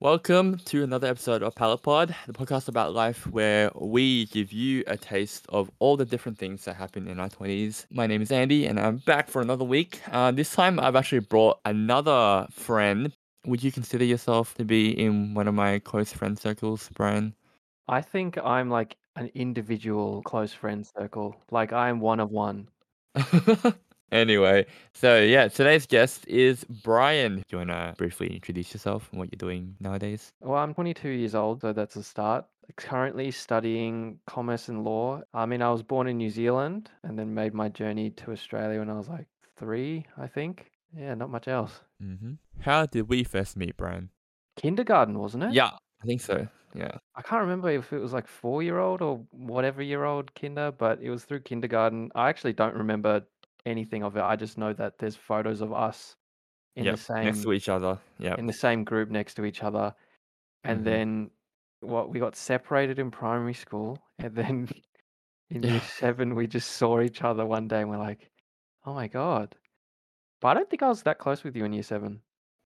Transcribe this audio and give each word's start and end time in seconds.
Welcome 0.00 0.58
to 0.66 0.84
another 0.84 1.08
episode 1.08 1.42
of 1.42 1.56
Palapod, 1.56 2.14
the 2.28 2.32
podcast 2.32 2.68
about 2.68 2.94
life 2.94 3.26
where 3.26 3.72
we 3.74 4.26
give 4.26 4.52
you 4.52 4.84
a 4.86 4.96
taste 4.96 5.44
of 5.48 5.72
all 5.80 5.96
the 5.96 6.04
different 6.04 6.38
things 6.38 6.64
that 6.66 6.76
happen 6.76 7.08
in 7.08 7.18
our 7.18 7.28
20s. 7.28 7.84
My 7.90 8.06
name 8.06 8.22
is 8.22 8.30
Andy 8.30 8.66
and 8.66 8.78
I'm 8.78 8.98
back 8.98 9.28
for 9.28 9.42
another 9.42 9.64
week. 9.64 10.00
Uh, 10.12 10.30
this 10.30 10.54
time 10.54 10.78
I've 10.78 10.94
actually 10.94 11.18
brought 11.18 11.58
another 11.64 12.46
friend. 12.52 13.12
Would 13.44 13.64
you 13.64 13.72
consider 13.72 14.04
yourself 14.04 14.54
to 14.54 14.64
be 14.64 14.90
in 14.90 15.34
one 15.34 15.48
of 15.48 15.54
my 15.54 15.80
close 15.80 16.12
friend 16.12 16.38
circles, 16.38 16.88
Brian? 16.94 17.34
I 17.88 18.00
think 18.00 18.38
I'm 18.38 18.70
like 18.70 18.96
an 19.16 19.32
individual 19.34 20.22
close 20.22 20.52
friend 20.52 20.86
circle. 20.96 21.34
Like 21.50 21.72
I'm 21.72 21.98
one 21.98 22.20
of 22.20 22.30
one. 22.30 22.68
anyway, 24.12 24.66
so 24.94 25.20
yeah, 25.20 25.48
today's 25.48 25.86
guest 25.86 26.26
is 26.28 26.64
Brian. 26.82 27.36
Do 27.36 27.42
you 27.50 27.58
want 27.58 27.70
to 27.70 27.94
briefly 27.96 28.28
introduce 28.34 28.72
yourself 28.72 29.08
and 29.10 29.18
what 29.18 29.30
you're 29.32 29.38
doing 29.38 29.76
nowadays? 29.80 30.32
Well, 30.40 30.58
I'm 30.58 30.74
22 30.74 31.08
years 31.08 31.34
old, 31.34 31.60
so 31.60 31.72
that's 31.72 31.96
a 31.96 32.02
start. 32.02 32.44
Currently 32.76 33.30
studying 33.30 34.18
commerce 34.26 34.68
and 34.68 34.84
law. 34.84 35.22
I 35.32 35.46
mean, 35.46 35.62
I 35.62 35.70
was 35.70 35.82
born 35.82 36.06
in 36.06 36.18
New 36.18 36.30
Zealand 36.30 36.90
and 37.02 37.18
then 37.18 37.32
made 37.32 37.54
my 37.54 37.68
journey 37.68 38.10
to 38.10 38.32
Australia 38.32 38.78
when 38.78 38.90
I 38.90 38.94
was 38.94 39.08
like 39.08 39.26
three, 39.56 40.04
I 40.18 40.26
think. 40.26 40.70
Yeah, 40.96 41.14
not 41.14 41.30
much 41.30 41.48
else. 41.48 41.80
Mm-hmm. 42.02 42.32
How 42.60 42.86
did 42.86 43.08
we 43.08 43.24
first 43.24 43.56
meet, 43.56 43.76
Brian? 43.76 44.10
Kindergarten, 44.56 45.18
wasn't 45.18 45.44
it? 45.44 45.52
Yeah, 45.52 45.70
I 46.02 46.06
think 46.06 46.20
so. 46.20 46.48
Yeah. 46.74 46.92
I 47.16 47.22
can't 47.22 47.42
remember 47.42 47.70
if 47.70 47.92
it 47.92 47.98
was 47.98 48.12
like 48.12 48.26
four 48.26 48.62
year 48.62 48.78
old 48.78 49.02
or 49.02 49.24
whatever 49.30 49.82
year 49.82 50.04
old 50.04 50.34
kinder, 50.34 50.70
but 50.70 51.00
it 51.00 51.10
was 51.10 51.24
through 51.24 51.40
kindergarten. 51.40 52.10
I 52.14 52.28
actually 52.28 52.52
don't 52.52 52.74
remember 52.74 53.22
anything 53.66 54.02
of 54.02 54.16
it. 54.16 54.22
I 54.22 54.36
just 54.36 54.58
know 54.58 54.72
that 54.74 54.98
there's 54.98 55.16
photos 55.16 55.60
of 55.60 55.72
us 55.72 56.16
in 56.76 56.84
Yep, 56.86 56.96
the 56.96 57.02
same 57.02 57.24
next 57.24 57.42
to 57.42 57.52
each 57.52 57.68
other. 57.68 57.98
Yeah. 58.18 58.36
in 58.38 58.46
the 58.46 58.52
same 58.52 58.84
group 58.84 59.10
next 59.10 59.34
to 59.34 59.44
each 59.44 59.62
other. 59.62 59.94
And 60.64 60.80
Mhm. 60.80 60.84
then 60.84 61.30
what 61.80 62.10
we 62.10 62.20
got 62.20 62.36
separated 62.36 62.98
in 62.98 63.10
primary 63.10 63.54
school 63.54 63.98
and 64.18 64.34
then 64.34 64.68
in 65.50 65.62
year 65.62 65.80
seven 65.80 66.34
we 66.34 66.46
just 66.46 66.72
saw 66.72 67.00
each 67.00 67.22
other 67.22 67.46
one 67.46 67.68
day 67.68 67.80
and 67.82 67.90
we're 67.90 67.98
like, 67.98 68.30
Oh 68.86 68.94
my 68.94 69.08
god. 69.08 69.56
But 70.40 70.48
I 70.48 70.54
don't 70.54 70.70
think 70.70 70.82
I 70.82 70.88
was 70.88 71.02
that 71.04 71.18
close 71.18 71.44
with 71.44 71.56
you 71.56 71.64
in 71.64 71.72
year 71.72 71.82
seven. 71.82 72.22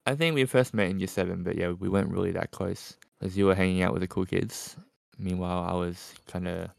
I 0.07 0.15
think 0.15 0.35
we 0.35 0.45
first 0.45 0.75
met 0.75 0.91
in 0.91 0.99
year 0.99 1.09
seven, 1.09 1.43
but 1.43 1.57
yeah, 1.57 1.71
we 1.73 1.89
weren't 1.89 2.11
really 2.11 2.33
that 2.33 2.51
close 2.51 2.99
because 3.19 3.37
you 3.39 3.47
were 3.47 3.55
hanging 3.55 3.83
out 3.83 3.93
with 3.93 4.03
the 4.03 4.09
cool 4.09 4.27
kids. 4.27 4.77
Meanwhile, 5.19 5.65
I 5.65 5.73
was 5.75 6.15
kind 6.27 6.47
of 6.49 6.71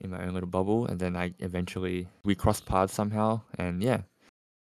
in 0.00 0.10
my 0.10 0.24
own 0.24 0.34
little 0.34 0.48
bubble, 0.48 0.86
and 0.86 0.98
then 0.98 1.16
I 1.16 1.34
eventually 1.38 2.08
we 2.24 2.34
crossed 2.34 2.66
paths 2.66 2.92
somehow, 2.94 3.40
and 3.58 3.82
yeah. 3.82 4.02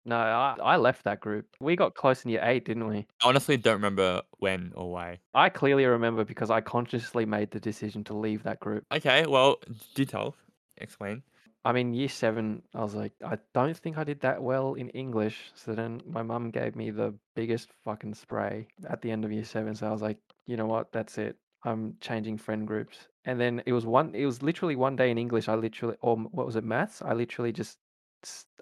No, 0.05 0.17
I, 0.17 0.57
I 0.63 0.77
left 0.77 1.05
that 1.05 1.21
group. 1.21 1.47
We 1.61 1.77
got 1.77 1.95
close 1.95 2.25
in 2.25 2.31
year 2.31 2.41
eight, 2.43 2.65
didn't 2.65 2.87
we? 2.87 3.07
I 3.23 3.29
honestly 3.29 3.59
don't 3.59 3.75
remember 3.75 4.23
when 4.39 4.73
or 4.75 4.91
why. 4.91 5.19
I 5.35 5.51
clearly 5.51 5.85
remember 5.85 6.25
because 6.25 6.51
I 6.51 6.63
consciously 6.63 7.27
made 7.27 7.51
the 7.51 7.61
decision 7.61 8.05
to 8.05 8.15
leave 8.15 8.43
that 8.45 8.59
group. 8.59 8.85
Okay, 8.91 9.27
well, 9.27 9.57
do 9.95 10.07
tell, 10.07 10.35
explain. 10.79 11.23
I 11.65 11.73
mean, 11.73 11.93
year 11.93 12.09
seven, 12.09 12.63
I 12.75 12.83
was 12.83 12.95
like, 12.95 13.13
I 13.23 13.37
don't 13.53 13.77
think 13.77 13.99
I 13.99 14.05
did 14.05 14.21
that 14.21 14.43
well 14.43 14.75
in 14.75 14.89
English. 14.91 15.51
So 15.55 15.75
then 15.75 16.01
my 16.07 16.23
mum 16.23 16.51
gave 16.51 16.75
me 16.75 16.91
the 16.91 17.13
biggest 17.35 17.69
fucking 17.85 18.15
spray 18.15 18.69
at 18.89 19.03
the 19.03 19.11
end 19.11 19.27
of 19.27 19.33
year 19.33 19.45
seven. 19.45 19.75
So 19.75 19.87
I 19.87 19.91
was 19.91 20.01
like, 20.01 20.19
you 20.47 20.57
know 20.57 20.67
what? 20.67 20.93
That's 20.93 21.19
it. 21.19 21.37
I'm 21.65 21.97
changing 22.01 22.39
friend 22.39 22.67
groups. 22.67 22.99
And 23.25 23.41
then 23.41 23.63
it 23.67 23.73
was 23.73 23.85
one, 23.85 24.15
it 24.15 24.25
was 24.25 24.43
literally 24.43 24.77
one 24.77 24.97
day 24.97 25.11
in 25.11 25.19
English. 25.19 25.49
I 25.49 25.55
literally, 25.55 25.97
or 26.01 26.17
what 26.17 26.47
was 26.47 26.57
it, 26.57 26.65
maths? 26.65 27.03
I 27.03 27.13
literally 27.13 27.53
just, 27.53 27.79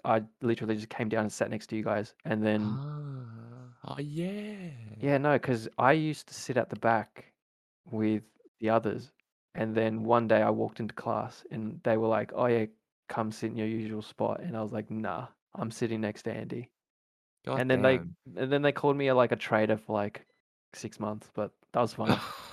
I 0.03 0.23
literally 0.41 0.75
just 0.75 0.89
came 0.89 1.09
down 1.09 1.21
and 1.21 1.31
sat 1.31 1.49
next 1.49 1.67
to 1.67 1.75
you 1.75 1.83
guys. 1.83 2.13
And 2.25 2.43
then, 2.43 2.61
Ah, 2.61 3.95
oh 3.95 3.99
yeah. 3.99 4.69
yeah, 4.99 5.17
no, 5.17 5.33
because 5.33 5.67
I 5.77 5.93
used 5.93 6.27
to 6.27 6.33
sit 6.33 6.57
at 6.57 6.69
the 6.69 6.75
back 6.75 7.31
with 7.91 8.23
the 8.59 8.69
others. 8.69 9.11
And 9.55 9.73
then 9.73 10.03
one 10.03 10.27
day 10.27 10.41
I 10.41 10.49
walked 10.49 10.79
into 10.79 10.93
class 10.93 11.43
and 11.51 11.79
they 11.83 11.97
were 11.97 12.07
like, 12.07 12.31
oh 12.35 12.45
yeah, 12.45 12.65
come 13.09 13.31
sit 13.31 13.51
in 13.51 13.57
your 13.57 13.67
usual 13.67 14.01
spot. 14.01 14.41
And 14.41 14.55
I 14.55 14.61
was 14.61 14.71
like, 14.71 14.91
nah, 14.91 15.27
I'm 15.55 15.71
sitting 15.71 16.01
next 16.01 16.23
to 16.23 16.33
Andy. 16.33 16.69
God 17.45 17.61
and 17.61 17.71
then 17.71 17.81
they 17.81 17.97
damn. 17.97 18.15
and 18.35 18.51
then 18.51 18.61
they 18.61 18.71
called 18.71 18.97
me 18.97 19.07
a, 19.07 19.15
like 19.15 19.31
a 19.31 19.35
traitor 19.35 19.77
for 19.77 19.93
like 19.93 20.25
six 20.73 20.99
months, 20.99 21.29
but 21.33 21.51
that 21.73 21.81
was 21.81 21.93
fun. 21.93 22.19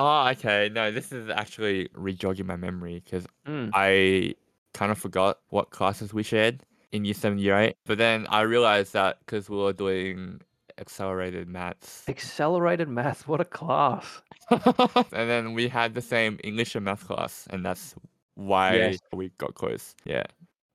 oh, 0.00 0.28
okay. 0.28 0.70
No, 0.72 0.90
this 0.90 1.12
is 1.12 1.28
actually 1.28 1.88
rejogging 1.94 2.46
my 2.46 2.56
memory 2.56 3.02
because 3.04 3.26
Mm. 3.46 3.70
I 3.74 4.34
kind 4.74 4.90
of 4.90 4.98
forgot 4.98 5.38
what 5.50 5.70
classes 5.70 6.14
we 6.14 6.22
shared 6.22 6.62
in 6.92 7.04
year 7.04 7.14
seven, 7.14 7.38
year 7.38 7.56
eight. 7.58 7.76
But 7.86 7.98
then 7.98 8.26
I 8.30 8.40
realized 8.42 8.92
that 8.94 9.18
because 9.20 9.50
we 9.50 9.56
were 9.58 9.72
doing 9.72 10.40
accelerated 10.78 11.46
maths, 11.48 12.08
Accelerated 12.08 12.88
maths, 12.88 13.28
what 13.28 13.40
a 13.40 13.44
class. 13.44 14.22
and 14.50 15.28
then 15.28 15.52
we 15.52 15.68
had 15.68 15.94
the 15.94 16.00
same 16.00 16.38
English 16.42 16.74
and 16.74 16.84
math 16.86 17.06
class, 17.06 17.46
and 17.50 17.64
that's 17.64 17.94
why 18.34 18.74
Yes. 18.76 18.98
we 19.12 19.28
got 19.38 19.54
close. 19.54 19.94
Yeah. 20.04 20.24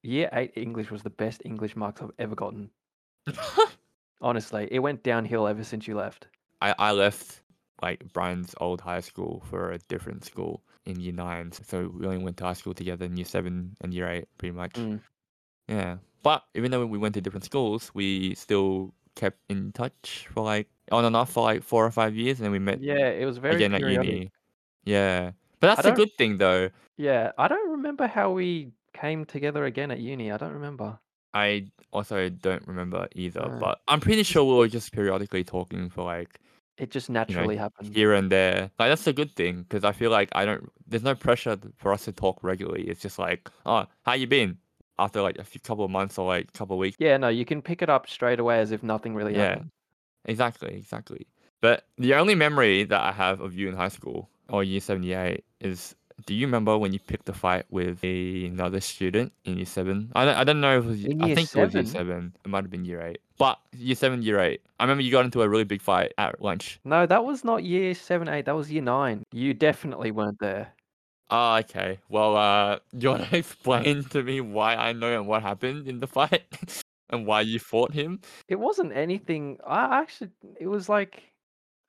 Year 0.03 0.29
eight 0.33 0.51
English 0.55 0.91
was 0.91 1.01
the 1.01 1.09
best 1.09 1.41
English 1.45 1.75
marks 1.75 2.01
I've 2.01 2.11
ever 2.19 2.35
gotten. 2.35 2.69
Honestly, 4.21 4.67
it 4.71 4.79
went 4.79 5.03
downhill 5.03 5.47
ever 5.47 5.63
since 5.63 5.87
you 5.87 5.95
left. 5.95 6.27
I, 6.61 6.73
I 6.77 6.91
left 6.91 7.41
like 7.81 8.03
Brian's 8.13 8.55
old 8.59 8.81
high 8.81 9.01
school 9.01 9.43
for 9.49 9.71
a 9.71 9.77
different 9.77 10.25
school 10.25 10.63
in 10.85 10.99
year 10.99 11.13
nine. 11.13 11.51
So 11.51 11.91
we 11.93 12.05
only 12.05 12.23
went 12.23 12.37
to 12.37 12.45
high 12.45 12.53
school 12.53 12.73
together 12.73 13.05
in 13.05 13.17
year 13.17 13.25
seven 13.25 13.75
and 13.81 13.93
year 13.93 14.09
eight, 14.09 14.27
pretty 14.37 14.55
much. 14.55 14.73
Mm. 14.73 15.01
Yeah. 15.67 15.97
But 16.23 16.43
even 16.55 16.71
though 16.71 16.85
we 16.85 16.97
went 16.97 17.15
to 17.15 17.21
different 17.21 17.45
schools, 17.45 17.91
we 17.93 18.35
still 18.35 18.93
kept 19.15 19.39
in 19.49 19.71
touch 19.71 20.27
for 20.33 20.43
like 20.43 20.67
on 20.91 21.05
and 21.05 21.15
off 21.15 21.31
for 21.31 21.43
like 21.43 21.63
four 21.63 21.85
or 21.85 21.91
five 21.91 22.15
years, 22.15 22.39
and 22.39 22.45
then 22.45 22.51
we 22.51 22.59
met 22.59 22.81
Yeah, 22.81 23.09
it 23.09 23.25
was 23.25 23.37
very 23.37 23.55
again 23.55 23.73
at 23.73 23.81
uni. 23.81 24.31
Yeah. 24.83 25.31
But 25.59 25.75
that's 25.75 25.87
a 25.87 25.91
good 25.91 26.13
thing 26.17 26.37
though. 26.37 26.69
Yeah, 26.97 27.31
I 27.37 27.47
don't 27.47 27.71
remember 27.71 28.07
how 28.07 28.31
we 28.31 28.71
came 28.93 29.25
together 29.25 29.65
again 29.65 29.91
at 29.91 29.99
uni. 29.99 30.31
I 30.31 30.37
don't 30.37 30.53
remember. 30.53 30.97
I 31.33 31.65
also 31.91 32.29
don't 32.29 32.65
remember 32.65 33.07
either, 33.13 33.41
No. 33.41 33.57
but 33.59 33.81
I'm 33.87 33.99
pretty 33.99 34.23
sure 34.23 34.45
we 34.45 34.55
were 34.55 34.67
just 34.69 34.93
periodically 34.93 35.43
talking 35.43 35.89
for 35.89 36.03
like 36.03 36.39
It 36.77 36.91
just 36.91 37.09
naturally 37.09 37.55
happened. 37.55 37.95
here 37.95 38.13
and 38.13 38.29
there. 38.31 38.69
Like 38.77 38.89
that's 38.89 39.07
a 39.07 39.13
good 39.13 39.35
thing 39.35 39.63
because 39.63 39.83
I 39.83 39.91
feel 39.93 40.11
like 40.11 40.29
I 40.33 40.43
don't. 40.45 40.69
There's 40.87 41.03
no 41.03 41.15
pressure 41.15 41.57
for 41.77 41.93
us 41.93 42.05
to 42.05 42.11
talk 42.11 42.39
regularly. 42.43 42.83
It's 42.83 43.01
just 43.01 43.17
like, 43.17 43.49
oh, 43.65 43.85
how 44.03 44.13
you 44.13 44.27
been? 44.27 44.57
After 44.99 45.21
like 45.21 45.37
a 45.37 45.43
few 45.43 45.59
couple 45.61 45.83
of 45.85 45.91
months 45.91 46.17
or 46.17 46.27
like 46.27 46.51
couple 46.53 46.75
of 46.75 46.79
weeks. 46.79 46.97
Yeah, 46.99 47.17
no, 47.17 47.27
you 47.29 47.45
can 47.45 47.61
pick 47.61 47.81
it 47.81 47.89
up 47.89 48.09
straight 48.09 48.39
away 48.39 48.59
as 48.59 48.71
if 48.71 48.83
nothing 48.83 49.15
really 49.15 49.33
Yeah. 49.33 49.49
happened. 49.49 49.71
Exactly, 50.25 50.73
exactly. 50.75 51.27
But 51.61 51.85
the 51.97 52.13
only 52.15 52.35
memory 52.35 52.83
that 52.83 53.01
I 53.01 53.11
have 53.11 53.39
of 53.41 53.53
you 53.55 53.67
in 53.69 53.75
high 53.75 53.89
school 53.89 54.29
or 54.49 54.63
year 54.63 54.79
seventy 54.81 55.13
eight 55.13 55.43
is. 55.61 55.95
Do 56.25 56.33
you 56.33 56.47
remember 56.47 56.77
when 56.77 56.93
you 56.93 56.99
picked 56.99 57.27
a 57.27 57.33
fight 57.33 57.65
with 57.69 58.03
a, 58.03 58.45
another 58.45 58.79
student 58.79 59.33
in 59.43 59.57
year 59.57 59.65
seven? 59.65 60.11
I 60.15 60.25
don't, 60.25 60.37
I 60.37 60.43
don't 60.43 60.61
know 60.61 60.79
if 60.79 60.85
it 60.85 60.87
was. 60.87 61.05
In 61.05 61.21
I 61.21 61.35
think 61.35 61.53
it 61.53 61.61
was 61.61 61.73
year 61.73 61.83
seven? 61.83 61.85
seven. 61.85 62.35
It 62.45 62.47
might 62.47 62.63
have 62.63 62.71
been 62.71 62.85
year 62.85 63.01
eight. 63.01 63.19
But 63.37 63.59
year 63.73 63.95
seven, 63.95 64.21
year 64.23 64.39
eight. 64.39 64.61
I 64.79 64.83
remember 64.83 65.03
you 65.03 65.11
got 65.11 65.25
into 65.25 65.41
a 65.41 65.49
really 65.49 65.65
big 65.65 65.81
fight 65.81 66.13
at 66.17 66.41
lunch. 66.41 66.79
No, 66.85 67.05
that 67.05 67.25
was 67.25 67.43
not 67.43 67.63
year 67.63 67.93
seven, 67.93 68.29
eight. 68.29 68.45
That 68.45 68.55
was 68.55 68.71
year 68.71 68.81
nine. 68.81 69.23
You 69.33 69.53
definitely 69.53 70.11
weren't 70.11 70.39
there. 70.39 70.73
Oh, 71.29 71.55
okay. 71.57 71.99
Well, 72.09 72.37
uh, 72.37 72.79
do 72.97 72.97
you 72.99 73.09
want 73.09 73.29
to 73.29 73.37
explain 73.37 74.03
to 74.05 74.23
me 74.23 74.41
why 74.41 74.75
I 74.75 74.93
know 74.93 75.13
and 75.13 75.27
what 75.27 75.41
happened 75.41 75.87
in 75.87 75.99
the 75.99 76.07
fight 76.07 76.83
and 77.09 77.25
why 77.25 77.41
you 77.41 77.59
fought 77.59 77.91
him? 77.91 78.21
It 78.47 78.55
wasn't 78.55 78.93
anything. 78.95 79.57
I 79.65 79.99
actually, 79.99 80.29
it 80.59 80.67
was 80.67 80.87
like, 80.87 81.23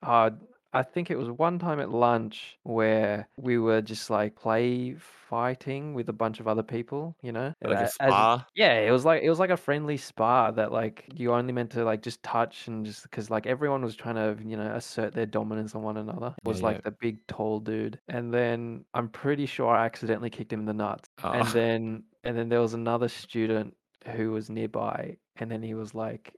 uh, 0.02 0.30
I 0.76 0.82
think 0.82 1.10
it 1.10 1.16
was 1.18 1.30
one 1.30 1.58
time 1.58 1.80
at 1.80 1.90
lunch 1.90 2.58
where 2.62 3.28
we 3.36 3.58
were 3.58 3.80
just 3.82 4.10
like 4.10 4.36
play 4.36 4.94
fighting 5.28 5.94
with 5.94 6.08
a 6.08 6.12
bunch 6.12 6.38
of 6.40 6.46
other 6.46 6.62
people, 6.62 7.16
you 7.22 7.32
know? 7.32 7.52
Like 7.62 7.78
a 7.78 7.90
A- 8.00 8.02
as- 8.04 8.40
yeah, 8.54 8.78
it 8.80 8.90
was 8.90 9.04
like 9.04 9.22
it 9.22 9.28
was 9.30 9.38
like 9.38 9.50
a 9.50 9.56
friendly 9.56 9.96
spar 9.96 10.52
that 10.52 10.72
like 10.72 11.04
you 11.14 11.32
only 11.32 11.52
meant 11.52 11.70
to 11.72 11.84
like 11.84 12.02
just 12.02 12.22
touch 12.22 12.68
and 12.68 12.84
just 12.86 13.02
because 13.02 13.30
like 13.30 13.46
everyone 13.46 13.82
was 13.82 13.96
trying 13.96 14.14
to 14.16 14.36
you 14.48 14.56
know 14.56 14.74
assert 14.74 15.14
their 15.14 15.26
dominance 15.26 15.74
on 15.74 15.82
one 15.82 15.96
another. 15.96 16.34
It 16.38 16.48
Yeah, 16.48 16.48
was 16.48 16.62
like 16.62 16.76
yeah. 16.76 16.82
the 16.84 16.90
big 16.92 17.26
tall 17.26 17.60
dude, 17.60 17.98
and 18.08 18.32
then 18.32 18.84
I'm 18.94 19.08
pretty 19.08 19.46
sure 19.46 19.74
I 19.74 19.84
accidentally 19.86 20.30
kicked 20.30 20.52
him 20.52 20.60
in 20.60 20.66
the 20.66 20.74
nuts, 20.74 21.08
ah. 21.22 21.32
and 21.32 21.48
Oh. 21.48 21.50
then 21.52 22.04
and 22.24 22.36
then 22.36 22.48
there 22.48 22.60
was 22.60 22.74
another 22.74 23.08
student 23.08 23.74
who 24.14 24.30
was 24.32 24.50
nearby, 24.50 25.16
and 25.36 25.50
then 25.50 25.62
he 25.62 25.74
was 25.74 25.94
like 25.94 26.34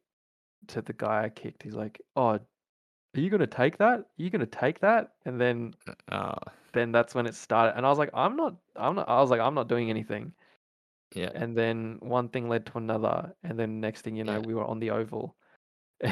to 0.68 0.82
the 0.82 0.92
guy 0.92 1.24
I 1.24 1.28
kicked, 1.28 1.62
he's 1.62 1.74
like, 1.74 2.00
"Oh, 2.16 2.38
are 3.18 3.22
you 3.24 3.30
gonna 3.30 3.46
take 3.46 3.78
that? 3.78 3.98
Are 4.00 4.06
you 4.16 4.30
gonna 4.30 4.46
take 4.46 4.80
that?" 4.80 5.12
And 5.26 5.40
then 5.40 5.74
Oh, 6.12 6.34
then 6.72 6.92
that's 6.92 7.14
when 7.14 7.26
it 7.26 7.34
started, 7.34 7.76
and 7.76 7.84
I 7.84 7.88
was 7.88 7.98
like, 7.98 8.10
"I'm 8.14 8.36
not, 8.36 8.54
I'm 8.76 8.94
not." 8.94 9.08
I 9.08 9.20
was 9.20 9.30
like, 9.30 9.40
"I'm 9.40 9.54
not 9.54 9.68
doing 9.68 9.90
anything." 9.90 10.32
yeah. 11.14 11.30
And 11.34 11.56
then 11.56 11.98
one 12.00 12.28
thing 12.28 12.48
led 12.48 12.66
to 12.66 12.78
another, 12.78 13.34
and 13.42 13.58
then 13.58 13.80
next 13.80 14.02
thing 14.02 14.16
you 14.16 14.24
know, 14.24 14.40
Yeah. 14.40 14.46
we 14.46 14.54
were 14.54 14.64
on 14.64 14.78
the 14.78 14.90
oval. 14.90 15.34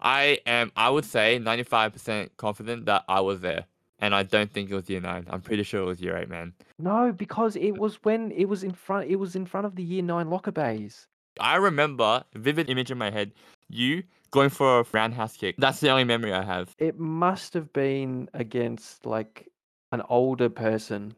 I 0.00 0.38
am, 0.46 0.72
I 0.76 0.90
would 0.90 1.04
say, 1.04 1.38
95% 1.38 2.30
confident 2.36 2.86
that 2.86 3.04
I 3.08 3.20
was 3.20 3.40
there. 3.40 3.66
And 4.00 4.14
I 4.14 4.22
don't 4.22 4.52
think 4.52 4.70
it 4.70 4.74
was 4.74 4.88
year 4.88 5.00
nine. 5.00 5.26
I'm 5.28 5.40
pretty 5.42 5.64
sure 5.64 5.82
it 5.82 5.86
was 5.86 6.00
year 6.00 6.16
eight, 6.16 6.28
man. 6.28 6.54
no, 6.78 7.12
because 7.12 7.56
it 7.56 7.72
uh. 7.72 7.80
was 7.82 7.96
when 8.04 8.30
it 8.32 8.44
was 8.48 8.62
in 8.62 8.72
front. 8.72 9.10
It 9.10 9.16
was 9.16 9.34
in 9.34 9.44
front 9.44 9.66
of 9.66 9.74
the 9.74 9.82
year 9.82 10.02
nine 10.02 10.30
locker 10.30 10.52
bays. 10.52 11.08
I 11.40 11.56
remember, 11.56 12.24
vivid 12.34 12.70
image 12.70 12.90
in 12.90 12.98
my 12.98 13.10
head, 13.10 13.32
you 13.68 14.04
going 14.30 14.50
for 14.50 14.80
a 14.80 14.84
roundhouse 14.92 15.36
kick. 15.36 15.56
That's 15.58 15.80
the 15.80 15.90
only 15.90 16.04
memory 16.04 16.32
I 16.32 16.42
have. 16.42 16.74
It 16.78 16.98
must 16.98 17.54
have 17.54 17.72
been 17.72 18.28
against 18.34 19.06
like 19.06 19.48
an 19.92 20.02
older 20.08 20.48
person. 20.48 21.14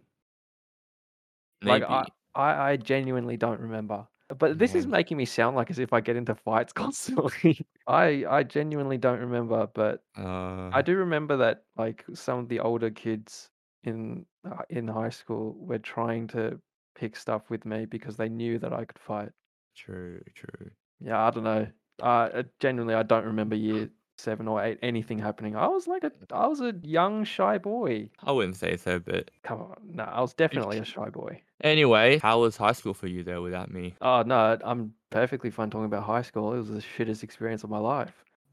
Maybe. 1.63 1.81
Like 1.81 1.91
I, 1.91 2.41
I, 2.41 2.71
I 2.73 2.77
genuinely 2.77 3.37
don't 3.37 3.61
remember. 3.61 4.07
But 4.39 4.59
this 4.59 4.77
is 4.77 4.87
making 4.87 5.17
me 5.17 5.25
sound 5.25 5.57
like 5.57 5.71
as 5.71 5.81
if 5.81 5.93
I 5.93 6.01
get 6.01 6.17
into 6.17 6.37
fights 6.37 6.73
constantly. 6.75 7.67
I, 7.87 8.25
I 8.29 8.43
genuinely 8.45 8.97
don't 8.97 9.19
remember, 9.19 9.67
but 9.75 10.03
Uh, 10.17 10.71
I 10.73 10.83
do 10.83 10.97
remember 10.97 11.37
that 11.39 11.65
like 11.77 12.05
some 12.15 12.39
of 12.39 12.49
the 12.49 12.61
older 12.61 12.91
kids 12.91 13.51
in 13.83 14.25
uh, 14.49 14.63
in 14.69 14.87
high 14.87 15.09
school 15.09 15.57
were 15.59 15.79
trying 15.79 16.29
to 16.29 16.61
pick 16.95 17.17
stuff 17.17 17.51
with 17.51 17.65
me 17.65 17.87
because 17.87 18.17
they 18.17 18.29
knew 18.29 18.59
that 18.61 18.73
I 18.73 18.85
could 18.85 18.99
fight. 18.99 19.31
true, 19.75 20.23
true. 20.35 20.71
Yeah, 21.01 21.21
I 21.27 21.31
don't 21.31 21.45
know. 21.45 21.67
Uh, 22.01 22.43
genuinely, 22.59 22.95
I 22.95 23.03
don't 23.03 23.25
remember 23.25 23.57
year 23.57 23.91
seven 24.17 24.49
or 24.49 24.63
eight 24.63 24.79
anything 24.83 25.19
happening. 25.19 25.57
I 25.57 25.67
was 25.67 25.87
like 25.87 26.05
a, 26.05 26.13
I 26.31 26.47
was 26.47 26.61
a 26.61 26.75
young 26.83 27.25
shy 27.25 27.59
boy. 27.59 28.11
I 28.23 28.33
wouldn't 28.33 28.57
say 28.57 28.77
so, 28.77 28.99
but 28.99 29.31
Come 29.43 29.61
on, 29.61 29.77
no, 29.95 30.05
I 30.05 30.21
was 30.21 30.35
definitely 30.35 30.79
a 30.79 30.85
shy 30.85 31.09
boy. 31.09 31.43
anyway, 31.63 32.19
how 32.19 32.41
was 32.41 32.57
high 32.57 32.73
school 32.73 32.95
for 32.95 33.07
you 33.07 33.23
though 33.23 33.43
without 33.43 33.71
me? 33.71 33.95
Oh 34.01 34.23
no, 34.23 34.59
I'm 34.63 34.95
perfectly 35.11 35.51
fine 35.51 35.71
talking 35.71 35.87
about 35.87 36.05
high 36.05 36.23
school. 36.23 36.53
It 36.55 36.59
was 36.59 36.69
the 36.69 36.81
shittest 36.81 37.23
experience 37.23 37.65
of 37.65 37.71
my 37.71 37.79
life. 37.79 38.25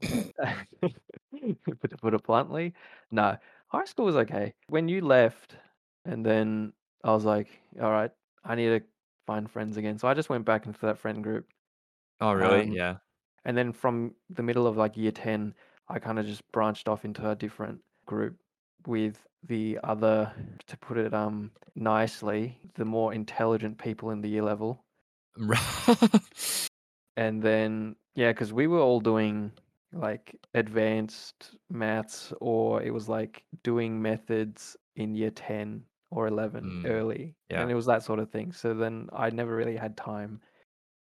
But 1.30 1.90
to 1.90 1.96
put 1.96 2.14
it 2.14 2.22
bluntly, 2.24 2.74
no, 3.10 3.36
high 3.68 3.84
school 3.84 4.06
was 4.06 4.16
okay. 4.16 4.54
When 4.68 4.88
you 4.88 5.02
left, 5.02 5.56
and 6.04 6.24
then 6.24 6.72
I 7.04 7.12
was 7.12 7.24
like, 7.24 7.48
all 7.80 7.90
right, 7.90 8.10
I 8.44 8.54
need 8.54 8.68
to 8.68 8.82
find 9.26 9.50
friends 9.50 9.76
again. 9.76 9.98
So 9.98 10.08
I 10.08 10.14
just 10.14 10.30
went 10.30 10.44
back 10.44 10.66
into 10.66 10.80
that 10.82 10.98
friend 10.98 11.22
group. 11.22 11.46
Oh, 12.20 12.32
really? 12.32 12.64
Um, 12.64 12.72
Yeah. 12.72 12.96
And 13.44 13.56
then 13.56 13.72
from 13.72 14.14
the 14.30 14.42
middle 14.42 14.66
of 14.66 14.76
like 14.76 14.96
year 14.96 15.12
10, 15.12 15.54
I 15.88 15.98
kind 15.98 16.18
of 16.18 16.26
just 16.26 16.50
branched 16.52 16.88
off 16.88 17.04
into 17.04 17.28
a 17.30 17.34
different 17.36 17.80
group 18.06 18.36
with 18.86 19.26
the 19.42 19.78
other, 19.84 20.32
to 20.66 20.76
put 20.78 20.98
it 20.98 21.14
um 21.14 21.52
nicely, 21.74 22.58
the 22.74 22.84
more 22.84 23.12
intelligent 23.14 23.78
people 23.78 24.10
in 24.10 24.20
the 24.20 24.28
year 24.28 24.42
level. 24.42 24.84
And 27.16 27.42
then, 27.42 27.96
yeah, 28.14 28.30
because 28.32 28.52
we 28.52 28.66
were 28.66 28.80
all 28.80 29.00
doing 29.00 29.52
like 29.92 30.36
advanced 30.54 31.56
maths, 31.70 32.32
or 32.40 32.82
it 32.82 32.92
was 32.92 33.08
like 33.08 33.44
doing 33.62 34.00
methods 34.00 34.76
in 34.96 35.14
year 35.14 35.30
10 35.30 35.84
or 36.10 36.26
11 36.28 36.64
Mm, 36.64 36.86
early. 36.86 37.34
yeah. 37.50 37.62
And 37.62 37.70
it 37.70 37.74
was 37.74 37.86
that 37.86 38.02
sort 38.02 38.18
of 38.20 38.30
thing. 38.30 38.52
So 38.52 38.74
then 38.74 39.08
I 39.12 39.30
never 39.30 39.54
really 39.54 39.76
had 39.76 39.96
time 39.96 40.40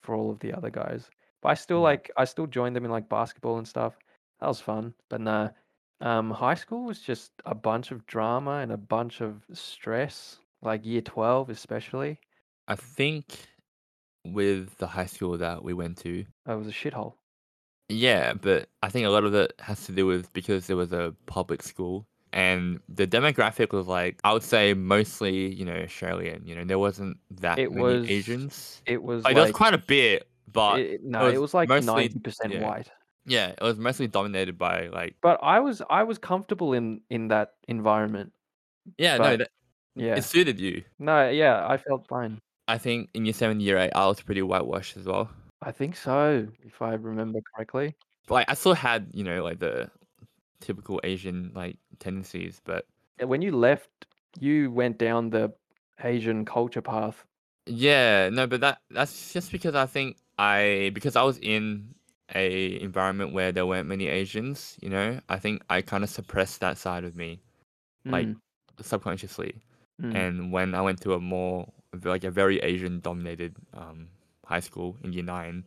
for 0.04 0.16
all 0.16 0.30
of 0.32 0.40
the 0.40 0.54
other 0.54 0.70
guys. 0.70 1.10
But 1.46 1.52
I 1.52 1.54
still 1.54 1.78
Mm. 1.80 1.84
like, 1.84 2.10
I 2.18 2.26
still 2.26 2.48
joined 2.48 2.76
them 2.76 2.86
in 2.86 2.90
like 2.92 3.08
basketball 3.08 3.60
and 3.60 3.68
stuff. 3.68 4.00
That 4.40 4.48
was 4.48 4.60
fun. 4.60 4.96
But 5.10 5.22
nah, 5.22 5.50
um, 6.02 6.32
high 6.32 6.56
school 6.56 6.86
was 6.86 7.00
just 7.00 7.34
a 7.46 7.54
bunch 7.54 7.92
of 7.92 8.04
drama 8.08 8.62
and 8.64 8.72
a 8.72 8.78
bunch 8.78 9.22
of 9.22 9.46
stress, 9.54 10.40
like 10.64 10.84
year 10.84 11.02
12 11.02 11.52
especially. 11.52 12.20
I 12.68 12.76
think 12.76 13.26
with 14.26 14.76
the 14.80 14.88
high 14.88 15.06
school 15.06 15.38
that 15.38 15.64
we 15.64 15.76
went 15.76 15.98
to, 16.00 16.26
It 16.50 16.56
was 16.56 16.66
a 16.68 16.72
shithole. 16.72 17.14
yeah, 17.90 18.34
but 18.34 18.68
I 18.82 18.90
think 18.90 19.06
a 19.06 19.12
lot 19.12 19.24
of 19.24 19.36
it 19.36 19.54
has 19.60 19.86
to 19.86 19.92
do 19.92 20.08
with 20.08 20.34
because 20.34 20.68
it 20.72 20.74
was 20.74 20.94
a 20.94 21.14
public 21.28 21.62
school 21.62 22.08
and 22.34 22.80
the 22.90 23.06
demographic 23.06 23.72
was 23.72 23.86
like 23.86 24.20
I 24.24 24.34
would 24.34 24.42
say 24.42 24.74
mostly, 24.74 25.54
you 25.54 25.64
know, 25.64 25.76
Australian. 25.76 26.48
You 26.48 26.56
know, 26.56 26.64
there 26.66 26.80
wasn't 26.80 27.18
that 27.40 27.60
It 27.60 27.72
many 27.72 27.84
was, 28.00 28.10
Asians. 28.10 28.82
it 28.88 29.04
was 29.04 29.24
Like 29.26 29.36
there 29.36 29.44
was 29.44 29.52
quite 29.52 29.76
a 29.76 29.78
bit, 29.78 30.28
but 30.56 30.80
it, 30.80 31.04
no, 31.04 31.26
was 31.26 31.34
it 31.36 31.42
was 31.42 31.54
like 31.54 31.70
90% 31.70 32.50
yeah. 32.50 32.64
white. 32.68 32.90
yeah, 33.28 33.48
it 33.50 33.62
was 33.62 33.78
mostly 33.78 34.08
dominated 34.08 34.58
by 34.58 34.88
like 34.88 35.16
But 35.22 35.38
I 35.44 35.60
was 35.60 35.82
I 35.90 36.04
was 36.04 36.18
comfortable 36.18 36.74
in 36.74 37.02
in 37.10 37.28
that 37.30 37.54
environment. 37.68 38.32
yeah, 38.98 39.18
no, 39.18 39.38
that, 39.38 39.50
Yeah. 39.96 40.16
it 40.16 40.24
suited 40.24 40.60
you. 40.60 40.84
No, 40.98 41.30
yeah, 41.30 41.68
I 41.68 41.78
felt 41.78 42.08
fine. 42.08 42.40
I 42.68 42.78
think 42.80 43.10
in 43.14 43.26
year 43.26 43.34
seven, 43.34 43.60
year 43.60 43.78
eight, 43.78 43.92
I 43.94 44.08
was 44.08 44.22
pretty 44.22 44.42
whitewashed 44.42 44.98
as 44.98 45.06
well. 45.06 45.30
I 45.62 45.72
think 45.72 45.96
so, 45.96 46.48
if 46.66 46.82
I 46.82 46.94
remember 46.96 47.40
correctly. 47.54 47.96
But, 48.28 48.34
like 48.36 48.50
I 48.50 48.56
still 48.56 48.74
had, 48.74 49.12
you 49.14 49.24
know, 49.24 49.44
like 49.44 49.60
the 49.60 49.90
typical 50.62 51.00
Asian 51.04 51.52
like 51.56 51.78
tendencies, 52.00 52.62
but 52.66 52.86
When 53.22 53.42
you 53.42 53.52
left, 53.56 53.90
you 54.40 54.72
went 54.72 54.98
down 54.98 55.30
the 55.30 55.54
Asian 56.04 56.44
culture 56.46 56.82
path. 56.82 57.24
yeah, 57.68 58.30
no, 58.30 58.46
but 58.48 58.62
that 58.62 58.82
that's 58.90 59.34
just 59.34 59.52
because 59.52 59.76
I 59.76 59.86
think 59.86 60.18
I 60.38 60.92
because 60.94 61.16
I 61.16 61.24
was 61.24 61.38
in 61.40 61.96
a 62.34 62.80
environment 62.82 63.34
where 63.34 63.52
there 63.52 63.66
weren't 63.66 63.88
many 63.88 64.08
Asians, 64.08 64.78
you 64.82 64.90
know, 64.90 65.20
I 65.30 65.38
think 65.40 65.64
I 65.70 65.82
kind 65.82 66.04
of 66.04 66.10
suppressed 66.10 66.60
that 66.62 66.78
side 66.78 67.04
of 67.04 67.16
me 67.16 67.42
Like, 68.10 68.30
Mm, 68.30 68.40
subconsciously. 68.82 69.62
mm. 70.02 70.14
And 70.16 70.52
when 70.52 70.76
I 70.76 70.82
went 70.82 71.02
to 71.02 71.14
a 71.14 71.20
more 71.20 71.68
like 72.04 72.24
a 72.24 72.32
very 72.32 72.60
Asian 72.60 73.00
dominated 73.02 73.56
um 73.74 74.10
high 74.46 74.62
school 74.62 74.98
in 75.04 75.14
year 75.14 75.24
nine, 75.24 75.66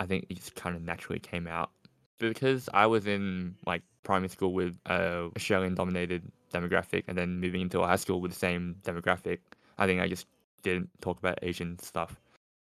I 0.00 0.06
think 0.06 0.26
it 0.28 0.36
just 0.36 0.54
kind 0.54 0.76
of 0.76 0.82
naturally 0.82 1.20
came 1.20 1.46
out. 1.46 1.70
Because 2.18 2.68
I 2.74 2.86
was 2.86 3.06
in 3.06 3.56
like 3.66 3.82
primary 4.04 4.28
school 4.28 4.52
with 4.54 4.78
a 4.86 5.30
Australian 5.36 5.74
dominated 5.74 6.22
demographic 6.52 7.04
and 7.08 7.16
then 7.18 7.40
moving 7.40 7.62
into 7.62 7.80
a 7.80 7.86
high 7.86 7.96
school 7.96 8.20
with 8.20 8.32
the 8.32 8.38
same 8.38 8.76
demographic, 8.84 9.40
I 9.78 9.86
think 9.86 10.00
I 10.00 10.08
just 10.08 10.26
didn't 10.62 10.90
talk 11.00 11.18
about 11.18 11.38
Asian 11.42 11.78
stuff. 11.78 12.20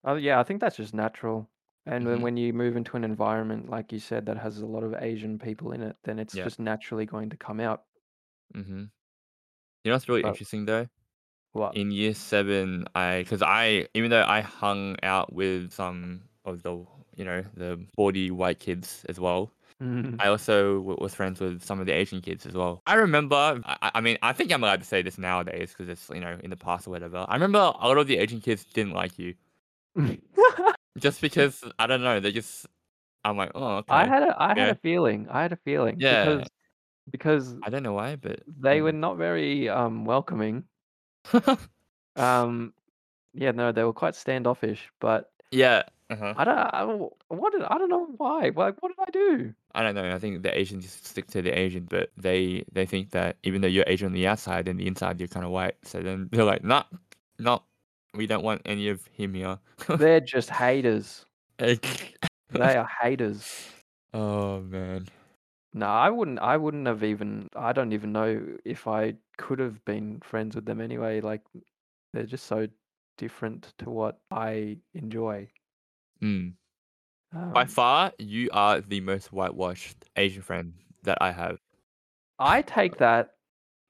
Oh, 0.05 0.15
yeah, 0.15 0.41
I 0.41 0.43
think 0.45 0.61
that's 0.61 0.77
just 0.77 0.95
natural. 0.95 1.49
And 1.87 2.07
then 2.07 2.19
Mhm. 2.19 2.23
when 2.23 2.37
you 2.37 2.53
move 2.53 2.77
into 2.77 2.97
an 2.97 3.05
environment, 3.05 3.69
like 3.71 3.93
you 3.93 3.99
said, 3.99 4.27
that 4.27 4.37
has 4.39 4.59
a 4.61 4.67
lot 4.67 4.83
of 4.83 4.95
Asian 4.95 5.39
people 5.39 5.73
in 5.73 5.83
it, 5.83 5.97
then 6.05 6.19
it's 6.19 6.35
Yeah. 6.35 6.45
just 6.45 6.59
naturally 6.61 7.07
going 7.07 7.31
to 7.31 7.37
come 7.37 7.61
out. 7.61 7.85
Mm-hmm. 8.55 8.85
You 9.85 9.89
know 9.91 9.93
what's 9.93 10.09
really 10.09 10.23
But- 10.23 10.29
interesting 10.29 10.67
though? 10.67 10.89
What? 11.53 11.77
In 11.77 11.91
year 11.91 12.15
seven, 12.15 12.87
I 12.95 13.23
because 13.23 13.43
I 13.43 13.89
even 13.95 14.11
though 14.11 14.23
I 14.25 14.41
hung 14.41 14.97
out 15.03 15.33
with 15.33 15.73
some 15.73 16.23
of 16.45 16.63
the 16.63 16.87
you 17.17 17.25
know 17.25 17.43
the 17.57 17.85
bawdy 17.97 18.31
white 18.31 18.61
kids 18.61 19.05
as 19.09 19.19
well, 19.19 19.53
Mm, 19.81 20.17
I 20.21 20.29
also 20.29 20.77
w- 20.81 20.99
was 21.01 21.15
friends 21.15 21.41
with 21.41 21.63
some 21.63 21.81
of 21.81 21.87
the 21.87 21.93
Asian 21.93 22.21
kids 22.21 22.45
as 22.45 22.53
well. 22.53 22.83
I 22.87 22.95
remember, 22.97 23.35
I, 23.65 23.79
I- 23.81 23.91
I 23.95 24.01
mean, 24.03 24.19
I 24.23 24.35
think 24.35 24.53
I'm 24.53 24.63
allowed 24.63 24.81
to 24.81 24.87
say 24.87 25.01
this 25.01 25.17
nowadays 25.17 25.71
because 25.73 25.89
it's 25.89 26.09
you 26.11 26.21
know 26.21 26.39
in 26.45 26.51
the 26.51 26.57
past 26.57 26.87
or 26.87 26.91
whatever. 26.91 27.25
I 27.29 27.35
remember 27.35 27.59
a 27.59 27.89
lot 27.89 27.97
of 27.99 28.07
the 28.07 28.19
Asian 28.19 28.41
kids 28.43 28.65
didn't 28.67 28.93
like 28.93 29.19
you 29.19 29.35
just 30.99 31.21
because 31.21 31.63
I 31.79 31.87
don't 31.87 32.03
know. 32.03 32.21
They 32.21 32.33
just 32.33 32.67
I'm 33.25 33.37
like, 33.37 33.53
oh, 33.55 33.77
okay. 33.79 33.93
I 33.93 34.07
had 34.07 34.23
a 34.23 34.35
I 34.39 34.49
had 34.49 34.59
Yeah. 34.59 34.71
a 34.71 34.75
feeling. 34.77 35.29
I 35.31 35.43
had 35.43 35.53
a 35.53 35.59
feeling. 35.65 35.97
Yeah. 35.99 36.25
Because 36.25 36.49
because 37.11 37.55
I 37.63 37.71
don't 37.71 37.83
know 37.83 37.95
why, 37.95 38.17
but 38.17 38.41
they 38.47 38.83
were 38.83 38.93
mm. 38.93 38.99
not 38.99 39.17
very 39.17 39.69
um 39.69 40.05
welcoming. 40.05 40.65
Um, 42.17 42.75
yeah, 43.33 43.53
no, 43.53 43.73
they 43.73 43.85
were 43.85 43.93
quite 43.93 44.15
standoffish. 44.15 44.89
But 45.01 45.31
yeah. 45.51 45.83
Uh-huh. 46.11 46.35
I 46.37 46.45
don't. 46.45 46.59
I, 46.59 46.85
what 47.29 47.53
did 47.53 47.63
I 47.63 47.79
don't 47.79 47.89
know 47.89 48.09
why. 48.17 48.51
Like, 48.55 48.83
what 48.83 48.89
did 48.89 48.99
I 48.99 49.11
do? 49.13 49.55
I 49.77 49.83
don't 49.85 49.95
know. 49.95 50.13
I 50.13 50.19
think 50.19 50.43
the 50.43 50.57
Asians 50.59 50.85
just 50.85 51.07
stick 51.07 51.29
to 51.29 51.43
the 51.43 51.57
Asian, 51.57 51.85
but 51.85 52.11
they 52.17 52.65
they 52.73 52.85
think 52.85 53.11
that 53.11 53.37
even 53.45 53.61
though 53.61 53.69
you're 53.69 53.85
Asian 53.87 54.07
on 54.07 54.13
the 54.13 54.27
outside 54.27 54.67
and 54.67 54.81
the 54.81 54.89
inside 54.89 55.21
you're 55.21 55.29
kind 55.29 55.47
of 55.47 55.53
white, 55.53 55.77
so 55.85 56.03
then 56.03 56.29
they're 56.33 56.45
like, 56.45 56.65
nah, 56.65 56.83
no, 57.39 57.63
we 58.15 58.27
don't 58.27 58.45
want 58.45 58.63
any 58.65 58.89
of 58.89 59.07
him 59.09 59.35
here. 59.35 59.59
They're 59.95 60.21
just 60.21 60.51
haters. 60.51 61.27
They 61.59 61.79
are 62.77 62.87
haters. 63.01 63.73
oh 64.13 64.61
man. 64.61 65.09
No, 65.73 65.87
I 65.87 66.11
wouldn't. 66.11 66.39
I 66.41 66.57
wouldn't 66.57 66.87
have 66.87 67.05
even. 67.05 67.49
I 67.55 67.73
don't 67.73 67.93
even 67.93 68.13
know 68.13 68.59
if 68.65 68.87
I 68.89 69.17
could 69.39 69.59
have 69.61 69.85
been 69.85 70.21
friends 70.21 70.55
with 70.57 70.65
them 70.67 70.81
anyway. 70.81 71.21
Like, 71.21 71.43
they're 72.13 72.27
just 72.27 72.47
so 72.47 72.69
different 73.17 73.75
to 73.79 73.91
what 73.91 74.21
I 74.31 74.81
enjoy. 74.95 75.53
Mm. 76.23 76.57
By 77.53 77.65
Um, 77.65 77.67
far, 77.67 78.13
you 78.19 78.51
are 78.53 78.81
the 78.81 79.01
most 79.01 79.33
whitewashed 79.33 80.09
Asian 80.17 80.43
friend 80.43 80.75
that 81.03 81.19
I 81.21 81.33
have. 81.33 81.61
I 82.41 82.63
take 82.63 82.97
that 82.99 83.37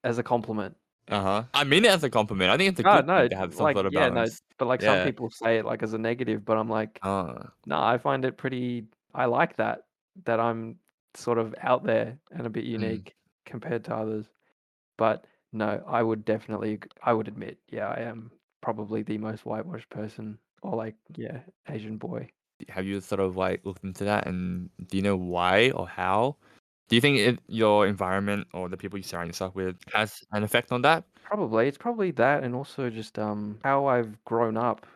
as 0.04 0.18
a 0.18 0.22
compliment. 0.22 0.76
Uh 1.10 1.22
huh. 1.22 1.44
I 1.54 1.64
mean 1.64 1.84
it 1.84 1.90
as 1.90 2.04
a 2.04 2.10
compliment. 2.10 2.50
I 2.50 2.56
think 2.56 2.70
it's 2.70 2.80
a 2.80 2.84
No, 2.84 3.00
good 3.00 3.02
no, 3.02 3.14
thing 3.14 3.28
to 3.30 3.36
have 3.36 3.54
some 3.54 3.70
like 3.70 3.72
sort 3.72 3.86
of 3.86 3.92
yeah, 3.92 4.08
no, 4.08 4.28
balance. 4.28 4.42
but 4.58 4.66
like 4.66 4.80
Yeah. 4.80 4.82
some 4.82 5.00
people 5.00 5.28
say 5.30 5.58
it 5.58 5.64
like 5.64 5.82
as 5.82 5.92
a 5.92 5.98
negative, 5.98 6.44
but 6.44 6.56
I'm 6.56 6.68
like, 6.68 7.02
Uh, 7.02 7.50
no, 7.66 7.82
I 7.82 7.98
find 7.98 8.24
it 8.24 8.38
pretty. 8.38 8.86
I 9.14 9.26
like 9.26 9.56
that 9.56 9.86
that 10.24 10.40
I'm 10.40 10.80
sort 11.14 11.38
of 11.38 11.54
out 11.60 11.84
there 11.84 12.18
and 12.32 12.46
a 12.46 12.50
bit 12.50 12.64
Mm. 12.78 13.04
unique 13.04 13.16
compared 13.46 13.84
to 13.86 13.96
others. 13.96 14.26
But 14.98 15.26
no, 15.52 15.84
I 15.86 16.02
would 16.02 16.24
definitely, 16.24 16.74
ag- 16.74 16.92
I 17.02 17.12
would 17.14 17.28
admit, 17.28 17.60
yeah, 17.68 17.88
I 17.88 18.00
am 18.02 18.32
probably 18.62 19.02
the 19.04 19.18
most 19.18 19.46
whitewashed 19.46 19.90
person, 19.90 20.38
or 20.62 20.76
like, 20.76 20.96
yeah, 21.16 21.42
Asian 21.68 21.98
boy. 21.98 22.30
have 22.68 22.86
you 22.86 23.00
sort 23.00 23.20
of 23.20 23.36
like 23.36 23.64
looked 23.64 23.84
into 23.84 24.04
that, 24.04 24.26
and 24.26 24.70
do 24.88 24.96
you 24.96 25.02
know 25.02 25.16
why 25.16 25.70
or 25.70 25.88
how? 25.88 26.36
Do 26.90 26.97
you 26.97 27.00
think 27.00 27.18
it, 27.18 27.40
your 27.49 27.87
environment 27.87 28.49
or 28.52 28.68
the 28.68 28.76
people 28.76 28.99
you 28.99 29.02
surround 29.04 29.28
yourself 29.28 29.54
with 29.54 29.78
has 29.94 30.23
an 30.32 30.42
effect 30.42 30.73
on 30.73 30.82
that? 30.82 31.06
Probably 31.23 31.66
it's 31.68 31.78
probably 31.78 32.11
that, 32.12 32.42
and 32.44 32.54
also 32.54 32.90
just 32.90 33.18
um 33.18 33.61
how 33.64 33.87
I've 33.87 34.23
grown 34.25 34.56
up 34.59 34.87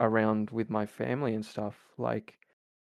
around 0.00 0.50
with 0.50 0.70
my 0.70 0.86
family 0.86 1.34
and 1.34 1.44
stuff. 1.44 1.92
Like 1.98 2.38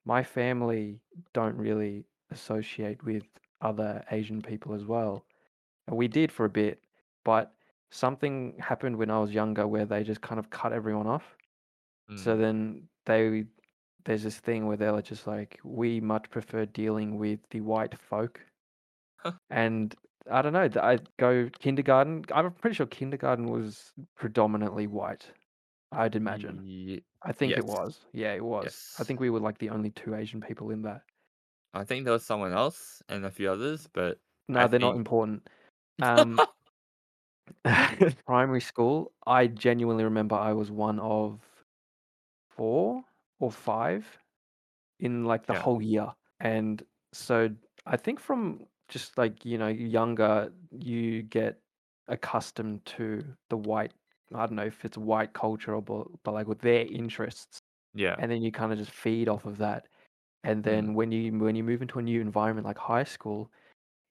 my 0.04 0.22
family 0.22 1.00
don't 1.32 1.56
really 1.56 2.06
associate 2.30 3.02
with 3.04 3.24
other 3.60 4.04
Asian 4.10 4.40
people 4.42 4.74
as 4.74 4.84
well. 4.84 5.26
And 5.88 5.96
we 5.96 6.08
did 6.08 6.32
for 6.32 6.46
a 6.46 6.50
bit, 6.50 6.84
but 7.24 7.54
something 7.90 8.58
happened 8.58 8.96
when 8.98 9.10
I 9.10 9.20
was 9.20 9.32
younger 9.34 9.66
where 9.68 9.86
they 9.86 10.04
just 10.04 10.22
kind 10.22 10.38
of 10.40 10.50
cut 10.50 10.72
everyone 10.72 11.06
off. 11.08 11.36
So 12.16 12.36
Mm. 12.36 12.38
then 12.38 12.88
they 13.06 13.46
there's 14.06 14.24
this 14.24 14.40
thing 14.40 14.66
where 14.66 14.76
they're 14.78 15.02
just 15.02 15.26
like, 15.26 15.60
we 15.64 16.00
much 16.00 16.30
prefer 16.30 16.66
dealing 16.66 17.18
with 17.18 17.40
the 17.50 17.60
white 17.62 17.98
folk. 17.98 18.40
Huh. 19.22 19.32
And 19.50 19.94
I 20.30 20.42
don't 20.42 20.52
know, 20.52 20.68
I 20.80 20.98
go 21.18 21.48
kindergarten. 21.58 22.24
I'm 22.34 22.52
pretty 22.52 22.74
sure 22.74 22.86
kindergarten 22.86 23.46
was 23.46 23.92
predominantly 24.16 24.86
white. 24.86 25.26
I'd 25.92 26.14
imagine. 26.16 26.60
Ye- 26.64 27.02
I 27.22 27.32
think 27.32 27.56
it 27.56 27.64
was. 27.66 28.00
Yeah, 28.12 28.32
it 28.34 28.44
was. 28.44 28.94
I 28.98 29.04
think 29.04 29.20
we 29.20 29.30
were 29.30 29.40
like 29.40 29.58
the 29.58 29.70
only 29.70 29.90
two 29.90 30.14
Asian 30.14 30.40
people 30.40 30.70
in 30.70 30.82
that. 30.82 31.02
I 31.74 31.84
think 31.84 32.04
there 32.04 32.12
was 32.12 32.24
someone 32.24 32.52
else 32.52 33.02
and 33.08 33.24
a 33.24 33.30
few 33.30 33.50
others, 33.50 33.88
but 33.92 34.18
No, 34.48 34.60
I 34.60 34.66
they're 34.66 34.80
not 34.80 34.96
important. 34.96 35.46
Um, 36.00 36.40
primary 38.26 38.60
school, 38.60 39.12
I 39.26 39.46
genuinely 39.48 40.04
remember 40.04 40.34
I 40.34 40.52
was 40.52 40.70
one 40.70 40.98
of 41.00 41.40
four 42.50 43.04
or 43.38 43.50
five 43.52 44.06
in 44.98 45.24
like 45.24 45.46
the 45.46 45.54
Yeah. 45.54 45.62
whole 45.62 45.82
year. 45.82 46.08
And 46.40 46.82
so 47.12 47.50
I 47.86 47.96
think 47.96 48.20
from 48.20 48.66
just 48.90 49.18
like, 49.18 49.44
you 49.46 49.58
know, 49.58 49.68
younger, 49.68 50.52
you 50.72 51.22
get 51.24 51.62
accustomed 52.08 52.84
to 52.86 53.24
the 53.50 53.58
white, 53.58 53.94
I 54.34 54.46
don't 54.46 54.56
know 54.56 54.66
if 54.66 54.84
it's 54.84 54.98
white 54.98 55.34
culture 55.34 55.74
or 55.76 55.82
but, 55.82 56.08
but 56.24 56.34
like 56.34 56.48
with 56.48 56.60
their 56.60 56.86
interests. 56.86 57.62
yeah. 57.94 58.16
And 58.18 58.30
then 58.30 58.42
you 58.42 58.52
kind 58.52 58.72
of 58.72 58.78
just 58.78 58.92
feed 58.92 59.28
off 59.28 59.46
of 59.46 59.58
that. 59.58 59.88
And 60.44 60.64
Mm. 60.66 60.80
then 60.80 60.94
when 60.94 61.12
you 61.12 61.32
when 61.38 61.56
you 61.56 61.64
move 61.64 61.82
into 61.82 61.98
a 61.98 62.02
new 62.02 62.20
environment 62.20 62.66
like 62.66 62.78
high 62.78 63.04
school, 63.04 63.50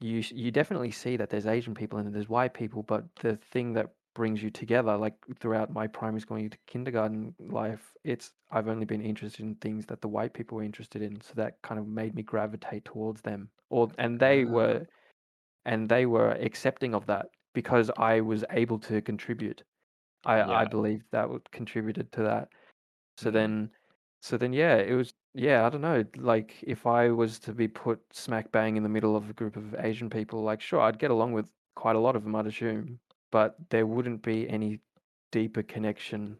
you 0.01 0.23
you 0.31 0.51
definitely 0.51 0.91
see 0.91 1.17
that 1.17 1.29
there's 1.29 1.47
Asian 1.47 1.73
people 1.75 1.99
and 1.99 2.13
there's 2.13 2.29
white 2.29 2.53
people, 2.53 2.83
but 2.83 3.05
the 3.17 3.37
thing 3.37 3.73
that 3.73 3.95
brings 4.15 4.41
you 4.43 4.49
together, 4.51 4.97
like 4.97 5.15
throughout 5.39 5.71
my 5.71 5.87
primary 5.87 6.21
school 6.21 6.37
and 6.37 6.57
kindergarten 6.67 7.35
life, 7.39 7.93
it's 8.03 8.33
I've 8.51 8.67
only 8.67 8.85
been 8.85 9.01
interested 9.01 9.43
in 9.45 9.55
things 9.55 9.85
that 9.87 10.01
the 10.01 10.07
white 10.09 10.33
people 10.33 10.57
were 10.57 10.63
interested 10.63 11.01
in, 11.01 11.21
so 11.21 11.33
that 11.35 11.61
kind 11.63 11.79
of 11.79 11.87
made 11.87 12.15
me 12.15 12.23
gravitate 12.23 12.85
towards 12.85 13.21
them. 13.21 13.51
Or 13.69 13.89
and 13.97 14.19
they 14.19 14.45
Ah. 14.45 14.45
were 14.45 14.87
and 15.65 15.89
they 15.89 16.05
were 16.05 16.31
accepting 16.31 16.93
of 16.95 17.05
that 17.07 17.27
because 17.53 17.91
I 17.97 18.21
was 18.21 18.45
able 18.51 18.79
to 18.81 19.01
contribute. 19.01 19.63
I 20.25 20.41
I 20.63 20.65
believe 20.65 21.09
that 21.11 21.29
would 21.29 21.51
contributed 21.51 22.11
to 22.13 22.23
that. 22.23 22.49
So 23.17 23.31
Mm. 23.31 23.31
then, 23.31 23.71
so 24.21 24.37
then, 24.37 24.53
yeah, 24.53 24.77
it 24.77 24.93
was, 24.95 25.13
yeah, 25.33 25.65
I 25.65 25.69
don't 25.69 25.81
know. 25.81 26.03
Like, 26.17 26.61
if 26.63 26.85
I 26.87 27.09
was 27.11 27.39
to 27.41 27.53
be 27.53 27.67
put 27.67 28.01
smack 28.13 28.51
bang 28.51 28.77
in 28.77 28.83
the 28.83 28.89
middle 28.89 29.15
of 29.15 29.29
a 29.29 29.33
group 29.33 29.55
of 29.57 29.75
Asian 29.75 30.09
people, 30.09 30.43
like, 30.43 30.61
sure, 30.61 30.81
I'd 30.81 30.99
get 30.99 31.11
along 31.11 31.33
with 31.33 31.51
quite 31.75 31.95
a 31.95 31.99
lot 31.99 32.15
of 32.15 32.23
them, 32.23 32.35
I'd 32.35 32.47
assume, 32.47 32.99
but 33.31 33.55
there 33.69 33.85
wouldn't 33.85 34.21
be 34.21 34.49
any 34.49 34.79
deeper 35.31 35.63
connection. 35.63 36.37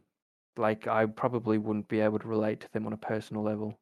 Like, 0.58 0.88
I 0.88 1.06
probably 1.06 1.58
wouldn't 1.58 1.88
be 1.88 2.00
able 2.00 2.20
to 2.20 2.28
relate 2.28 2.62
to 2.62 2.72
them 2.74 2.86
on 2.86 2.94
a 2.94 2.98
personal 2.98 3.44
level. 3.44 3.78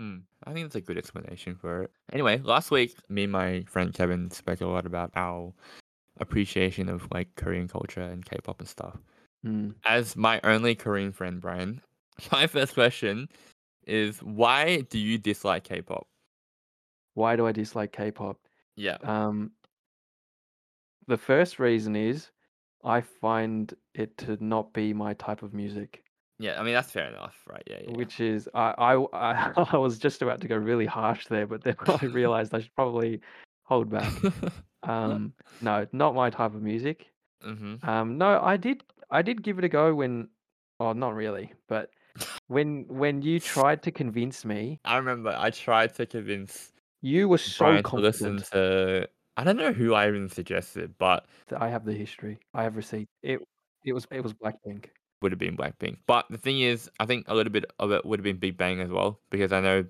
Mm, 0.00 0.22
I 0.44 0.52
think 0.52 0.64
that's 0.64 0.76
a 0.76 0.80
good 0.80 0.98
explanation 0.98 1.56
for 1.56 1.84
it. 1.84 1.90
Anyway, 2.12 2.40
last 2.42 2.70
week, 2.70 2.96
me 3.08 3.24
and 3.24 3.32
my 3.32 3.64
friend 3.68 3.92
Kevin 3.92 4.30
spoke 4.30 4.60
a 4.60 4.66
lot 4.66 4.86
about 4.86 5.10
our 5.14 5.52
appreciation 6.18 6.88
of 6.88 7.06
like 7.12 7.34
Korean 7.36 7.68
culture 7.68 8.00
and 8.00 8.24
K-pop 8.24 8.60
and 8.60 8.68
stuff. 8.68 8.96
Mm. 9.44 9.74
As 9.84 10.16
my 10.16 10.40
only 10.44 10.74
Korean 10.74 11.12
friend, 11.12 11.40
Brian, 11.40 11.82
my 12.32 12.46
first 12.46 12.74
question 12.74 13.28
is 13.86 14.18
why 14.22 14.82
do 14.82 14.98
you 14.98 15.18
dislike 15.18 15.64
K-pop? 15.64 16.06
Why 17.14 17.36
do 17.36 17.46
I 17.46 17.52
dislike 17.52 17.92
K-pop? 17.92 18.38
Yeah. 18.76 18.96
Um, 19.02 19.52
the 21.06 21.16
first 21.16 21.58
reason 21.58 21.96
is 21.96 22.30
I 22.84 23.00
find 23.00 23.74
it 23.94 24.16
to 24.18 24.36
not 24.44 24.72
be 24.72 24.92
my 24.92 25.14
type 25.14 25.42
of 25.42 25.54
music. 25.54 26.04
Yeah, 26.38 26.60
I 26.60 26.64
mean 26.64 26.74
that's 26.74 26.90
fair 26.90 27.08
enough, 27.08 27.36
right? 27.46 27.62
Yeah, 27.66 27.78
yeah. 27.86 27.96
Which 27.96 28.20
is 28.20 28.48
I, 28.54 28.74
I 28.78 29.04
I 29.12 29.52
I 29.72 29.76
was 29.76 29.98
just 29.98 30.22
about 30.22 30.40
to 30.40 30.48
go 30.48 30.56
really 30.56 30.86
harsh 30.86 31.26
there, 31.26 31.46
but 31.46 31.62
then 31.62 31.76
I 31.86 32.06
realized 32.06 32.54
I 32.54 32.60
should 32.60 32.74
probably 32.74 33.20
hold 33.64 33.90
back. 33.90 34.12
Um, 34.84 35.32
no, 35.60 35.86
not 35.92 36.16
my 36.16 36.28
type 36.28 36.56
of 36.56 36.60
music. 36.62 37.06
mm-hmm. 37.46 37.88
Um, 37.88 38.18
no, 38.18 38.40
I 38.42 38.56
did 38.56 38.82
I 39.12 39.22
did 39.22 39.42
give 39.42 39.58
it 39.58 39.64
a 39.64 39.68
go 39.68 39.94
when, 39.94 40.28
oh, 40.80 40.92
not 40.92 41.14
really, 41.14 41.52
but 41.68 41.90
when 42.48 42.86
when 42.88 43.22
you 43.22 43.38
tried 43.38 43.82
to 43.84 43.90
convince 43.90 44.44
me, 44.44 44.80
I 44.84 44.96
remember 44.96 45.34
I 45.38 45.50
tried 45.50 45.94
to 45.94 46.06
convince 46.06 46.72
you 47.00 47.28
were 47.28 47.38
so 47.38 47.66
Brian 47.66 47.84
to 47.84 47.96
listen 47.96 48.38
confident 48.38 48.52
to 48.52 49.08
I 49.36 49.44
don't 49.44 49.56
know 49.56 49.72
who 49.72 49.94
I 49.94 50.08
even 50.08 50.28
suggested, 50.28 50.96
but 50.98 51.26
I 51.56 51.68
have 51.68 51.84
the 51.84 51.92
history. 51.94 52.40
I 52.54 52.62
have 52.64 52.76
received 52.76 53.08
It 53.22 53.40
it 53.84 53.92
was 53.92 54.06
it 54.10 54.22
was 54.22 54.32
Blackpink. 54.34 54.90
would 55.20 55.32
have 55.32 55.38
been 55.38 55.56
Blackpink. 55.56 55.98
But 56.06 56.26
the 56.30 56.38
thing 56.38 56.60
is, 56.60 56.90
I 56.98 57.06
think 57.06 57.26
a 57.28 57.34
little 57.34 57.52
bit 57.52 57.64
of 57.78 57.92
it 57.92 58.04
would 58.04 58.18
have 58.18 58.24
been 58.24 58.38
Big 58.38 58.56
Bang 58.56 58.80
as 58.80 58.90
well 58.90 59.20
because 59.30 59.52
I 59.52 59.60
know, 59.60 59.84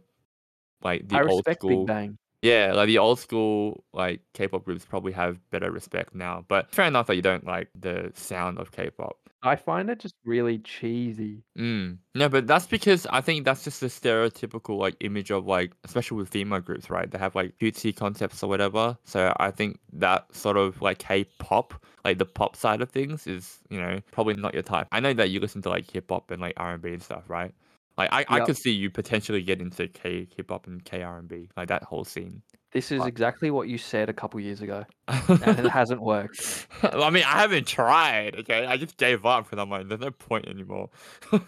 like 0.83 1.09
the 1.09 1.19
I 1.19 1.23
old 1.25 1.47
respect 1.47 1.53
school, 1.53 1.85
Big 1.87 1.87
Bang. 1.87 2.19
yeah, 2.43 2.73
like 2.75 2.89
the 2.89 2.99
old 2.99 3.19
school 3.21 3.85
like 3.95 4.23
K-pop 4.35 4.65
groups 4.65 4.85
probably 4.87 5.13
have 5.13 5.39
better 5.51 5.71
respect 5.71 6.15
now. 6.15 6.45
But 6.49 6.73
fair 6.73 6.87
enough 6.87 7.07
that 7.09 7.17
you 7.17 7.23
don't 7.23 7.47
like 7.47 7.71
the 7.79 8.13
sound 8.15 8.59
of 8.59 8.73
K-pop. 8.73 9.22
I 9.43 9.57
find 9.57 9.89
it 9.91 10.01
just 10.01 10.17
really 10.25 10.59
cheesy. 10.59 11.45
Mm. 11.59 11.99
No, 12.15 12.29
but 12.31 12.47
that's 12.47 12.67
because 12.67 13.07
I 13.07 13.21
think 13.21 13.45
that's 13.45 13.63
just 13.63 13.81
the 13.81 13.89
stereotypical 13.89 14.79
like 14.79 14.97
image 15.01 15.31
of 15.31 15.47
like, 15.47 15.73
especially 15.85 16.17
with 16.17 16.31
female 16.31 16.61
groups, 16.61 16.89
right? 16.89 17.11
They 17.11 17.19
have 17.19 17.35
like 17.35 17.59
cutesy 17.59 17.95
concepts 17.95 18.43
or 18.43 18.49
whatever. 18.49 18.97
So 19.05 19.35
I 19.39 19.51
think 19.51 19.79
that 19.93 20.35
sort 20.35 20.57
of 20.57 20.81
like 20.81 20.99
K-pop, 20.99 21.75
like 22.07 22.17
the 22.19 22.25
pop 22.25 22.57
side 22.57 22.81
of 22.81 22.91
things, 22.91 23.27
is 23.27 23.61
you 23.69 23.79
know 23.81 24.01
probably 24.13 24.35
not 24.35 24.55
your 24.55 24.63
type. 24.63 24.89
I 24.93 25.01
know 25.01 25.13
that 25.15 25.29
you 25.31 25.41
listen 25.41 25.61
to 25.63 25.69
like 25.69 25.91
hip 25.91 26.07
hop 26.11 26.31
and 26.31 26.41
like 26.41 26.55
R 26.57 26.73
and 26.73 26.83
B 26.83 26.93
and 26.95 27.03
stuff, 27.03 27.29
right? 27.29 27.55
Like 27.99 28.09
I, 28.13 28.25
I 28.29 28.41
Yep. 28.41 28.41
could 28.41 28.57
see 28.57 28.71
you 28.73 28.91
potentially 28.91 29.43
get 29.43 29.61
into 29.61 29.89
K 29.89 30.27
hip 30.35 30.49
hop 30.51 30.67
and 30.67 30.83
K 30.83 31.03
R 31.03 31.19
and 31.19 31.29
B, 31.29 31.51
like 31.57 31.69
that 31.69 31.83
whole 31.85 32.05
scene. 32.05 32.43
This 32.73 32.91
is 32.91 33.05
exactly 33.05 33.51
what 33.51 33.69
you 33.69 33.77
said 33.77 34.09
a 34.09 34.15
couple 34.15 34.41
years 34.41 34.63
ago, 34.63 34.85
and 35.09 35.59
it 35.59 35.71
hasn't 35.71 36.01
worked. 36.01 36.67
I 36.83 37.11
mean, 37.11 37.25
I 37.25 37.41
haven't 37.41 37.67
tried. 37.67 38.37
Okay, 38.37 38.65
I 38.65 38.77
just 38.79 38.97
gave 38.97 39.27
up 39.27 39.45
because 39.45 39.63
I'm 39.63 39.69
like, 39.71 39.89
there's 39.89 40.01
no 40.01 40.11
point 40.11 40.49
anymore. 40.49 40.91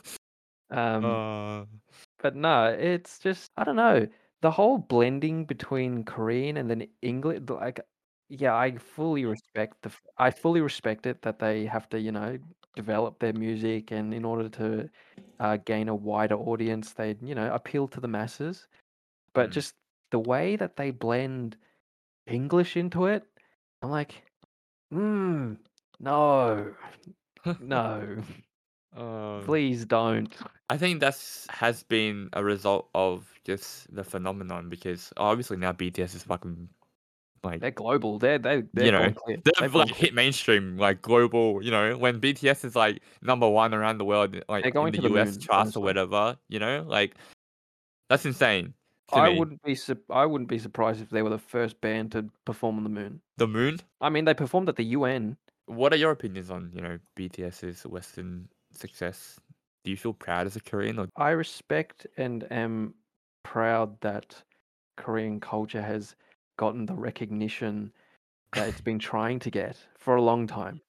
Um, 0.71 1.04
uh, 1.04 1.64
but 2.23 2.35
no, 2.35 2.66
it's 2.66 3.19
just 3.19 3.52
I 3.57 3.64
don't 3.64 3.76
know 3.76 4.09
the 4.40 4.50
whole 4.50 4.78
blending 4.78 5.45
between 5.45 6.04
Korean 6.04 6.57
and 6.57 6.69
then 6.69 6.87
English. 7.02 7.40
Like, 7.49 7.81
yeah, 8.28 8.54
I 8.54 8.76
fully 8.76 9.25
respect 9.25 9.83
the. 9.83 9.93
I 10.19 10.31
fully 10.31 10.61
respect 10.61 11.07
it 11.07 11.23
that 11.23 11.38
they 11.38 11.66
have 11.66 11.88
to, 11.90 12.00
you 12.00 12.12
know, 12.12 12.38
develop 12.76 13.19
their 13.21 13.35
music, 13.35 13.90
and 13.93 14.12
in 14.12 14.25
order 14.25 14.49
to 14.49 14.90
uh, 15.38 15.59
gain 15.64 15.88
a 15.88 15.95
wider 15.95 16.37
audience, 16.37 16.93
they, 16.93 17.16
you 17.23 17.35
know, 17.35 17.52
appeal 17.54 17.87
to 17.88 18.00
the 18.00 18.09
masses. 18.09 18.66
But 19.35 19.50
Mm. 19.50 19.52
just 19.52 19.75
the 20.14 20.21
way 20.21 20.54
that 20.54 20.76
they 20.76 20.92
blend 20.92 21.56
English 22.28 22.76
into 22.76 23.06
it, 23.06 23.25
I'm 23.83 23.90
like, 23.90 24.23
mm, 24.92 25.56
no, 25.99 26.75
no, 27.59 28.23
um, 28.97 29.42
please 29.44 29.85
don't. 29.85 30.33
I 30.71 30.76
think 30.76 31.00
that's 31.00 31.49
has 31.50 31.83
been 31.83 32.28
a 32.33 32.44
result 32.44 32.90
of 32.94 33.26
just 33.44 33.92
the 33.92 34.04
phenomenon 34.04 34.68
because 34.68 35.12
obviously 35.16 35.56
now 35.56 35.73
BTS 35.73 36.14
is 36.14 36.23
fucking 36.23 36.68
like 37.42 37.61
They're 37.61 37.73
global. 37.73 38.21
They're 38.21 38.38
they 38.38 38.62
they're 38.73 38.87
you 38.87 38.92
know 38.92 39.12
they've 39.26 39.73
gone 39.73 39.88
like 39.88 39.97
hit 39.97 40.14
mainstream 40.14 40.78
like 40.78 41.02
global. 41.02 41.61
You 41.61 41.73
know 41.73 41.99
when 41.99 42.21
BTS 42.21 42.64
is 42.64 42.76
like 42.76 43.02
number 43.21 43.49
one 43.49 43.75
around 43.75 43.99
the 43.99 44.04
world, 44.04 44.37
like 44.49 44.62
They're 44.62 44.68
in 44.68 44.75
going 44.75 44.92
the 44.92 44.99
to 44.99 45.09
the 45.09 45.14
US 45.16 45.37
charts 45.38 45.76
or 45.76 45.83
whatever. 45.83 46.38
You 46.49 46.61
know 46.61 46.85
like 46.87 47.16
that's 48.09 48.25
insane. 48.25 48.75
I 49.12 49.30
me. 49.30 49.38
wouldn't 49.38 49.62
be 49.62 49.75
sup- 49.75 50.11
I 50.11 50.26
wouldn't 50.26 50.49
be 50.49 50.58
surprised 50.58 51.00
if 51.00 51.11
they 51.11 51.23
were 51.23 51.30
the 51.30 51.38
first 51.38 51.80
band 51.80 52.12
to 52.12 52.30
perform 52.44 52.78
on 52.78 52.84
the 52.84 52.90
moon. 52.90 53.20
The 53.37 53.49
moon. 53.49 53.80
I 54.00 54.08
mean, 54.08 54.25
they 54.25 54.34
performed 54.34 54.68
at 54.68 54.76
the 54.76 54.84
UN. 54.84 55.37
What 55.66 55.92
are 55.92 55.96
your 55.96 56.11
opinions 56.11 56.50
on 56.50 56.70
you 56.75 56.80
know 56.80 56.99
BTS's 57.16 57.87
Western 57.87 58.49
success? 58.73 59.38
Do 59.84 59.90
you 59.90 59.96
feel 59.96 60.14
proud 60.14 60.46
as 60.46 60.56
a 60.56 60.61
Korean 60.61 60.99
or 60.99 61.08
I 61.16 61.30
respect 61.30 62.06
and 62.16 62.50
am 62.50 62.94
proud 63.42 64.00
that 64.00 64.42
Korean 64.96 65.40
culture 65.40 65.82
has 65.82 66.16
gotten 66.56 66.87
the 66.87 66.94
recognition 66.94 67.92
that 68.54 68.68
it's 68.68 68.80
been 68.80 68.99
trying 68.99 69.38
to 69.40 69.50
get 69.50 69.76
for 69.99 70.16
a 70.16 70.23
long 70.23 70.46
time. 70.46 70.80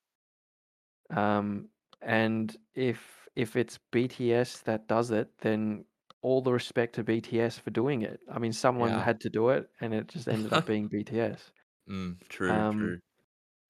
Um, 1.10 1.70
and 2.02 2.56
if 2.74 3.28
if 3.36 3.56
it's 3.56 3.80
BTS 3.92 4.64
that 4.64 4.88
does 4.88 5.12
it, 5.12 5.30
then 5.40 5.86
all 6.26 6.42
the 6.42 6.54
respect 6.54 6.96
to 6.96 7.04
BTS 7.04 7.60
for 7.60 7.72
doing 7.72 8.02
it. 8.04 8.20
I 8.32 8.40
mean, 8.40 8.54
someone 8.54 8.96
Yeah. 8.96 9.00
had 9.00 9.22
to 9.22 9.30
do 9.30 9.50
it, 9.50 9.70
and 9.82 9.94
it 9.94 10.08
just 10.10 10.28
ended 10.28 10.54
up 10.54 10.66
being 10.66 10.90
BTS. 10.90 11.52
Mm, 11.90 12.20
true, 12.30 12.66
Um, 12.66 12.78
true. 12.78 13.00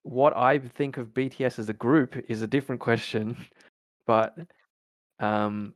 What 0.03 0.35
I 0.37 0.59
think 0.59 0.97
of 0.97 1.13
BTS 1.13 1.59
as 1.59 1.69
a 1.69 1.73
group 1.73 2.15
is 2.29 2.41
a 2.43 2.47
different 2.47 2.81
question, 2.81 3.37
but 4.07 4.37
um, 5.19 5.75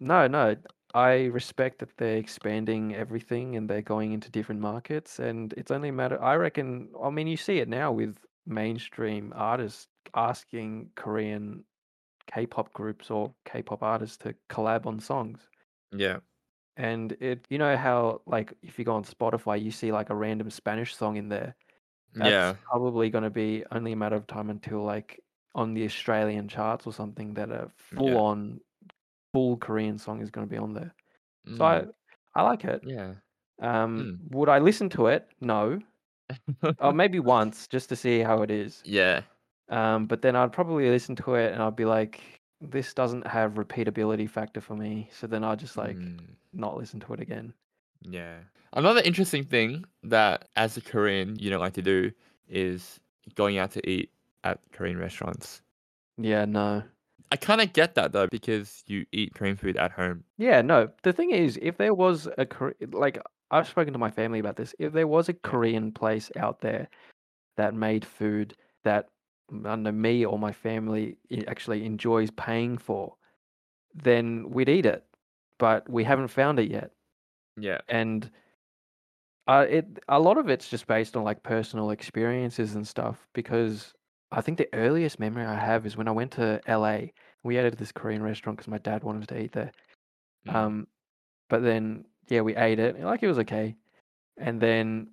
no, 0.00 0.28
no, 0.28 0.56
I 0.94 1.26
respect 1.26 1.80
that 1.80 1.96
they're 1.98 2.18
expanding 2.18 2.94
everything 2.94 3.56
and 3.56 3.68
they're 3.70 3.82
going 3.82 4.12
into 4.12 4.30
different 4.30 4.60
markets, 4.62 5.18
and 5.20 5.52
it's 5.54 5.70
only 5.72 5.90
a 5.90 5.92
matter. 5.92 6.22
I 6.22 6.36
reckon. 6.36 6.92
I 7.02 7.10
mean, 7.10 7.26
you 7.28 7.36
see 7.38 7.58
it 7.60 7.68
now 7.68 7.92
with 7.92 8.18
mainstream 8.46 9.32
artists 9.36 9.88
asking 10.14 10.92
Korean 10.96 11.64
K-pop 12.28 12.72
groups 12.74 13.10
or 13.10 13.34
K-pop 13.46 13.82
artists 13.82 14.18
to 14.18 14.34
collab 14.50 14.86
on 14.86 15.00
songs. 15.00 15.48
Yeah. 15.92 16.20
And 16.76 17.12
it, 17.20 17.46
you 17.50 17.58
know 17.58 17.76
how 17.76 18.22
like 18.26 18.54
if 18.62 18.78
you 18.78 18.84
go 18.84 18.94
on 18.94 19.04
Spotify, 19.04 19.62
you 19.62 19.70
see 19.70 19.92
like 19.92 20.10
a 20.10 20.14
random 20.14 20.50
Spanish 20.50 20.96
song 20.96 21.16
in 21.16 21.28
there. 21.28 21.56
That's 22.20 22.38
Yeah. 22.38 22.56
probably 22.70 23.10
going 23.10 23.24
to 23.24 23.30
be 23.30 23.64
only 23.72 23.92
a 23.92 23.96
matter 23.96 24.16
of 24.16 24.26
time 24.28 24.50
until 24.50 24.82
like 24.84 25.24
on 25.54 25.74
the 25.74 25.84
Australian 25.84 26.48
charts 26.48 26.86
or 26.86 26.92
something 26.94 27.34
that 27.34 27.50
a 27.52 27.70
full 27.78 28.16
Yeah. 28.16 28.18
on 28.18 28.60
full 29.34 29.58
Korean 29.58 29.98
song 29.98 30.22
is 30.22 30.30
going 30.30 30.46
to 30.48 30.50
be 30.50 30.58
on 30.58 30.74
there. 30.74 30.94
So 31.56 31.64
I 31.66 31.84
Mm, 31.84 31.90
I 32.36 32.42
like 32.42 32.64
it. 32.64 32.82
yeah. 32.82 33.14
Um, 33.60 34.12
Mm. 34.12 34.20
would 34.30 34.48
I 34.50 34.58
listen 34.60 34.88
to 34.90 35.08
it? 35.08 35.30
No. 35.40 35.80
Or 36.78 36.92
maybe 36.94 37.20
once 37.20 37.68
just 37.68 37.88
to 37.90 37.96
see 37.96 38.20
how 38.20 38.42
it 38.42 38.50
is. 38.50 38.84
yeah. 38.84 39.24
Um, 39.68 40.06
but 40.06 40.22
then 40.22 40.36
I'd 40.36 40.52
probably 40.52 40.90
listen 40.90 41.16
to 41.16 41.34
it 41.36 41.52
and 41.52 41.62
I'd 41.62 41.76
be 41.76 41.84
like, 41.86 42.42
this 42.70 42.94
doesn't 42.94 43.26
have 43.26 43.54
repeatability 43.54 44.28
factor 44.28 44.60
for 44.60 44.76
me. 44.76 45.08
So 45.12 45.26
then 45.26 45.44
I'd 45.44 45.58
just 45.58 45.76
like 45.76 45.96
Mm, 45.96 46.18
not 46.52 46.76
listen 46.76 47.00
to 47.00 47.14
it 47.14 47.20
again. 47.20 47.54
yeah. 48.02 48.38
Another 48.72 49.00
interesting 49.04 49.44
thing 49.44 49.84
that 50.02 50.48
as 50.56 50.76
a 50.76 50.80
Korean 50.80 51.36
you 51.38 51.48
don't 51.50 51.60
like 51.60 51.74
to 51.74 51.82
do 51.82 52.10
is 52.48 53.00
going 53.36 53.56
out 53.58 53.70
to 53.72 53.88
eat 53.88 54.10
at 54.42 54.60
Korean 54.72 54.98
restaurants. 54.98 55.62
Yeah, 56.18 56.44
no. 56.44 56.82
I 57.32 57.36
kind 57.36 57.60
of 57.60 57.72
get 57.72 57.94
that 57.94 58.12
though 58.12 58.26
because 58.28 58.82
you 58.86 59.06
eat 59.12 59.34
Korean 59.34 59.56
food 59.56 59.76
at 59.76 59.92
home. 59.92 60.24
Yeah, 60.38 60.60
no. 60.62 60.88
The 61.02 61.12
thing 61.12 61.30
is, 61.30 61.58
if 61.62 61.76
there 61.78 61.94
was 61.94 62.26
a 62.38 62.46
like 62.92 63.18
I've 63.50 63.68
spoken 63.68 63.92
to 63.92 63.98
my 63.98 64.10
family 64.10 64.38
about 64.40 64.56
this, 64.56 64.74
if 64.78 64.92
there 64.92 65.06
was 65.06 65.28
a 65.28 65.34
Korean 65.34 65.92
place 65.92 66.30
out 66.36 66.60
there 66.60 66.88
that 67.56 67.74
made 67.74 68.04
food 68.04 68.56
that 68.84 69.08
I 69.64 69.70
don't 69.70 69.82
know 69.82 69.92
me 69.92 70.24
or 70.24 70.38
my 70.38 70.52
family 70.52 71.16
actually 71.46 71.84
enjoys 71.84 72.30
paying 72.30 72.78
for, 72.78 73.14
then 73.94 74.50
we'd 74.50 74.68
eat 74.68 74.86
it. 74.86 75.04
But 75.58 75.88
we 75.88 76.04
haven't 76.04 76.28
found 76.28 76.58
it 76.58 76.70
yet, 76.70 76.90
Yeah. 77.56 77.80
and 77.88 78.28
uh, 79.46 79.66
it 79.68 79.86
a 80.08 80.18
lot 80.18 80.38
of 80.38 80.48
it's 80.48 80.68
just 80.68 80.86
based 80.86 81.16
on 81.16 81.24
like 81.24 81.42
personal 81.42 81.90
experiences 81.90 82.74
and 82.74 82.86
stuff. 82.86 83.28
Because 83.34 83.94
I 84.32 84.40
think 84.40 84.58
the 84.58 84.68
earliest 84.72 85.20
memory 85.20 85.44
I 85.44 85.54
have 85.58 85.86
is 85.86 85.96
when 85.96 86.08
I 86.08 86.12
went 86.12 86.32
to 86.32 86.60
LA. 86.68 87.08
We 87.42 87.58
ate 87.58 87.66
at 87.66 87.76
this 87.78 87.92
Korean 87.92 88.22
restaurant 88.22 88.56
because 88.58 88.68
my 88.70 88.78
dad 88.78 89.04
wanted 89.04 89.28
to 89.28 89.38
eat 89.38 89.52
there. 89.52 89.70
Mm. 90.48 90.54
Um, 90.54 90.86
but 91.50 91.62
then 91.62 92.06
yeah, 92.28 92.40
we 92.40 92.56
ate 92.56 92.78
it. 92.78 92.98
Like 93.00 93.22
it 93.22 93.28
was 93.28 93.38
okay. 93.40 93.76
And 94.38 94.60
then 94.60 95.08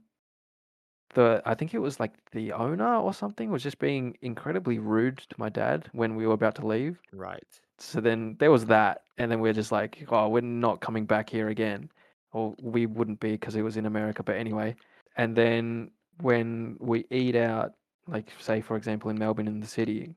the 1.14 1.42
I 1.46 1.56
think 1.56 1.74
it 1.74 1.80
was 1.80 2.00
like 2.00 2.14
the 2.32 2.52
owner 2.54 2.96
or 2.98 3.14
something 3.14 3.52
was 3.52 3.64
just 3.64 3.80
being 3.80 4.18
incredibly 4.22 4.80
rude 4.80 5.18
to 5.20 5.36
my 5.38 5.50
dad 5.50 5.90
when 5.94 6.16
we 6.16 6.26
were 6.28 6.34
about 6.34 6.56
to 6.56 6.66
leave. 6.68 7.00
Right. 7.14 7.44
So 7.80 8.00
then 8.02 8.36
there 8.40 8.52
was 8.52 8.66
that, 8.68 9.04
and 9.18 9.32
then 9.32 9.40
we 9.40 9.50
are 9.50 9.54
just 9.54 9.72
like, 9.72 10.06
oh, 10.10 10.30
we're 10.30 10.42
not 10.42 10.82
coming 10.82 11.06
back 11.06 11.30
here 11.30 11.50
again, 11.50 11.90
or 12.32 12.56
we 12.62 12.86
wouldn't 12.86 13.20
be 13.20 13.32
because 13.32 13.56
it 13.56 13.64
was 13.64 13.78
in 13.78 13.86
America. 13.86 14.24
But 14.24 14.36
anyway, 14.38 14.76
and 15.18 15.36
then 15.36 15.92
when 16.22 16.78
we 16.80 17.06
eat 17.12 17.36
out, 17.36 17.74
like 18.08 18.30
say 18.40 18.62
for 18.62 18.76
example 18.78 19.10
in 19.10 19.18
Melbourne 19.18 19.48
in 19.48 19.60
the 19.60 19.68
city, 19.68 20.16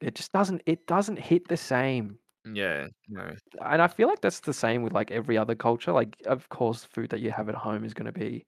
it 0.00 0.14
just 0.14 0.32
doesn't 0.32 0.62
it 0.66 0.86
doesn't 0.86 1.18
hit 1.18 1.48
the 1.48 1.56
same 1.56 2.18
Yeah. 2.44 2.88
No. 3.08 3.34
and 3.64 3.82
I 3.82 3.88
feel 3.88 4.08
like 4.08 4.20
that's 4.20 4.40
the 4.40 4.52
same 4.54 4.82
with 4.82 4.92
like 4.92 5.10
every 5.10 5.36
other 5.38 5.54
culture. 5.54 5.92
Like, 5.92 6.16
of 6.26 6.48
course, 6.48 6.84
food 6.84 7.10
that 7.10 7.20
you 7.20 7.30
have 7.30 7.48
at 7.48 7.54
home 7.54 7.84
is 7.84 7.92
going 7.94 8.06
to 8.06 8.12
be 8.12 8.46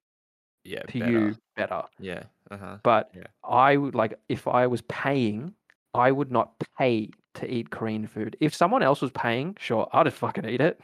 Yeah. 0.64 0.82
to 0.82 0.98
better. 0.98 1.10
you 1.10 1.36
better. 1.56 1.82
Yeah. 1.98 2.22
Uh 2.50 2.56
huh. 2.56 2.76
But 2.82 3.10
Yeah. 3.14 3.24
I 3.44 3.76
would 3.76 3.94
like 3.94 4.18
if 4.28 4.46
I 4.46 4.66
was 4.66 4.82
paying, 4.82 5.54
I 5.94 6.10
would 6.12 6.30
not 6.30 6.52
pay 6.78 7.10
to 7.34 7.50
eat 7.50 7.70
Korean 7.70 8.06
food. 8.06 8.36
If 8.40 8.54
someone 8.54 8.82
else 8.82 9.00
was 9.00 9.10
paying, 9.12 9.56
sure, 9.58 9.88
I'd 9.92 10.06
just 10.06 10.16
fucking 10.18 10.44
eat 10.44 10.60
it. 10.60 10.80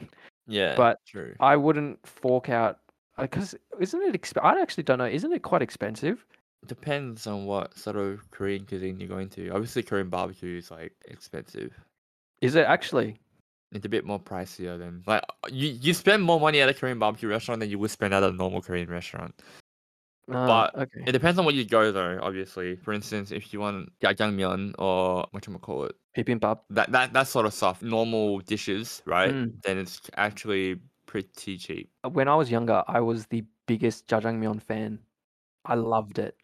Yeah. 0.47 0.75
But 0.75 0.99
true. 1.05 1.35
I 1.39 1.55
wouldn't 1.55 2.05
fork 2.07 2.49
out 2.49 2.79
because 3.19 3.55
isn't 3.79 4.01
it? 4.01 4.19
Exp- 4.21 4.43
I 4.43 4.59
actually 4.61 4.83
don't 4.83 4.97
know. 4.97 5.05
Isn't 5.05 5.31
it 5.31 5.43
quite 5.43 5.61
expensive? 5.61 6.25
Depends 6.67 7.25
on 7.27 7.45
what 7.45 7.77
sort 7.77 7.95
of 7.95 8.29
Korean 8.31 8.65
cuisine 8.65 8.99
you're 8.99 9.07
going 9.07 9.29
to. 9.29 9.49
Obviously, 9.49 9.83
Korean 9.83 10.09
barbecue 10.09 10.57
is 10.57 10.71
like 10.71 10.93
expensive. 11.05 11.71
Is 12.41 12.55
it 12.55 12.65
actually? 12.65 13.17
It's 13.71 13.85
a 13.85 13.89
bit 13.89 14.03
more 14.03 14.19
pricier 14.19 14.77
than 14.79 15.03
like 15.05 15.23
you. 15.51 15.69
You 15.69 15.93
spend 15.93 16.23
more 16.23 16.39
money 16.39 16.59
at 16.61 16.69
a 16.69 16.73
Korean 16.73 16.97
barbecue 16.99 17.29
restaurant 17.29 17.59
than 17.59 17.69
you 17.69 17.77
would 17.79 17.91
spend 17.91 18.13
at 18.13 18.23
a 18.23 18.31
normal 18.31 18.61
Korean 18.61 18.89
restaurant. 18.89 19.39
Ah, 20.31 20.47
But 20.73 20.81
okay. 20.83 21.03
It 21.07 21.11
depends 21.11 21.39
on 21.39 21.45
what 21.45 21.55
you 21.55 21.65
go 21.65 21.91
though. 21.91 22.19
Obviously, 22.21 22.75
for 22.75 22.93
instance, 22.93 23.31
if 23.31 23.53
you 23.53 23.59
want 23.59 23.89
jjajangmyeon 24.01 24.75
or 24.77 25.25
what 25.31 25.47
you 25.47 25.57
call 25.57 25.85
it, 25.85 25.95
Bibimbap. 26.17 26.59
that 26.71 26.91
that 26.91 27.13
that 27.13 27.27
sort 27.27 27.45
of 27.45 27.53
stuff, 27.53 27.81
normal 27.81 28.39
dishes, 28.39 29.01
right? 29.05 29.33
Mm. 29.33 29.61
Then 29.63 29.77
it's 29.77 30.01
actually 30.15 30.79
pretty 31.05 31.57
cheap. 31.57 31.89
When 32.03 32.27
I 32.27 32.35
was 32.35 32.51
younger, 32.51 32.83
I 32.87 32.99
was 32.99 33.25
the 33.27 33.43
biggest 33.65 34.07
jjajangmyeon 34.07 34.61
fan. 34.61 34.99
I 35.65 35.75
loved 35.75 36.19
it. 36.19 36.35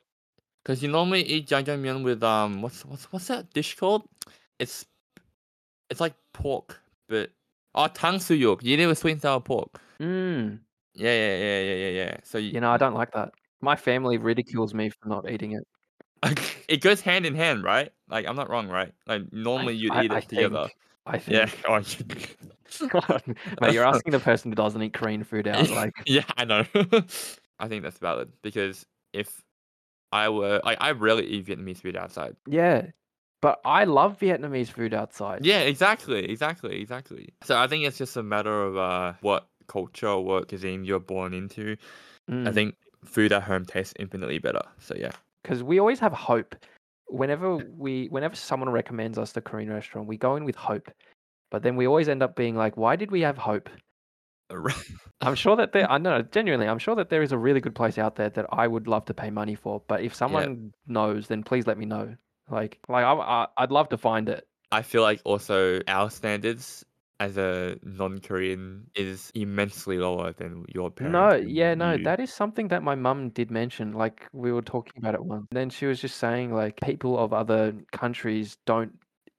Cause 0.65 0.81
you 0.81 0.89
normally 0.89 1.21
eat 1.23 1.47
jjajangmyeon 1.47 2.03
with 2.03 2.23
um 2.23 2.61
what's 2.61 2.83
what's 2.85 3.05
what's 3.11 3.27
that 3.27 3.53
dish 3.53 3.75
called? 3.75 4.03
It's 4.59 4.85
it's 5.89 5.99
like 6.01 6.15
pork, 6.33 6.81
but 7.07 7.29
oh 7.75 7.87
tangsuyuk. 7.87 8.63
You 8.63 8.73
eat 8.73 8.79
it 8.79 8.87
with 8.87 8.97
sweet 8.97 9.13
and 9.13 9.21
sour 9.21 9.41
pork. 9.41 9.79
Mm. 9.99 10.59
Yeah, 10.95 11.11
yeah, 11.11 11.37
yeah, 11.37 11.59
yeah, 11.61 11.75
yeah, 11.75 11.89
yeah. 11.89 12.17
So 12.23 12.37
you, 12.37 12.51
You 12.51 12.61
know, 12.61 12.71
I 12.71 12.77
don't 12.77 12.93
like 12.93 13.11
that. 13.11 13.33
My 13.65 13.75
family 13.75 14.19
ridicules 14.19 14.75
me 14.75 14.91
for 14.91 15.09
not 15.09 15.27
eating 15.29 15.53
it. 15.53 15.63
it 16.67 16.81
goes 16.81 17.01
hand 17.01 17.25
in 17.25 17.33
hand, 17.33 17.63
right? 17.63 17.91
Like 18.07 18.27
I'm 18.27 18.35
not 18.35 18.47
wrong, 18.47 18.67
right? 18.67 18.93
Like 19.07 19.23
I, 19.23 19.25
normally 19.31 19.75
you'd 19.75 19.91
I, 19.91 20.03
eat 20.03 20.11
it 20.11 20.15
I 20.15 20.21
together. 20.21 20.69
think. 20.69 20.71
I 21.07 21.17
Yeah. 21.27 21.45
think. 21.47 22.37
Oh, 22.81 23.17
you- 23.27 23.35
Mate, 23.61 23.73
you're 23.73 23.85
asking 23.85 24.11
the 24.11 24.19
person 24.19 24.51
who 24.51 24.55
doesn't 24.55 24.81
eat 24.81 24.93
Korean 24.93 25.23
food 25.23 25.47
out. 25.47 25.69
Like, 25.71 25.93
yeah, 26.05 26.25
I 26.37 26.45
know. 26.45 26.63
I 27.59 27.67
think 27.67 27.83
that's 27.83 27.97
valid 27.99 28.31
because 28.43 28.85
if 29.13 29.41
I 30.11 30.29
were 30.29 30.61
like, 30.63 30.77
I 30.81 30.91
rarely 30.91 31.25
eat 31.25 31.47
Vietnamese 31.47 31.77
food 31.77 31.95
outside. 31.95 32.35
yeah. 32.47 32.87
But 33.41 33.61
I 33.63 33.83
love 33.85 34.19
Vietnamese 34.19 34.69
food 34.69 34.93
outside. 34.93 35.45
Yeah, 35.45 35.59
exactly, 35.61 36.25
exactly, 36.29 36.81
exactly. 36.81 37.29
So 37.43 37.57
I 37.57 37.67
think 37.67 37.85
it's 37.85 37.97
just 37.97 38.17
a 38.17 38.23
matter 38.23 38.63
of 38.63 38.77
uh, 38.77 39.13
what 39.21 39.47
culture, 39.67 40.07
or 40.07 40.23
what 40.25 40.47
cuisine 40.49 40.83
you're 40.83 40.99
born 40.99 41.33
into. 41.33 41.77
I 42.27 42.31
Mm. 42.31 42.53
think 42.55 42.75
food 43.05 43.31
at 43.33 43.43
home 43.43 43.65
tastes 43.65 43.93
infinitely 43.99 44.39
better. 44.39 44.61
So 44.79 44.95
yeah, 44.97 45.11
because 45.43 45.63
we 45.63 45.79
always 45.79 45.99
have 45.99 46.13
hope. 46.13 46.55
Whenever 47.07 47.57
we, 47.57 48.07
whenever 48.07 48.35
someone 48.35 48.69
recommends 48.69 49.19
us 49.19 49.31
the 49.31 49.41
Korean 49.41 49.71
restaurant, 49.71 50.07
we 50.07 50.17
go 50.17 50.35
in 50.35 50.43
with 50.43 50.55
hope, 50.55 50.89
but 51.51 51.61
then 51.61 51.75
we 51.75 51.85
always 51.85 52.09
end 52.09 52.23
up 52.23 52.35
being 52.35 52.55
like, 52.55 52.77
"Why 52.77 52.95
did 52.95 53.11
we 53.11 53.21
have 53.21 53.37
hope?" 53.37 53.69
I'm 55.21 55.35
sure 55.35 55.55
that 55.55 55.71
there, 55.71 55.89
I 55.89 55.97
know, 55.97 56.21
genuinely, 56.21 56.67
I'm 56.67 56.79
sure 56.79 56.95
that 56.95 57.09
there 57.09 57.23
is 57.23 57.31
a 57.31 57.37
really 57.37 57.61
good 57.61 57.75
place 57.75 57.97
out 57.97 58.15
there 58.15 58.29
that 58.29 58.45
I 58.51 58.67
would 58.67 58.87
love 58.87 59.05
to 59.05 59.13
pay 59.13 59.29
money 59.29 59.55
for. 59.55 59.81
But 59.87 60.01
if 60.01 60.13
someone 60.13 60.73
knows, 60.87 61.27
then 61.27 61.43
please 61.43 61.65
let 61.65 61.77
me 61.77 61.85
know. 61.85 62.15
Like, 62.49 62.79
like 62.87 63.03
I, 63.03 63.13
I, 63.13 63.47
I'd 63.57 63.71
love 63.71 63.89
to 63.89 63.97
find 63.97 64.29
it. 64.29 64.47
I 64.71 64.81
feel 64.81 65.01
like 65.01 65.21
also 65.23 65.81
our 65.87 66.09
standards 66.09 66.85
as 67.19 67.37
a 67.37 67.77
non-Korean 67.83 68.89
is 68.95 69.31
immensely 69.35 69.97
lower 69.99 70.33
than 70.33 70.65
your 70.73 70.91
parents. 70.91 71.01
No, 71.01 71.41
and 71.41 71.55
yeah, 71.55 71.75
no, 71.75 71.97
you. 71.97 71.97
that 71.97 72.19
is 72.19 72.33
something 72.33 72.69
that 72.69 72.81
my 72.81 72.95
mum 72.95 73.29
did 73.29 73.51
mention. 73.51 73.91
Like 73.93 74.27
we 74.31 74.51
were 74.51 74.61
talking 74.61 74.93
about 74.97 75.13
it 75.13 75.25
once. 75.25 75.47
And 75.51 75.57
then 75.57 75.69
she 75.69 75.85
was 75.85 75.99
just 75.99 76.17
saying 76.17 76.53
like 76.53 76.79
people 76.81 77.17
of 77.19 77.33
other 77.33 77.73
countries 77.91 78.57
don't 78.65 78.97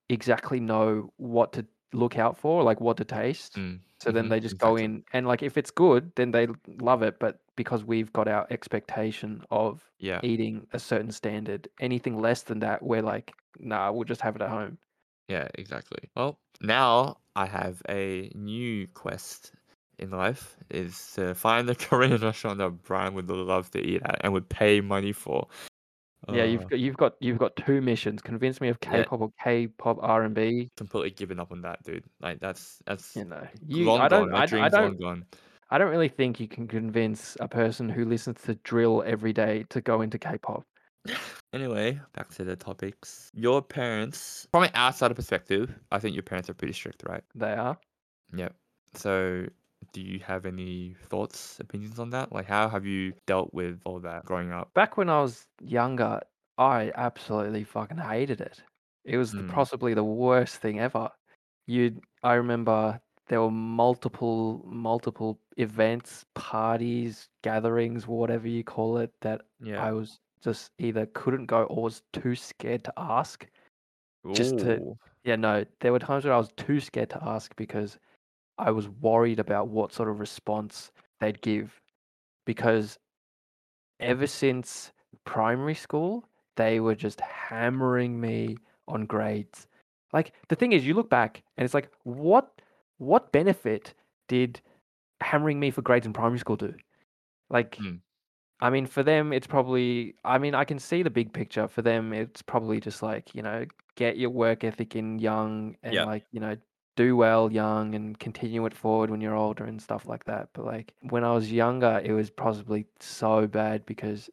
exactly 0.08 0.60
know 0.60 1.12
what 1.16 1.52
to 1.54 1.66
look 1.92 2.18
out 2.18 2.36
for, 2.36 2.62
like 2.62 2.80
what 2.80 2.96
to 2.98 3.04
taste. 3.04 3.58
Mm, 3.58 3.80
So 4.00 4.12
then 4.12 4.28
mhm, 4.28 4.28
they 4.28 4.38
just 4.40 4.58
go 4.58 4.76
exactly. 4.76 4.76
in 4.76 5.02
and 5.14 5.26
like 5.26 5.42
if 5.42 5.56
it's 5.56 5.70
good, 5.70 6.12
then 6.16 6.30
they 6.32 6.46
love 6.80 7.02
it. 7.02 7.18
But 7.18 7.40
because 7.56 7.84
we've 7.84 8.12
got 8.12 8.28
our 8.28 8.46
expectation 8.50 9.42
of 9.50 9.90
Yeah. 9.98 10.22
eating 10.22 10.66
a 10.72 10.78
certain 10.78 11.10
standard, 11.10 11.68
anything 11.80 12.18
less 12.20 12.42
than 12.42 12.58
that, 12.60 12.82
we're 12.82 13.02
like, 13.02 13.32
nah, 13.58 13.90
we'll 13.90 14.04
just 14.04 14.20
have 14.20 14.36
it 14.36 14.42
at 14.42 14.50
home. 14.50 14.78
Yeah, 15.28 15.48
exactly. 15.54 16.08
Well, 16.16 16.38
now 16.60 17.18
I 17.34 17.46
have 17.46 17.82
a 17.88 18.30
new 18.34 18.86
quest 18.88 19.52
in 19.98 20.10
life 20.10 20.56
is 20.70 21.12
to 21.14 21.34
find 21.34 21.68
a 21.70 21.74
Korean 21.74 22.20
restaurant 22.20 22.58
that 22.58 22.70
Brian 22.82 23.14
would 23.14 23.28
love 23.28 23.70
to 23.72 23.80
eat 23.80 24.02
at 24.04 24.20
and 24.24 24.32
would 24.32 24.48
pay 24.48 24.80
money 24.80 25.12
for. 25.12 25.48
Yeah, 26.28 26.44
you've 26.44 26.64
Uh, 26.64 26.68
got 26.68 26.78
you've 26.80 26.96
got 26.96 27.14
you've 27.20 27.38
got 27.38 27.56
two 27.56 27.80
missions. 27.80 28.20
Convince 28.22 28.60
me 28.60 28.68
of 28.68 28.80
Yeah. 28.90 29.04
K-pop 29.04 29.20
or 29.20 29.30
K-pop 29.42 29.98
R&B. 30.00 30.70
completely 30.76 31.10
given 31.10 31.40
up 31.40 31.52
on 31.52 31.62
that, 31.62 31.82
dude. 31.82 32.04
Like 32.20 32.40
that's 32.40 32.78
that's 32.86 33.16
You 33.16 33.24
know, 33.24 33.46
you 33.66 33.84
long 33.84 33.98
I 33.98 34.08
don't 34.08 34.28
gone. 34.28 34.30
My 34.30 34.40
I, 34.40 34.66
I 34.66 34.68
dream's 34.68 34.70
don't 34.70 34.96
long 34.96 34.96
gone. 34.98 35.26
I 35.70 35.78
don't 35.78 35.90
really 35.90 36.08
think 36.08 36.40
you 36.40 36.48
can 36.48 36.68
convince 36.68 37.36
a 37.40 37.48
person 37.48 37.88
who 37.88 38.04
listens 38.04 38.42
to 38.42 38.56
drill 38.56 39.02
every 39.06 39.32
day 39.32 39.64
to 39.70 39.80
go 39.80 40.02
into 40.02 40.18
K-pop. 40.18 40.66
Anyway, 41.53 41.99
back 42.14 42.29
to 42.35 42.45
the 42.45 42.57
topics. 42.57 43.31
Your 43.35 43.62
parents, 43.62 44.47
from 44.53 44.64
an 44.64 44.71
outsider 44.75 45.14
perspective, 45.14 45.75
I 45.90 45.99
think 45.99 46.14
your 46.14 46.23
parents 46.23 46.51
are 46.51 46.55
pretty 46.55 46.75
strict, 46.75 47.03
right? 47.09 47.23
They 47.35 47.53
are. 47.53 47.79
Yep. 48.35 48.55
So 48.95 49.47
do 49.92 50.01
you 50.01 50.19
have 50.21 50.47
any 50.47 50.95
thoughts, 51.09 51.59
opinions 51.61 51.99
on 51.99 52.11
that? 52.11 52.33
Like, 52.33 52.47
how 52.47 52.69
have 52.69 52.85
you 52.85 53.12
dealt 53.27 53.55
with 53.55 53.81
all 53.85 54.01
that 54.01 54.25
growing 54.25 54.53
up? 54.53 54.73
Back 54.75 54.97
when 54.97 55.09
I 55.09 55.23
was 55.23 55.47
younger, 55.61 56.21
I 56.59 56.92
absolutely 56.95 57.64
fucking 57.64 57.99
hated 57.99 58.40
it. 58.40 58.62
It 59.05 59.16
was 59.16 59.33
the, 59.33 59.42
Mm, 59.42 59.49
possibly 59.49 59.95
the 59.95 60.05
worst 60.05 60.57
thing 60.57 60.81
ever. 60.81 61.11
You, 61.66 62.01
I 62.23 62.35
remember 62.35 63.01
there 63.29 63.40
were 63.40 63.51
multiple, 63.51 64.62
multiple 64.66 65.40
events, 65.57 66.25
parties, 66.35 67.29
gatherings, 67.42 68.07
whatever 68.07 68.49
you 68.49 68.64
call 68.64 68.99
it, 68.99 69.12
that 69.21 69.42
yeah. 69.62 69.83
I 69.83 69.92
was 69.92 70.19
just 70.46 70.70
either 70.78 71.06
couldn't 71.06 71.46
go 71.46 71.64
or 71.64 71.82
was 71.82 72.02
too 72.12 72.35
scared 72.35 72.85
to 72.85 72.92
ask. 72.96 73.46
Just 74.32 74.59
to, 74.59 74.80
Ooh. 74.80 74.98
yeah, 75.24 75.37
no, 75.37 75.64
there 75.80 75.92
were 75.92 75.98
times 75.98 76.24
where 76.24 76.35
I 76.35 76.38
was 76.38 76.52
too 76.56 76.80
scared 76.80 77.11
to 77.11 77.24
ask 77.24 77.54
because 77.56 77.98
I 78.59 78.70
was 78.70 78.88
worried 78.88 79.40
about 79.40 79.68
what 79.68 79.92
sort 79.92 80.09
of 80.09 80.20
response 80.20 80.92
they'd 81.20 81.42
give. 81.42 81.80
Because 82.44 82.98
ever 84.00 84.26
since 84.26 84.92
primary 85.24 85.74
school, 85.74 86.24
they 86.56 86.80
were 86.80 86.94
just 86.94 87.20
hammering 87.20 88.20
me 88.20 88.56
on 88.88 89.06
grades. 89.06 89.66
Like 90.12 90.32
the 90.48 90.56
thing 90.56 90.72
is, 90.72 90.87
you 90.87 90.94
look 90.94 91.11
back 91.11 91.42
and 91.56 91.64
it's 91.64 91.74
like, 91.74 91.90
what 92.04 92.61
what 92.98 93.32
benefit 93.32 93.94
did 94.28 94.61
hammering 95.20 95.59
me 95.61 95.70
for 95.70 95.82
grades 95.82 96.06
in 96.06 96.12
primary 96.12 96.38
school 96.38 96.56
do? 96.56 96.74
Like, 97.50 97.78
Mm, 97.80 98.00
I 98.61 98.71
mean, 98.71 98.87
for 98.87 99.03
them, 99.03 99.33
it's 99.33 99.47
probably. 99.47 100.14
I 100.25 100.38
mean, 100.38 100.55
I 100.55 100.64
can 100.64 100.79
see 100.79 101.03
the 101.03 101.11
big 101.11 101.33
picture. 101.33 101.69
For 101.69 101.83
them, 101.83 102.12
it's 102.12 102.42
probably 102.42 102.81
just 102.81 103.03
like 103.03 103.35
you 103.35 103.42
know, 103.42 103.66
get 103.97 104.16
your 104.16 104.31
work 104.31 104.64
ethic 104.64 104.97
in 104.97 105.19
young 105.19 105.77
and 105.83 105.95
yeah. 105.95 106.05
like 106.05 106.25
you 106.33 106.40
know, 106.40 106.57
do 106.97 107.16
well 107.16 107.53
young 107.53 107.95
and 107.95 108.19
continue 108.19 108.64
it 108.64 108.75
forward 108.75 109.11
when 109.11 109.21
you're 109.21 109.37
older 109.37 109.64
and 109.64 109.81
stuff 109.81 110.07
like 110.07 110.25
that. 110.25 110.49
But 110.55 110.64
like 110.64 110.95
when 111.03 111.23
I 111.23 111.33
was 111.33 111.53
younger, 111.53 112.01
it 112.03 112.12
was 112.12 112.31
possibly 112.31 112.87
so 112.99 113.47
bad 113.47 113.85
because 113.85 114.31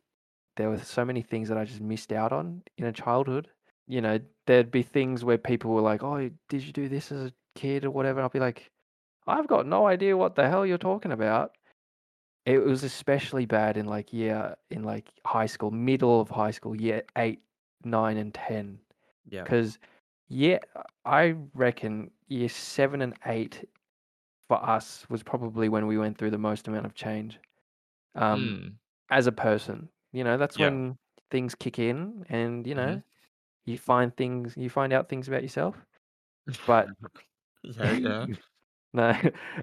there 0.56 0.70
were 0.70 0.80
so 0.80 1.04
many 1.04 1.22
things 1.22 1.50
that 1.50 1.58
I 1.58 1.66
just 1.66 1.82
missed 1.82 2.14
out 2.14 2.32
on 2.32 2.64
in 2.78 2.86
a 2.86 2.92
childhood. 2.94 3.50
You 3.88 4.00
know, 4.00 4.20
there'd 4.48 4.72
be 4.72 4.84
things 4.84 5.26
where 5.26 5.38
people 5.38 5.72
were 5.72 5.82
like, 5.82 6.02
"Oh, 6.04 6.30
did 6.48 6.64
you 6.64 6.72
do 6.72 6.88
this 6.88 7.12
as 7.12 7.26
a 7.26 7.34
kid 7.56 7.84
or 7.84 7.92
whatever?" 7.92 8.22
I'll 8.22 8.30
be 8.30 8.40
like, 8.40 8.72
"I've 9.28 9.48
got 9.48 9.68
no 9.68 9.86
idea 9.86 10.16
what 10.16 10.36
the 10.36 10.48
hell 10.48 10.66
you're 10.66 10.78
talking 10.78 11.12
about." 11.12 11.52
It 12.46 12.60
was 12.60 12.84
especially 12.84 13.46
bad 13.46 13.78
in 13.78 13.86
like 13.86 14.12
year 14.12 14.56
in 14.70 14.84
like 14.84 15.14
high 15.26 15.46
school, 15.46 15.72
middle 15.72 16.20
of 16.20 16.30
high 16.30 16.52
school, 16.52 16.80
year 16.80 17.04
eight, 17.18 17.42
nine, 17.86 18.18
and 18.18 18.34
ten. 18.34 18.82
Yeah. 19.26 19.46
Because 19.46 19.80
yeah, 20.30 20.60
I 21.06 21.36
reckon 21.54 22.12
year 22.28 22.50
seven 22.50 23.02
and 23.02 23.16
eight 23.28 23.70
for 24.50 24.64
us 24.64 25.10
was 25.10 25.24
probably 25.24 25.70
when 25.70 25.88
we 25.88 25.98
went 25.98 26.18
through 26.18 26.32
the 26.32 26.38
most 26.40 26.68
amount 26.68 26.86
of 26.88 26.96
change. 26.96 27.40
Um, 28.16 28.54
Mm, 28.54 28.78
as 29.12 29.28
a 29.28 29.32
person, 29.34 29.90
you 30.14 30.24
know, 30.24 30.38
that's 30.38 30.58
yeah. 30.58 30.58
when 30.60 30.98
things 31.32 31.56
kick 31.56 31.80
in, 31.80 32.26
and 32.30 32.68
you 32.68 32.76
know, 32.76 33.02
Mhm. 33.02 33.04
you 33.66 33.78
find 33.80 34.16
things, 34.18 34.58
you 34.58 34.70
find 34.70 34.94
out 34.94 35.10
things 35.10 35.28
about 35.30 35.44
yourself. 35.44 35.86
But 36.66 36.94
Yeah, 37.64 37.92
yeah. 37.94 38.28
No, 38.94 39.14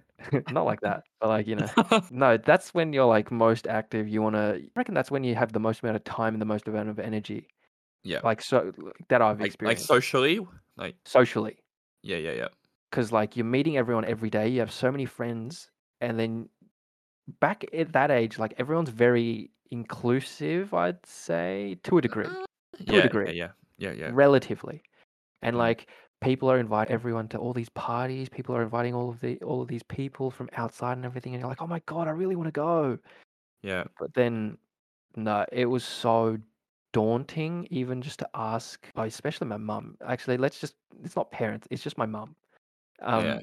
not 0.48 0.64
like 0.64 0.80
that. 0.82 1.02
But 1.20 1.28
like 1.28 1.46
you 1.46 1.56
know. 1.56 1.70
No, 2.12 2.36
that's 2.36 2.74
when 2.74 2.92
you're 2.92 3.06
like 3.06 3.30
most 3.30 3.68
active. 3.68 4.08
You 4.08 4.20
want 4.22 4.34
to, 4.34 4.56
I 4.56 4.68
reckon 4.74 4.94
that's 4.94 5.12
when 5.12 5.22
you 5.24 5.36
have 5.36 5.52
the 5.52 5.60
most 5.60 5.82
amount 5.82 5.96
of 5.96 6.02
time 6.04 6.34
and 6.34 6.42
the 6.42 6.46
most 6.46 6.66
amount 6.66 6.88
of 6.88 6.98
energy, 6.98 7.46
Yeah. 8.02 8.22
like 8.22 8.42
so 8.42 8.72
that 9.10 9.22
I've 9.22 9.40
Like 9.40 9.54
like 9.64 9.78
socially? 9.78 10.46
Like 10.76 10.96
socially. 11.04 11.58
yeah, 12.02 12.16
yeah, 12.16 12.32
yeah. 12.32 12.48
Because 12.90 13.12
like 13.12 13.36
you're 13.36 13.46
meeting 13.46 13.76
everyone 13.76 14.04
every 14.04 14.30
day. 14.30 14.48
You 14.48 14.60
have 14.60 14.72
so 14.72 14.90
many 14.90 15.06
friends, 15.06 15.70
and 16.00 16.18
then 16.18 16.48
back 17.40 17.64
at 17.74 17.92
that 17.92 18.10
age, 18.10 18.38
like 18.38 18.54
everyone's 18.58 18.90
very 18.90 19.52
inclusive. 19.70 20.74
I'd 20.74 21.04
say 21.06 21.78
to 21.84 21.98
a 21.98 22.02
degree, 22.02 22.28
Uh, 22.28 22.44
to 22.88 22.98
a 22.98 23.02
yeah, 23.02 23.02
degree, 23.02 23.32
yeah, 23.32 23.32
yeah. 23.32 23.52
Yeah, 23.78 23.92
yeah. 23.92 24.12
relatively. 24.12 24.82
And 25.42 25.56
Mm, 25.56 25.58
like 25.58 25.90
people 26.20 26.50
are 26.50 26.58
inviting 26.58 26.92
everyone 26.94 27.28
to 27.28 27.38
all 27.38 27.52
these 27.52 27.68
parties. 27.70 28.28
People 28.28 28.56
are 28.56 28.62
inviting 28.62 28.94
all 28.94 29.10
of 29.10 29.20
the 29.20 29.38
all 29.42 29.62
of 29.62 29.68
these 29.68 29.82
people 29.84 30.30
from 30.30 30.48
outside 30.56 30.96
and 30.96 31.04
everything. 31.06 31.34
And 31.34 31.40
you're 31.40 31.48
like, 31.48 31.62
oh 31.62 31.66
my 31.66 31.80
god, 31.86 32.08
I 32.08 32.12
really 32.12 32.36
want 32.36 32.48
to 32.48 32.52
go. 32.52 32.98
yeah. 33.62 33.84
But 33.98 34.14
then 34.14 34.58
No, 35.16 35.44
it 35.52 35.66
was 35.66 35.84
so 35.84 36.38
daunting 36.92 37.66
even 37.70 38.02
just 38.02 38.18
to 38.20 38.28
ask, 38.34 38.86
oh, 38.96 39.02
especially 39.02 39.46
my 39.48 39.56
mum. 39.58 39.96
Actually, 40.06 40.36
let's 40.38 40.60
just 40.60 40.74
it's 41.04 41.16
not 41.16 41.30
parents, 41.32 41.66
it's 41.70 41.82
just 41.82 41.98
my 41.98 42.06
mum. 42.06 42.36
Yeah. 43.18 43.38
Um, 43.38 43.40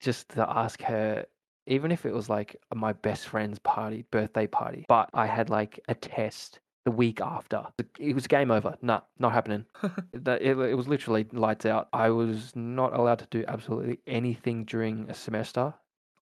just 0.00 0.28
to 0.30 0.48
ask 0.48 0.82
her, 0.82 1.26
even 1.66 1.92
if 1.92 2.06
it 2.06 2.12
was 2.12 2.28
like 2.28 2.56
my 2.74 2.92
best 2.92 3.28
friend's 3.28 3.58
party, 3.60 4.04
birthday 4.10 4.46
party, 4.46 4.84
but 4.88 5.08
I 5.14 5.26
had 5.26 5.50
like 5.50 5.80
a 5.88 5.94
test 5.94 6.60
the 6.84 6.90
week 6.90 7.20
after. 7.20 7.64
It 7.98 8.14
was 8.14 8.26
game 8.26 8.50
over. 8.50 8.76
Nah, 8.82 9.02
not 9.18 9.32
happening. 9.32 9.66
It, 10.14 10.58
it 10.58 10.74
was 10.76 10.88
literally 10.88 11.26
lights 11.32 11.64
out. 11.64 11.88
I 11.92 12.10
was 12.10 12.54
not 12.54 12.92
allowed 12.94 13.18
to 13.20 13.26
do 13.30 13.44
absolutely 13.48 13.98
anything 14.06 14.64
during 14.64 15.08
a 15.10 15.14
semester 15.14 15.72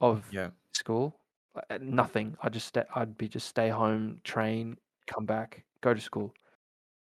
of 0.01 0.25
Yeah. 0.33 0.51
school. 0.75 1.17
Uh, 1.57 1.79
Nothing. 1.81 2.37
I 2.41 2.49
just 2.51 2.69
sta 2.69 2.85
I'd 2.95 3.19
be 3.19 3.29
just 3.29 3.49
stay 3.49 3.69
home, 3.69 4.21
train, 4.23 4.77
come 5.09 5.27
back, 5.27 5.65
go 5.81 5.93
to 5.93 6.01
school. 6.01 6.33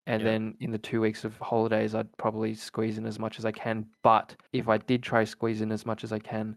And 0.07 0.23
Yeah. 0.23 0.29
then 0.31 0.57
in 0.61 0.71
the 0.71 0.79
two 0.79 1.01
weeks 1.01 1.25
of 1.25 1.37
holidays, 1.39 1.95
I'd 1.95 2.17
probably 2.17 2.55
squeeze 2.55 2.97
in 2.97 3.07
as 3.07 3.19
much 3.19 3.39
as 3.39 3.45
I 3.45 3.51
can. 3.53 3.87
But 4.03 4.37
if 4.53 4.69
I 4.69 4.79
did 4.79 5.03
try 5.03 5.25
squeeze 5.25 5.61
in 5.61 5.73
as 5.73 5.85
much 5.85 6.05
as 6.05 6.13
I 6.13 6.19
can, 6.21 6.57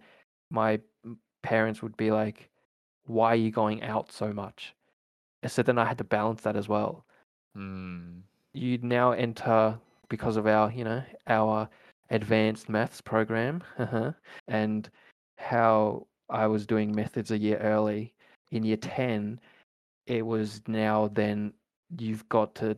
my 0.52 0.80
parents 1.42 1.82
would 1.82 1.98
be 1.98 2.12
like, 2.12 2.50
"Why 3.06 3.32
are 3.34 3.36
you 3.36 3.52
going 3.52 3.82
out 3.82 4.12
so 4.12 4.32
much?" 4.32 4.76
So 5.48 5.64
then 5.64 5.78
I 5.78 5.86
had 5.86 5.98
to 5.98 6.04
balance 6.04 6.42
that 6.42 6.56
as 6.56 6.68
well. 6.68 7.06
Mm. 7.58 8.22
You 8.54 8.78
now 8.80 9.12
enter 9.12 9.78
because 10.10 10.38
of 10.38 10.46
our, 10.46 10.72
you 10.72 10.84
know, 10.84 11.04
our 11.28 11.70
advanced 12.10 12.70
maths 12.70 13.02
program, 13.02 13.64
and 14.48 14.90
how 15.38 16.08
I 16.30 16.48
was 16.48 16.66
doing 16.66 16.94
methods 16.94 17.32
a 17.32 17.38
year 17.38 17.58
early. 17.58 18.14
In 18.52 18.64
year 18.64 18.78
10, 18.78 19.40
it 20.08 20.26
was 20.26 20.62
now 20.68 21.10
then 21.14 21.54
you've 21.98 22.28
got 22.28 22.54
to 22.56 22.78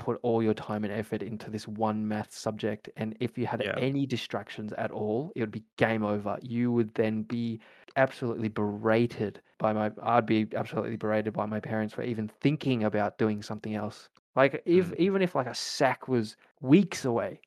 put 0.00 0.18
all 0.22 0.42
your 0.42 0.54
time 0.54 0.84
and 0.84 0.92
effort 0.92 1.22
into 1.22 1.50
this 1.50 1.68
one 1.68 2.08
math 2.08 2.32
subject. 2.32 2.90
And 2.96 3.16
if 3.20 3.38
you 3.38 3.46
had 3.46 3.64
Yeah. 3.64 3.78
any 3.78 4.06
distractions 4.06 4.72
at 4.74 4.90
all, 4.90 5.32
it 5.36 5.40
would 5.40 5.52
be 5.52 5.64
game 5.76 6.04
over. 6.04 6.38
You 6.42 6.72
would 6.72 6.94
then 6.94 7.22
be 7.24 7.60
absolutely 7.96 8.48
berated 8.48 9.42
by 9.58 9.72
my, 9.72 9.92
I'd 10.02 10.26
be 10.26 10.48
absolutely 10.56 10.96
berated 10.96 11.34
by 11.34 11.46
my 11.46 11.60
parents 11.60 11.94
for 11.94 12.02
even 12.02 12.28
thinking 12.40 12.84
about 12.84 13.18
doing 13.18 13.42
something 13.42 13.74
else. 13.74 14.08
Like 14.36 14.62
if 14.66 14.92
Mm. 14.92 14.96
even 14.98 15.22
if 15.22 15.34
like 15.34 15.46
a 15.48 15.54
SAC 15.54 16.08
was 16.08 16.36
weeks 16.60 17.04
away, 17.04 17.40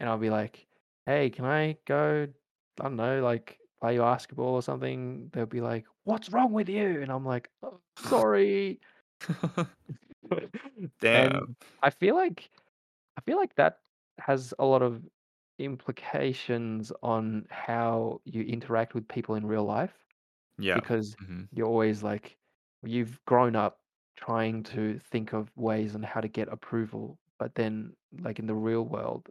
and 0.00 0.08
I'll 0.08 0.18
be 0.18 0.30
like, 0.30 0.66
"Hey, 1.06 1.30
can 1.30 1.44
I 1.44 1.78
go? 1.86 2.28
I 2.80 2.84
don't 2.84 2.96
know, 2.96 3.22
like 3.22 3.60
play 3.80 3.98
basketball 3.98 4.54
or 4.54 4.62
something?" 4.62 5.30
They'll 5.32 5.46
be 5.46 5.60
like, 5.60 5.86
"What's 6.04 6.30
wrong 6.30 6.52
with 6.52 6.68
you?" 6.68 7.02
And 7.02 7.10
I'm 7.12 7.24
like, 7.26 7.50
"Oh, 7.62 7.80
"Sorry." 7.96 8.80
And 11.12 11.42
Damn. 11.42 11.56
I 11.82 11.90
feel 11.90 12.14
like 12.14 12.50
I 13.18 13.22
feel 13.22 13.38
like 13.38 13.54
that 13.56 13.80
has 14.20 14.54
a 14.58 14.64
lot 14.66 14.82
of 14.82 15.04
implications 15.58 16.92
on 17.02 17.46
how 17.50 18.20
you 18.24 18.42
interact 18.42 18.94
with 18.94 19.08
people 19.08 19.36
in 19.36 19.46
real 19.46 19.64
life 19.64 20.06
Yeah. 20.58 20.80
because 20.80 21.16
Mhm. 21.20 21.48
you're 21.52 21.66
always 21.68 22.02
like 22.02 22.38
you've 22.84 23.24
grown 23.26 23.56
up 23.56 23.80
trying 24.16 24.62
to 24.64 24.98
think 25.00 25.32
of 25.34 25.50
ways 25.56 25.94
on 25.94 26.02
how 26.02 26.20
to 26.20 26.28
get 26.28 26.48
approval, 26.48 27.18
but 27.38 27.54
then 27.54 27.94
like 28.20 28.38
in 28.38 28.46
the 28.46 28.54
real 28.54 28.84
world, 28.84 29.28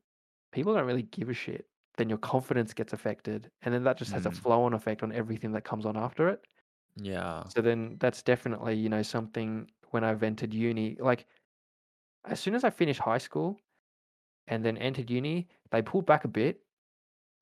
people 0.53 0.73
don't 0.73 0.85
really 0.87 1.03
give 1.03 1.29
a 1.29 1.33
shit. 1.33 1.67
Then 1.97 2.09
your 2.09 2.19
confidence 2.19 2.73
gets 2.73 2.93
affected, 2.93 3.51
and 3.63 3.73
then 3.73 3.83
that 3.85 3.97
just 3.97 4.13
has 4.13 4.25
a 4.27 4.31
Mm. 4.31 4.45
flow-on 4.45 4.73
effect 4.73 5.03
on 5.03 5.11
everything 5.13 5.53
that 5.53 5.63
comes 5.65 5.85
on 5.85 5.97
after 5.97 6.29
it. 6.29 6.41
Yeah. 6.97 7.51
So 7.55 7.61
then 7.61 7.97
that's 7.99 8.23
definitely, 8.23 8.75
you 8.75 8.89
know, 8.89 9.01
something 9.01 9.69
when 9.91 10.03
I've 10.03 10.23
entered 10.23 10.53
uni, 10.53 10.97
like 10.99 11.25
as 12.25 12.39
soon 12.39 12.55
as 12.55 12.63
I 12.63 12.69
finished 12.69 12.99
high 12.99 13.17
school 13.19 13.59
and 14.47 14.63
then 14.63 14.77
entered 14.77 15.09
uni, 15.09 15.47
they 15.71 15.81
pulled 15.81 16.05
back 16.05 16.25
a 16.25 16.29
bit, 16.29 16.61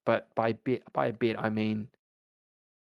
but 0.05 0.33
by 0.35 0.53
bit 0.53 0.83
by 0.93 1.07
a 1.07 1.13
bit 1.13 1.37
I 1.39 1.49
mean 1.49 1.87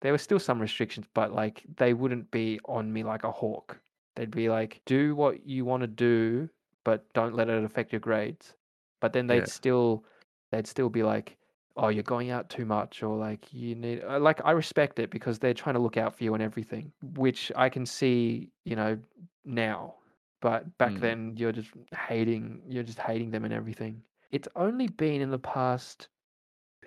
there 0.02 0.12
were 0.12 0.18
still 0.18 0.40
some 0.40 0.62
restrictions, 0.62 1.06
but 1.14 1.34
like 1.34 1.64
they 1.78 1.94
wouldn't 1.94 2.32
be 2.32 2.60
on 2.66 2.92
me 2.92 3.04
like 3.04 3.24
a 3.24 3.32
hawk. 3.32 3.80
They'd 4.16 4.32
be 4.32 4.50
like, 4.50 4.82
do 4.86 5.16
what 5.16 5.46
you 5.46 5.66
want 5.66 5.82
to 5.82 5.88
do, 5.88 6.50
but 6.84 7.06
don't 7.14 7.36
let 7.36 7.50
it 7.50 7.64
affect 7.64 7.92
your 7.94 8.00
grades. 8.00 8.54
But 9.02 9.14
then 9.14 9.28
they'd 9.28 9.48
still 9.48 10.06
they'd 10.52 10.68
still 10.68 10.90
be 10.90 11.04
like, 11.04 11.38
oh, 11.80 11.90
you're 11.90 12.04
going 12.04 12.32
out 12.32 12.50
too 12.50 12.66
much, 12.66 13.04
or 13.04 13.18
like 13.18 13.54
you 13.54 13.76
need 13.76 14.04
uh, 14.04 14.20
like 14.20 14.42
I 14.46 14.52
respect 14.52 15.00
it 15.00 15.12
because 15.12 15.40
they're 15.40 15.56
trying 15.56 15.76
to 15.76 15.82
look 15.82 15.98
out 15.98 16.16
for 16.16 16.24
you 16.26 16.36
and 16.36 16.44
everything, 16.44 16.94
which 17.16 17.52
I 17.56 17.70
can 17.70 17.86
see, 17.88 18.52
you 18.66 18.76
know, 18.78 19.00
now. 19.46 19.96
But 20.42 20.78
back 20.78 20.96
Mm. 20.96 21.02
then 21.02 21.38
you're 21.38 21.54
just 21.54 21.72
hating 21.98 22.64
you're 22.70 22.84
just 22.84 23.00
hating 23.00 23.32
them 23.32 23.46
and 23.46 23.54
everything. 23.54 24.04
It's 24.32 24.50
only 24.56 24.88
been 24.90 25.22
in 25.22 25.32
the 25.32 25.40
past 25.40 26.10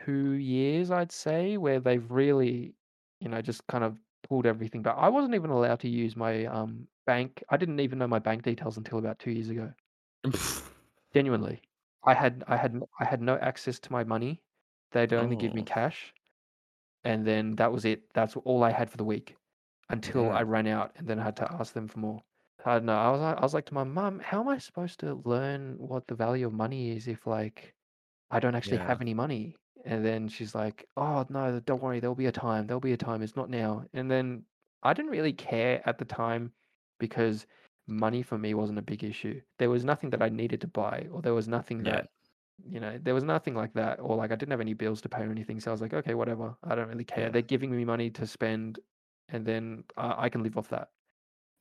two 0.05 0.33
years, 0.33 0.91
I'd 0.91 1.13
say, 1.13 1.59
where 1.59 1.81
they've 1.81 2.11
really 2.11 2.75
you 3.21 3.29
know, 3.29 3.41
just 3.43 3.67
kind 3.69 3.85
of 3.85 3.97
pulled 4.29 4.47
everything 4.47 4.83
back. 4.83 4.97
I 4.99 5.09
wasn't 5.09 5.35
even 5.37 5.51
allowed 5.51 5.81
to 5.81 5.89
use 5.89 6.17
my 6.17 6.47
um 6.47 6.89
bank. 7.07 7.43
I 7.51 7.57
didn't 7.57 7.81
even 7.81 7.99
know 7.99 8.09
my 8.09 8.21
bank 8.21 8.43
details 8.43 8.79
until 8.79 8.99
about 8.99 9.19
two 9.21 9.33
years 9.33 9.51
ago. 9.51 9.73
Genuinely, 11.15 11.63
I 12.05 12.15
had 12.15 12.45
I 12.49 12.57
had 12.57 12.83
I 13.01 13.05
had 13.05 13.23
no 13.23 13.37
access 13.39 13.79
to 13.81 13.93
my 13.93 14.05
money. 14.05 14.43
They'd 14.93 15.13
only 15.13 15.37
give 15.37 15.55
me 15.55 15.63
Oh, 15.63 15.65
cash, 15.65 16.15
and 17.05 17.27
then 17.27 17.57
that 17.57 17.73
was 17.73 17.85
it. 17.85 18.13
That's 18.15 18.37
all 18.37 18.63
I 18.65 18.71
had 18.73 18.91
for 18.91 18.97
the 18.97 19.05
week 19.05 19.37
until 19.91 20.31
I 20.31 20.43
ran 20.43 20.67
out, 20.67 20.93
and 20.97 21.07
then 21.09 21.19
I 21.21 21.25
had 21.25 21.37
to 21.39 21.53
ask 21.53 21.73
them 21.75 21.89
for 21.89 21.99
more. 22.01 22.23
I 22.65 22.75
don't 22.75 22.87
know. 22.87 22.97
I 22.97 23.11
was 23.11 23.21
like, 23.21 23.37
I 23.39 23.43
was 23.43 23.55
like 23.55 23.67
to 23.67 23.75
my 23.75 23.85
mum, 23.85 24.21
how 24.21 24.41
am 24.41 24.49
I 24.49 24.59
supposed 24.59 25.01
to 25.01 25.15
learn 25.25 25.77
what 25.79 26.07
the 26.07 26.15
value 26.15 26.47
of 26.47 26.53
money 26.53 26.91
is 26.97 27.09
if 27.09 27.27
like 27.27 27.75
I 28.31 28.41
don't 28.41 28.55
actually 28.55 28.79
Yeah, 28.79 28.79
have 28.79 29.01
any 29.01 29.15
money? 29.15 29.57
And 29.85 30.05
then 30.05 30.29
she's 30.29 30.55
like, 30.55 30.87
oh 30.97 31.27
no, 31.29 31.61
don't 31.61 31.83
worry, 31.83 32.01
there'll 32.01 32.15
be 32.17 32.27
a 32.27 32.33
time. 32.33 32.67
There'll 32.67 32.81
be 32.81 32.93
a 32.93 32.97
time. 32.97 33.23
It's 33.23 33.37
not 33.37 33.51
now. 33.51 33.85
And 33.95 34.11
then 34.11 34.45
I 34.83 34.93
didn't 34.95 35.11
really 35.13 35.33
care 35.33 35.83
at 35.89 35.99
the 35.99 36.05
time 36.05 36.53
because 36.99 37.47
money 37.87 38.23
for 38.23 38.39
me 38.39 38.55
wasn't 38.55 38.79
a 38.79 38.83
big 38.83 39.05
issue. 39.05 39.41
There 39.59 39.71
was 39.71 39.85
nothing 39.85 40.11
that 40.11 40.23
I 40.23 40.29
needed 40.29 40.61
to 40.63 40.69
buy, 40.69 41.09
or 41.13 41.23
there 41.23 41.35
was 41.35 41.49
nothing 41.49 41.83
yeah, 41.83 42.03
that 42.03 42.11
you 42.71 42.81
know, 42.81 42.99
there 43.03 43.15
was 43.15 43.25
nothing 43.25 43.55
like 43.55 43.73
that, 43.75 43.99
or 44.01 44.17
like 44.17 44.33
I 44.33 44.37
didn't 44.37 44.51
have 44.51 44.61
any 44.61 44.75
bills 44.75 45.01
to 45.03 45.09
pay 45.09 45.23
or 45.23 45.31
anything. 45.31 45.61
So 45.61 45.71
I 45.71 45.73
was 45.73 45.81
like, 45.81 45.95
okay, 45.95 46.15
whatever. 46.15 46.55
I 46.65 46.75
don't 46.75 46.89
really 46.89 47.05
care. 47.05 47.25
yeah. 47.25 47.31
They're 47.31 47.43
giving 47.43 47.71
me 47.71 47.85
money 47.85 48.11
to 48.11 48.27
spend, 48.27 48.79
and 49.29 49.45
then 49.45 49.85
uh, 49.97 50.15
I 50.17 50.29
can 50.29 50.43
live 50.43 50.57
off 50.57 50.69
that. 50.69 50.91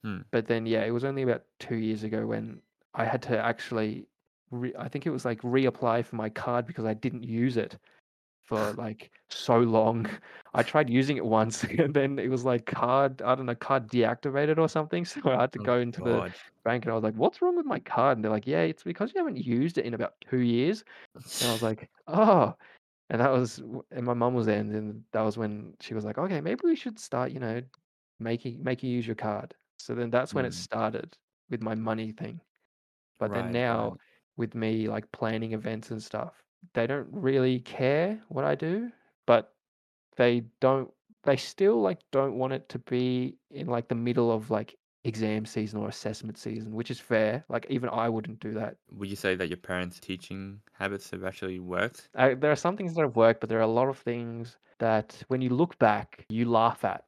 Hmm. 0.04 0.20
But 0.32 0.48
then, 0.48 0.66
yeah, 0.66 0.84
it 0.84 0.92
was 0.92 1.04
only 1.04 1.22
about 1.22 1.44
two 1.60 1.76
years 1.76 2.04
ago 2.04 2.26
when 2.26 2.62
I 2.94 3.06
had 3.06 3.22
to 3.24 3.38
actually, 3.38 4.08
re- 4.50 4.74
I 4.78 4.88
think 4.88 5.06
it 5.06 5.12
was 5.12 5.26
like 5.26 5.42
reapply 5.42 6.06
for 6.06 6.16
my 6.16 6.30
card 6.30 6.66
because 6.66 6.86
I 6.86 6.94
didn't 6.94 7.24
use 7.24 7.58
it 7.58 7.78
for 8.45 8.73
like 8.73 9.12
so 9.30 9.60
long. 9.60 10.08
I 10.54 10.63
tried 10.63 10.89
using 10.89 11.17
it 11.17 11.25
once 11.25 11.63
and 11.80 11.93
then 11.93 12.19
it 12.19 12.30
was 12.30 12.43
like 12.45 12.65
card, 12.65 13.21
I 13.21 13.36
don't 13.36 13.45
know, 13.45 13.56
card 13.56 13.88
deactivated 13.89 14.58
or 14.58 14.67
something. 14.69 15.06
So 15.06 15.21
I 15.25 15.41
had 15.41 15.54
to 15.54 15.60
Oh 15.60 15.71
go 15.71 15.80
into 15.80 16.01
the 16.01 16.25
bank 16.63 16.86
and 16.86 16.91
I 16.91 16.95
was 16.95 17.04
like, 17.04 17.15
what's 17.15 17.41
wrong 17.41 17.56
with 17.58 17.65
my 17.65 17.80
card? 17.80 18.17
And 18.17 18.23
they're 18.25 18.32
like, 18.32 18.47
yeah, 18.47 18.62
it's 18.62 18.84
because 18.84 19.13
you 19.13 19.19
haven't 19.19 19.38
used 19.38 19.77
it 19.77 19.86
in 19.86 19.93
about 19.93 20.15
two 20.21 20.39
years. 20.41 20.84
And 21.39 21.49
I 21.49 21.54
was 21.54 21.63
like, 21.63 21.89
oh. 22.08 22.56
And 23.10 23.21
that 23.21 23.32
was, 23.32 23.60
and 23.91 24.06
my 24.06 24.13
mum 24.15 24.34
was 24.34 24.47
there, 24.47 24.60
and 24.60 24.73
then 24.73 25.06
that 25.12 25.21
was 25.21 25.38
when 25.38 25.75
she 25.82 25.93
was 25.93 26.06
like, 26.06 26.17
okay, 26.17 26.41
maybe 26.41 26.62
we 26.65 26.75
should 26.75 26.97
start, 26.99 27.32
you 27.32 27.39
know, 27.39 27.62
making 28.19 28.63
make 28.63 28.84
you 28.84 28.89
use 28.89 29.06
your 29.08 29.15
card. 29.15 29.56
So 29.80 29.95
then 29.95 30.10
that's 30.10 30.34
when 30.36 30.45
it 30.45 30.54
Hmm. 30.54 30.56
started 30.56 31.17
with 31.49 31.62
my 31.62 31.75
money 31.75 32.12
thing. 32.13 32.41
But 33.19 33.34
then 33.34 33.51
now 33.51 33.95
right. 33.95 34.01
with 34.38 34.56
me 34.56 34.88
like 34.89 35.12
planning 35.12 35.54
events 35.54 35.91
and 35.91 36.04
stuff, 36.04 36.43
they 36.74 36.88
don't 36.88 37.08
really 37.12 37.60
care 37.60 38.21
what 38.30 38.45
I 38.45 38.56
do, 38.56 38.91
but 39.26 39.54
they 40.17 40.43
don't 40.60 40.91
they 41.24 41.38
still 41.38 41.82
like 41.82 42.00
don't 42.12 42.36
want 42.38 42.54
it 42.54 42.67
to 42.69 42.80
be 42.80 43.38
in 43.52 43.67
like 43.67 43.88
the 43.88 43.95
middle 43.95 44.32
of 44.32 44.50
like 44.50 44.78
exam 45.04 45.45
season 45.45 45.80
or 45.80 45.88
assessment 45.89 46.38
season, 46.38 46.74
which 46.74 46.91
is 46.91 47.00
fair. 47.00 47.45
Like 47.50 47.65
even 47.69 47.89
I 47.89 48.10
wouldn't 48.10 48.39
do 48.39 48.54
that. 48.56 48.78
Would 48.91 49.10
you 49.10 49.15
say 49.15 49.34
that 49.36 49.47
your 49.47 49.58
parents' 49.58 50.00
teaching 50.00 50.62
habits 50.74 51.10
have 51.10 51.24
actually 51.24 51.60
worked? 51.60 52.10
I, 52.15 52.34
there 52.34 52.52
are 52.52 52.56
some 52.56 52.76
things 52.76 52.93
that 52.95 53.02
have 53.02 53.15
worked, 53.15 53.39
but 53.39 53.50
there 53.50 53.60
are 53.60 53.62
a 53.62 53.67
lot 53.67 53.88
of 53.88 53.97
things 53.97 54.58
that 54.80 55.24
when 55.28 55.41
you 55.41 55.50
look 55.50 55.78
back, 55.80 56.26
you 56.30 56.45
laugh 56.50 56.84
at. 56.84 57.06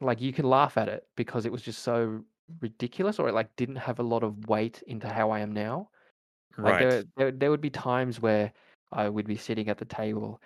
Like 0.00 0.20
you 0.20 0.32
can 0.32 0.44
laugh 0.46 0.76
at 0.76 0.88
it 0.88 1.06
because 1.16 1.46
it 1.46 1.52
was 1.52 1.62
just 1.62 1.82
so 1.82 2.24
ridiculous 2.60 3.18
or 3.18 3.28
it 3.28 3.34
like 3.34 3.54
didn't 3.56 3.76
have 3.76 3.98
a 3.98 4.02
lot 4.02 4.22
of 4.22 4.48
weight 4.48 4.82
into 4.86 5.08
how 5.08 5.30
I 5.30 5.40
am 5.40 5.52
now. 5.52 5.90
Like 6.62 6.78
Right, 6.78 6.78
there, 6.78 7.04
there, 7.16 7.30
there 7.32 7.50
would 7.50 7.60
be 7.60 7.70
times 7.70 8.20
where 8.20 8.52
I 8.92 9.08
would 9.08 9.26
be 9.26 9.36
sitting 9.36 9.68
at 9.68 9.78
the 9.78 9.84
table, 9.84 10.40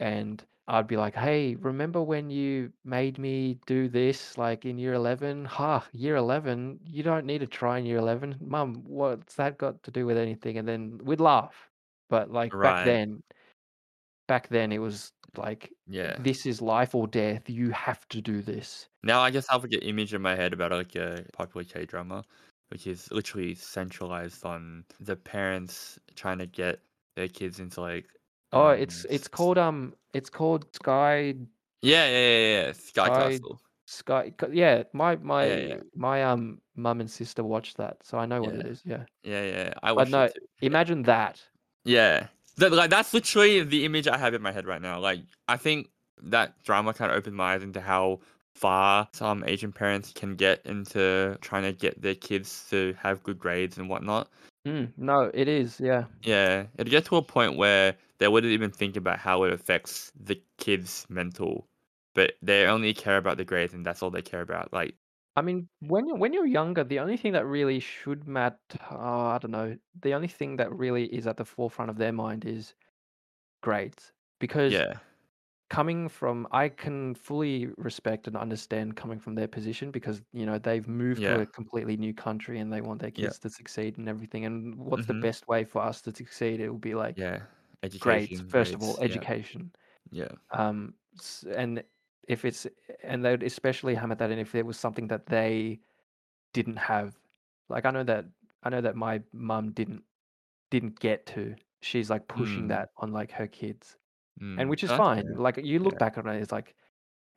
and 0.00 0.44
I'd 0.68 0.86
be 0.86 0.96
like, 0.96 1.14
"Hey, 1.14 1.54
remember 1.56 2.02
when 2.02 2.30
you 2.30 2.72
made 2.84 3.18
me 3.18 3.54
do 3.66 3.88
this, 3.88 4.36
like 4.38 4.64
in 4.66 4.78
year 4.78 4.94
11? 4.94 5.44
Ha, 5.46 5.88
year 5.92 6.16
11, 6.16 6.80
you 6.84 7.02
don't 7.02 7.26
need 7.26 7.38
to 7.40 7.46
try 7.46 7.78
in 7.78 7.86
year 7.86 7.98
11. 7.98 8.36
Mum, 8.40 8.84
what's 8.84 9.34
that 9.36 9.58
got 9.58 9.82
to 9.84 9.90
do 9.90 10.06
with 10.06 10.16
anything?" 10.18 10.58
And 10.58 10.68
then 10.68 10.98
we'd 11.04 11.20
laugh. 11.20 11.70
But 12.08 12.30
like 12.30 12.60
back 12.60 12.82
right. 12.82 12.82
then, 12.82 13.22
back 14.28 14.48
then 14.48 14.70
it 14.72 14.78
was 14.78 15.12
like, 15.36 15.72
Yeah. 15.86 16.18
"This 16.18 16.46
is 16.46 16.62
life 16.62 16.94
or 16.94 17.06
death. 17.08 17.50
You 17.50 17.70
have 17.72 18.06
to 18.10 18.20
do 18.20 18.42
this." 18.42 18.88
Now 19.02 19.20
I 19.20 19.30
just 19.30 19.50
have 19.50 19.62
like 19.62 19.72
an 19.72 19.80
image 19.82 20.12
in 20.14 20.22
my 20.22 20.34
head 20.36 20.52
about 20.52 20.72
like 20.72 20.94
a 20.96 21.24
popular 21.32 21.64
K 21.64 21.84
drama, 21.86 22.24
which 22.68 22.86
is 22.86 23.10
literally 23.10 23.54
centralized 23.54 24.44
on 24.44 24.84
the 25.00 25.16
parents 25.16 25.98
trying 26.16 26.38
to 26.38 26.46
get 26.46 26.82
their 27.18 27.28
kids 27.28 27.58
into 27.60 27.80
like 27.80 28.06
Oh, 28.52 28.68
it's 28.70 29.04
um 29.04 29.10
it's 29.10 29.24
s- 29.24 29.28
called 29.28 29.58
um, 29.58 29.94
it's 30.14 30.30
called 30.30 30.64
Sky 30.74 31.34
yeah 31.82 32.08
yeah 32.08 32.28
yeah 32.28 32.66
yeah 32.66 32.72
Sky 32.72 33.06
Sky 33.06 33.08
Castle. 33.30 33.60
Sky, 33.86 34.32
yeah, 34.52 34.82
my 34.92 35.16
my 35.16 35.46
yeah 35.46 35.76
my 35.94 36.22
um 36.22 36.60
mum 36.76 37.00
and 37.00 37.10
sister 37.10 37.42
watched 37.44 37.76
that, 37.76 37.96
so 38.02 38.18
I 38.18 38.26
know 38.26 38.42
what 38.42 38.54
it 38.54 38.64
yeah. 38.64 38.72
is. 38.72 38.82
Yeah, 38.84 39.04
yeah 39.22 39.44
yeah 39.44 39.74
I 39.82 39.92
watched 39.92 40.10
it 40.10 40.12
no, 40.12 40.22
yeah. 40.60 40.66
imagine 40.66 41.02
that. 41.02 41.42
yeah 41.84 42.26
that, 42.56 42.72
like 42.72 42.90
that's 42.90 43.12
literally 43.14 43.62
the 43.62 43.84
image 43.84 44.08
I 44.08 44.18
have 44.18 44.34
in 44.34 44.42
my 44.42 44.52
head 44.52 44.66
right 44.66 44.82
now 44.82 44.98
like 44.98 45.20
I 45.48 45.56
think 45.56 45.88
that 46.22 46.62
drama 46.64 46.92
kind 46.94 47.10
of 47.10 47.16
opened 47.16 47.36
my 47.36 47.54
eyes 47.54 47.62
into 47.62 47.80
how 47.80 48.20
far 48.54 49.08
some 49.12 49.44
Asian 49.46 49.72
parents 49.72 50.12
can 50.12 50.34
get 50.34 50.60
into 50.66 51.38
trying 51.40 51.62
to 51.62 51.72
get 51.72 52.02
their 52.02 52.14
kids 52.16 52.66
to 52.70 52.94
have 52.98 53.22
good 53.22 53.38
grades 53.38 53.78
and 53.78 53.88
whatnot 53.88 54.28
Mm, 54.66 54.92
no, 54.96 55.30
it 55.34 55.48
is. 55.48 55.80
Yeah, 55.80 56.06
Yeah, 56.22 56.66
it'd 56.76 56.90
get 56.90 57.04
to 57.06 57.16
a 57.16 57.22
point 57.22 57.56
where 57.56 57.96
they 58.18 58.28
wouldn't 58.28 58.52
even 58.52 58.70
think 58.70 58.96
about 58.96 59.18
how 59.18 59.44
it 59.44 59.52
affects 59.52 60.12
the 60.18 60.42
kids' 60.58 61.06
mental, 61.08 61.68
but 62.14 62.34
they 62.42 62.66
only 62.66 62.92
care 62.94 63.16
about 63.16 63.36
the 63.36 63.44
grades 63.44 63.74
and 63.74 63.84
that's 63.86 64.02
all 64.02 64.10
they 64.10 64.22
care 64.22 64.40
about. 64.40 64.72
Like, 64.72 64.96
I 65.36 65.42
mean, 65.42 65.68
when 65.80 66.06
you're 66.08 66.16
when 66.16 66.32
you're 66.32 66.46
younger, 66.46 66.82
the 66.84 66.98
only 66.98 67.16
thing 67.16 67.32
that 67.32 67.46
really 67.46 67.78
should 67.80 68.26
matter, 68.26 68.58
oh, 68.90 69.26
I 69.28 69.38
don't 69.38 69.52
know, 69.52 69.78
the 70.00 70.14
only 70.14 70.28
thing 70.28 70.56
that 70.56 70.72
really 70.72 71.04
is 71.06 71.26
at 71.26 71.36
the 71.36 71.44
forefront 71.44 71.90
of 71.90 71.96
their 71.96 72.12
mind 72.12 72.44
is 72.44 72.74
grades, 73.62 74.12
because 74.40 74.72
yeah, 74.72 74.98
coming 75.70 76.08
from 76.08 76.46
I 76.52 76.68
can 76.70 77.14
fully 77.14 77.66
respect 77.76 78.26
and 78.26 78.36
understand 78.36 78.96
coming 78.96 79.18
from 79.20 79.34
their 79.34 79.48
position 79.48 79.90
because, 79.90 80.22
you 80.32 80.46
know, 80.46 80.58
they've 80.58 80.86
moved 80.88 81.24
to 81.26 81.38
yeah, 81.38 81.42
a 81.42 81.46
completely 81.46 81.96
new 81.96 82.14
country 82.14 82.58
and 82.58 82.72
they 82.72 82.80
want 82.80 83.00
their 83.00 83.10
yeah, 83.16 83.32
kids 83.32 83.38
to 83.40 83.50
succeed 83.50 83.98
and 83.98 84.08
everything. 84.08 84.44
And 84.46 84.76
what's 84.78 85.06
the 85.06 85.14
mm-hmm, 85.14 85.28
best 85.28 85.46
way 85.48 85.64
for 85.64 85.82
us 85.82 86.02
to 86.02 86.14
succeed? 86.14 86.60
It 86.60 86.70
will 86.70 86.78
be 86.78 86.94
like 86.94 87.16
yeah. 87.16 87.46
grades, 88.00 88.40
Education, 88.40 88.48
first 88.48 88.74
of 88.74 88.82
all, 88.82 88.98
grades, 88.98 89.00
yeah, 89.02 89.24
education. 89.24 89.72
yeah, 90.10 90.32
Um, 90.50 90.94
s- 91.18 91.44
and 91.48 91.84
if 92.28 92.44
it's 92.44 92.66
and 93.02 93.24
they'd 93.24 93.42
especially 93.42 93.94
hammer 93.94 94.14
that 94.16 94.30
in 94.30 94.38
if 94.38 94.52
there 94.52 94.64
was 94.64 94.78
something 94.78 95.08
that 95.08 95.26
they 95.26 95.80
didn't 96.54 96.76
have. 96.78 97.18
Like 97.68 97.86
I 97.86 97.90
know 97.92 98.04
that 98.04 98.26
I 98.62 98.70
know 98.70 98.80
that 98.82 98.96
my 98.96 99.22
mum 99.32 99.72
didn't 99.72 100.04
didn't 100.70 101.00
get 101.00 101.26
to. 101.28 101.56
She's 101.82 102.10
like 102.10 102.28
pushing 102.28 102.68
mm, 102.68 102.68
that 102.68 102.90
on 102.98 103.12
like 103.12 103.32
her 103.32 103.48
kids. 103.48 103.98
And 104.56 104.68
mm. 104.68 104.70
which 104.70 104.84
is 104.84 104.92
fine. 104.92 105.32
Like 105.34 105.56
you 105.58 105.78
look 105.80 105.96
Yeah, 105.96 105.98
back 105.98 106.18
on 106.18 106.28
it, 106.28 106.40
it's 106.40 106.52
like 106.52 106.76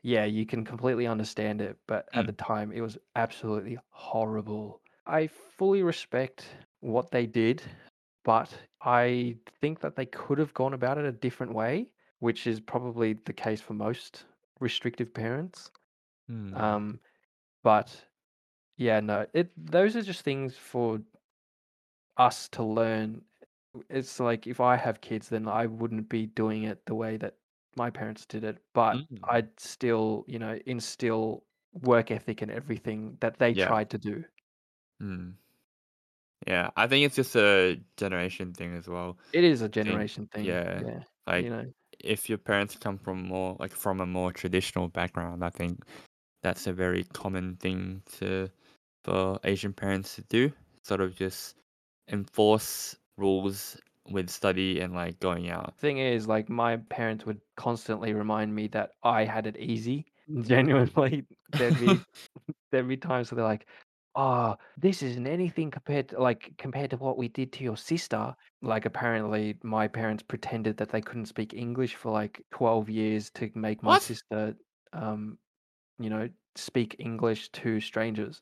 Yeah, 0.03 0.25
you 0.25 0.45
can 0.45 0.65
completely 0.65 1.07
understand 1.07 1.61
it, 1.61 1.79
but 1.87 2.09
at 2.13 2.25
the 2.27 2.31
mm, 2.31 2.33
time, 2.33 2.71
it 2.73 2.81
was 2.81 2.97
absolutely 3.15 3.79
horrible. 3.91 4.81
I 5.05 5.27
fully 5.27 5.83
respect 5.83 6.55
what 6.79 7.11
they 7.11 7.25
did, 7.27 7.63
but 8.23 8.67
I 8.81 9.37
think 9.47 9.79
that 9.81 9.95
they 9.95 10.05
could 10.05 10.37
have 10.37 10.53
gone 10.53 10.73
about 10.73 10.97
it 10.97 11.05
a 11.05 11.11
different 11.11 11.53
way, 11.53 11.91
which 12.19 12.47
is 12.47 12.59
probably 12.59 13.13
the 13.13 13.33
case 13.33 13.61
for 13.61 13.73
most 13.73 14.25
restrictive 14.59 15.13
parents. 15.13 15.71
mm, 16.27 16.61
Um, 16.61 17.01
but 17.63 18.07
yeah, 18.77 19.01
no, 19.01 19.27
it 19.33 19.53
those 19.57 19.95
are 19.97 20.03
just 20.03 20.23
things 20.23 20.57
for 20.57 21.01
us 22.17 22.47
to 22.49 22.63
learn. 22.63 23.25
It's 23.89 24.19
like 24.19 24.47
if 24.47 24.59
I 24.59 24.75
have 24.77 25.01
kids, 25.01 25.29
then 25.29 25.47
I 25.47 25.65
wouldn't 25.65 26.09
be 26.09 26.25
doing 26.27 26.63
it 26.63 26.85
the 26.85 26.95
way 26.95 27.17
that 27.17 27.37
my 27.75 27.89
parents 27.89 28.25
did 28.25 28.43
it, 28.43 28.63
but 28.73 29.05
mm, 29.09 29.21
I'd 29.23 29.59
still, 29.59 30.25
you 30.27 30.39
know, 30.39 30.59
instill 30.65 31.45
work 31.73 32.11
ethic 32.11 32.41
and 32.41 32.51
everything 32.51 33.17
that 33.21 33.39
they 33.39 33.53
yeah, 33.53 33.55
tried 33.55 33.89
to 33.91 33.97
do. 33.97 34.25
mm, 34.99 35.35
yeah. 36.47 36.69
I 36.75 36.87
think 36.87 37.05
it's 37.05 37.15
just 37.15 37.35
a 37.35 37.81
generation 37.97 38.53
thing 38.53 38.75
as 38.75 38.87
well. 38.87 39.17
It 39.33 39.43
is 39.43 39.61
a 39.61 39.67
I 39.81 39.83
think, 39.85 40.07
generation 40.07 40.27
thing. 40.27 40.65
yeah, 40.75 40.83
Yeah. 40.83 41.03
You 41.37 41.49
like 41.49 41.49
know, 41.49 41.73
if 41.99 42.29
your 42.29 42.37
parents 42.37 42.75
come 42.77 42.97
from 42.97 43.27
more 43.27 43.55
like 43.59 43.73
from 43.73 44.01
a 44.01 44.05
more 44.05 44.31
traditional 44.33 44.87
background, 44.89 45.43
I 45.45 45.49
think 45.49 45.83
that's 46.43 46.67
a 46.67 46.73
very 46.73 47.05
common 47.05 47.57
thing 47.57 48.03
to 48.19 48.49
for 49.05 49.39
Asian 49.45 49.73
parents 49.73 50.15
to 50.17 50.23
do. 50.23 50.53
Sort 50.85 51.01
of 51.01 51.15
just 51.15 51.57
enforce 52.09 52.97
rules 53.21 53.79
with 54.07 54.29
study 54.29 54.81
and 54.81 54.93
like 54.93 55.19
going 55.21 55.49
out. 55.49 55.75
thing 55.77 55.97
is, 55.97 56.27
like, 56.27 56.49
my 56.49 56.77
parents 56.77 57.25
would 57.25 57.41
constantly 57.55 58.13
remind 58.13 58.53
me 58.53 58.67
that 58.69 58.91
I 59.03 59.25
had 59.25 59.47
it 59.47 59.57
easy. 59.57 60.11
Genuinely, 60.41 61.25
there'd 61.49 61.77
be 61.77 62.05
there'd 62.71 62.87
be 62.87 62.97
times 62.97 63.31
where 63.31 63.37
they're 63.37 63.45
like, 63.45 63.67
"Oh, 64.15 64.57
this 64.77 65.03
isn't 65.03 65.27
anything 65.27 65.71
compared 65.71 66.09
to 66.09 66.21
like 66.21 66.55
compared 66.57 66.91
to 66.91 66.97
what 66.97 67.17
we 67.17 67.27
did 67.29 67.53
to 67.53 67.63
your 67.65 67.77
sister." 67.77 68.35
Like 68.61 68.85
apparently 68.85 69.57
my 69.63 69.87
parents 69.89 70.23
pretended 70.23 70.77
that 70.77 70.89
they 70.91 71.01
couldn't 71.01 71.27
speak 71.27 71.53
English 71.53 71.95
for 71.95 72.11
like 72.11 72.45
12 72.51 72.89
years 72.89 73.29
to 73.31 73.51
make 73.55 73.83
my 73.83 73.95
what? 73.95 73.97
sister 73.97 74.55
um 74.93 75.39
you 75.99 76.09
know, 76.11 76.29
speak 76.55 76.95
English 76.99 77.51
to 77.53 77.79
strangers 77.81 78.41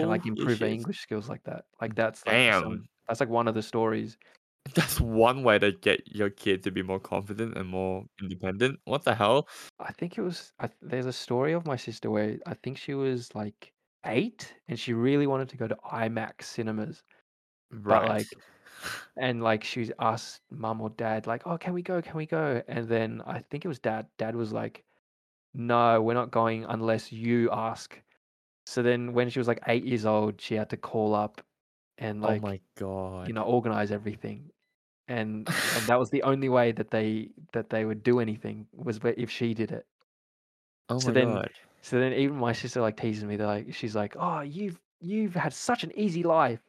and 0.00 0.10
like 0.10 0.26
improve 0.26 0.60
their. 0.60 0.70
English 0.70 1.00
skills 1.00 1.28
like 1.28 1.44
that. 1.44 1.66
Like 1.80 1.94
that's 1.96 2.26
like 2.26 2.42
some 2.52 2.78
Damn. 2.78 2.88
That's 3.08 3.20
like 3.20 3.28
one 3.28 3.48
of 3.48 3.54
the 3.54 3.62
stories. 3.62 4.18
That's 4.74 4.98
one 5.00 5.42
way 5.42 5.58
to 5.58 5.72
get 5.72 6.06
your 6.06 6.30
kid 6.30 6.62
to 6.64 6.70
be 6.70 6.82
more 6.82 6.98
confident 7.00 7.56
and 7.58 7.68
more 7.68 8.06
independent. 8.20 8.80
What 8.84 9.04
the 9.04 9.14
hell? 9.14 9.46
I 9.78 9.92
think 9.92 10.18
it 10.18 10.22
was 10.22 10.52
I, 10.58 10.70
there's 10.82 11.06
a 11.06 11.12
story 11.12 11.52
of 11.52 11.66
my 11.66 11.76
sister 11.76 12.10
where 12.10 12.38
I 12.46 12.54
think 12.54 12.78
she 12.78 12.94
was 12.94 13.34
like 13.34 13.72
eight 14.06 14.54
and 14.68 14.78
she 14.78 14.92
really 14.92 15.26
wanted 15.26 15.48
to 15.50 15.56
go 15.56 15.66
to 15.68 15.76
IMAX 15.76 16.42
cinemas, 16.44 17.02
but 17.86 18.04
Right. 18.04 18.06
like 18.06 18.34
and 19.18 19.42
like 19.42 19.64
she 19.64 19.92
asked 20.00 20.42
mum 20.50 20.80
or 20.82 20.90
dad 20.90 21.26
like, 21.26 21.46
"Oh, 21.46 21.58
can 21.58 21.74
we 21.74 21.82
go? 21.82 22.02
Can 22.02 22.16
we 22.16 22.26
go?" 22.26 22.62
And 22.68 22.88
then 22.88 23.22
I 23.26 23.40
think 23.40 23.64
it 23.64 23.68
was 23.68 23.80
dad. 23.80 24.08
Dad 24.18 24.36
was 24.36 24.52
like, 24.52 24.84
"No, 25.54 26.02
we're 26.02 26.14
not 26.14 26.30
going 26.32 26.64
unless 26.66 27.12
you 27.12 27.50
ask." 27.52 28.02
So 28.66 28.82
then 28.82 29.12
when 29.14 29.30
she 29.30 29.38
was 29.40 29.48
like 29.48 29.60
eight 29.68 29.84
years 29.86 30.06
old, 30.06 30.40
she 30.40 30.54
had 30.56 30.70
to 30.70 30.76
call 30.78 31.14
up 31.14 31.42
and 31.98 32.22
Oh 32.22 32.28
like 32.28 32.42
my 32.42 32.60
god. 32.76 33.28
you 33.28 33.34
know 33.34 33.42
organize 33.44 33.90
everything 33.92 34.50
and 35.08 35.48
and 35.72 35.86
that 35.88 35.98
was 35.98 36.10
the 36.10 36.22
only 36.22 36.48
way 36.48 36.72
that 36.72 36.90
they 36.90 37.30
that 37.52 37.70
they 37.70 37.84
would 37.84 38.02
do 38.02 38.20
anything 38.20 38.66
was 38.72 39.00
if 39.04 39.30
she 39.30 39.54
did 39.54 39.72
it 39.72 39.86
Oh 40.88 41.00
so 41.00 41.10
my 41.10 41.12
then 41.12 41.28
god. 41.32 41.50
so 41.82 41.98
then 41.98 42.12
even 42.12 42.36
my 42.36 42.52
sister 42.52 42.80
like 42.80 42.96
teases 42.96 43.24
me 43.24 43.36
they're 43.36 43.46
like 43.46 43.72
she's 43.74 43.94
like 43.96 44.16
oh 44.18 44.40
you've 44.40 44.80
you've 45.00 45.34
had 45.34 45.52
such 45.52 45.84
an 45.84 45.92
easy 45.98 46.22
life 46.22 46.60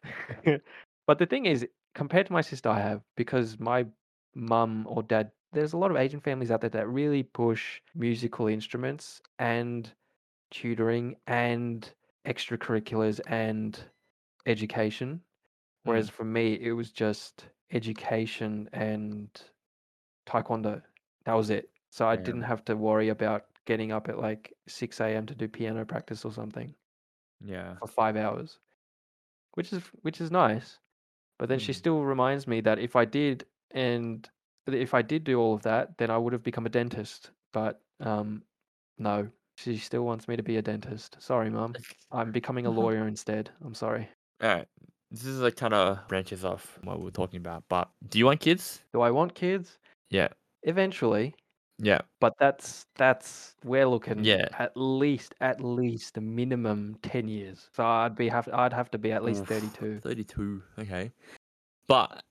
but 1.07 1.19
the 1.19 1.25
thing 1.25 1.45
is 1.45 1.67
compared 1.93 2.27
to 2.27 2.33
my 2.33 2.41
sister 2.41 2.69
i 2.69 2.79
have 2.79 3.01
because 3.15 3.59
my 3.59 3.85
mum 4.35 4.85
or 4.89 5.03
dad 5.03 5.31
there's 5.53 5.73
a 5.73 5.77
lot 5.77 5.91
of 5.91 5.97
asian 5.97 6.19
families 6.19 6.51
out 6.51 6.61
there 6.61 6.69
that 6.69 6.87
really 6.87 7.23
push 7.23 7.81
musical 7.93 8.47
instruments 8.47 9.21
and 9.39 9.93
tutoring 10.51 11.15
and 11.27 11.93
extracurriculars 12.25 13.21
and 13.27 13.85
education 14.45 15.23
Mm, 15.87 15.89
Whereas 15.89 16.09
for 16.09 16.25
me, 16.25 16.59
it 16.59 16.73
was 16.73 16.91
just 16.91 17.47
education 17.71 18.69
and 18.73 19.29
taekwondo. 20.27 20.81
That 21.25 21.33
was 21.33 21.49
it. 21.49 21.71
So 21.91 22.07
I 22.07 22.15
didn't 22.15 22.43
have 22.43 22.63
to 22.65 22.75
worry 22.75 23.09
about 23.09 23.45
getting 23.65 23.91
up 23.91 24.09
at 24.09 24.19
like 24.19 24.53
6 24.67 25.07
a.m. 25.15 25.25
to 25.27 25.35
do 25.35 25.47
piano 25.47 25.85
practice 25.85 26.25
or 26.25 26.31
something 26.31 26.75
Yeah. 27.41 27.77
for 27.79 27.87
five 27.87 28.15
hours, 28.15 28.59
which 29.53 29.73
is 29.73 29.83
which 30.01 30.21
is 30.21 30.31
nice. 30.31 30.79
But 31.39 31.49
then 31.49 31.59
she 31.59 31.73
Mm. 31.73 31.77
still 31.77 32.03
reminds 32.03 32.47
me 32.47 32.61
that 32.61 32.79
if 32.79 32.95
I 32.95 33.05
did 33.05 33.45
and 33.71 34.29
if 34.67 34.93
I 34.95 35.01
did 35.03 35.23
do 35.25 35.39
all 35.39 35.55
of 35.55 35.63
that, 35.63 35.97
then 35.99 36.11
I 36.11 36.17
would 36.17 36.33
have 36.33 36.43
become 36.43 36.65
a 36.65 36.69
dentist. 36.69 37.31
But 37.53 37.81
um, 37.99 38.45
no, 38.97 39.31
she 39.57 39.77
still 39.77 40.05
wants 40.05 40.27
me 40.27 40.37
to 40.37 40.43
be 40.43 40.57
a 40.57 40.63
dentist. 40.63 41.21
Sorry, 41.21 41.49
mom. 41.49 41.79
I'm 42.11 42.31
becoming 42.31 42.65
a 42.65 42.71
lawyer 42.71 43.07
instead. 43.07 43.51
I'm 43.61 43.75
sorry. 43.75 44.09
Alright. 44.43 44.67
This 45.11 45.25
is 45.25 45.39
like 45.39 45.55
kind 45.55 45.73
of 45.73 46.05
branches 46.07 46.43
off 46.43 46.77
what 46.83 46.99
we 46.99 47.07
are 47.07 47.11
talking 47.11 47.37
about. 47.37 47.63
But 47.69 47.89
do 48.09 48.19
you 48.19 48.25
want 48.25 48.39
kids? 48.41 48.81
Do 48.93 49.01
I 49.01 49.11
want 49.11 49.33
kids? 49.35 49.77
Yeah. 50.09 50.27
Eventually. 50.63 51.35
Yeah. 51.77 51.99
But 52.19 52.33
that's 52.39 52.85
that's 52.95 53.55
we're 53.63 53.87
looking 53.87 54.23
Yeah. 54.23 54.47
at 54.59 54.71
least 54.75 55.35
at 55.41 55.61
least 55.63 56.17
a 56.17 56.21
minimum 56.21 56.97
10 57.03 57.27
years. 57.27 57.69
So 57.73 57.85
I'd 57.85 58.15
be 58.15 58.27
have 58.29 58.49
I'd 58.53 58.73
have 58.73 58.89
to 58.91 58.97
be 58.97 59.11
at 59.11 59.23
least 59.23 59.41
Oof, 59.41 59.47
32. 59.49 59.99
32. 60.01 60.63
Okay. 60.79 61.11
But 61.87 62.23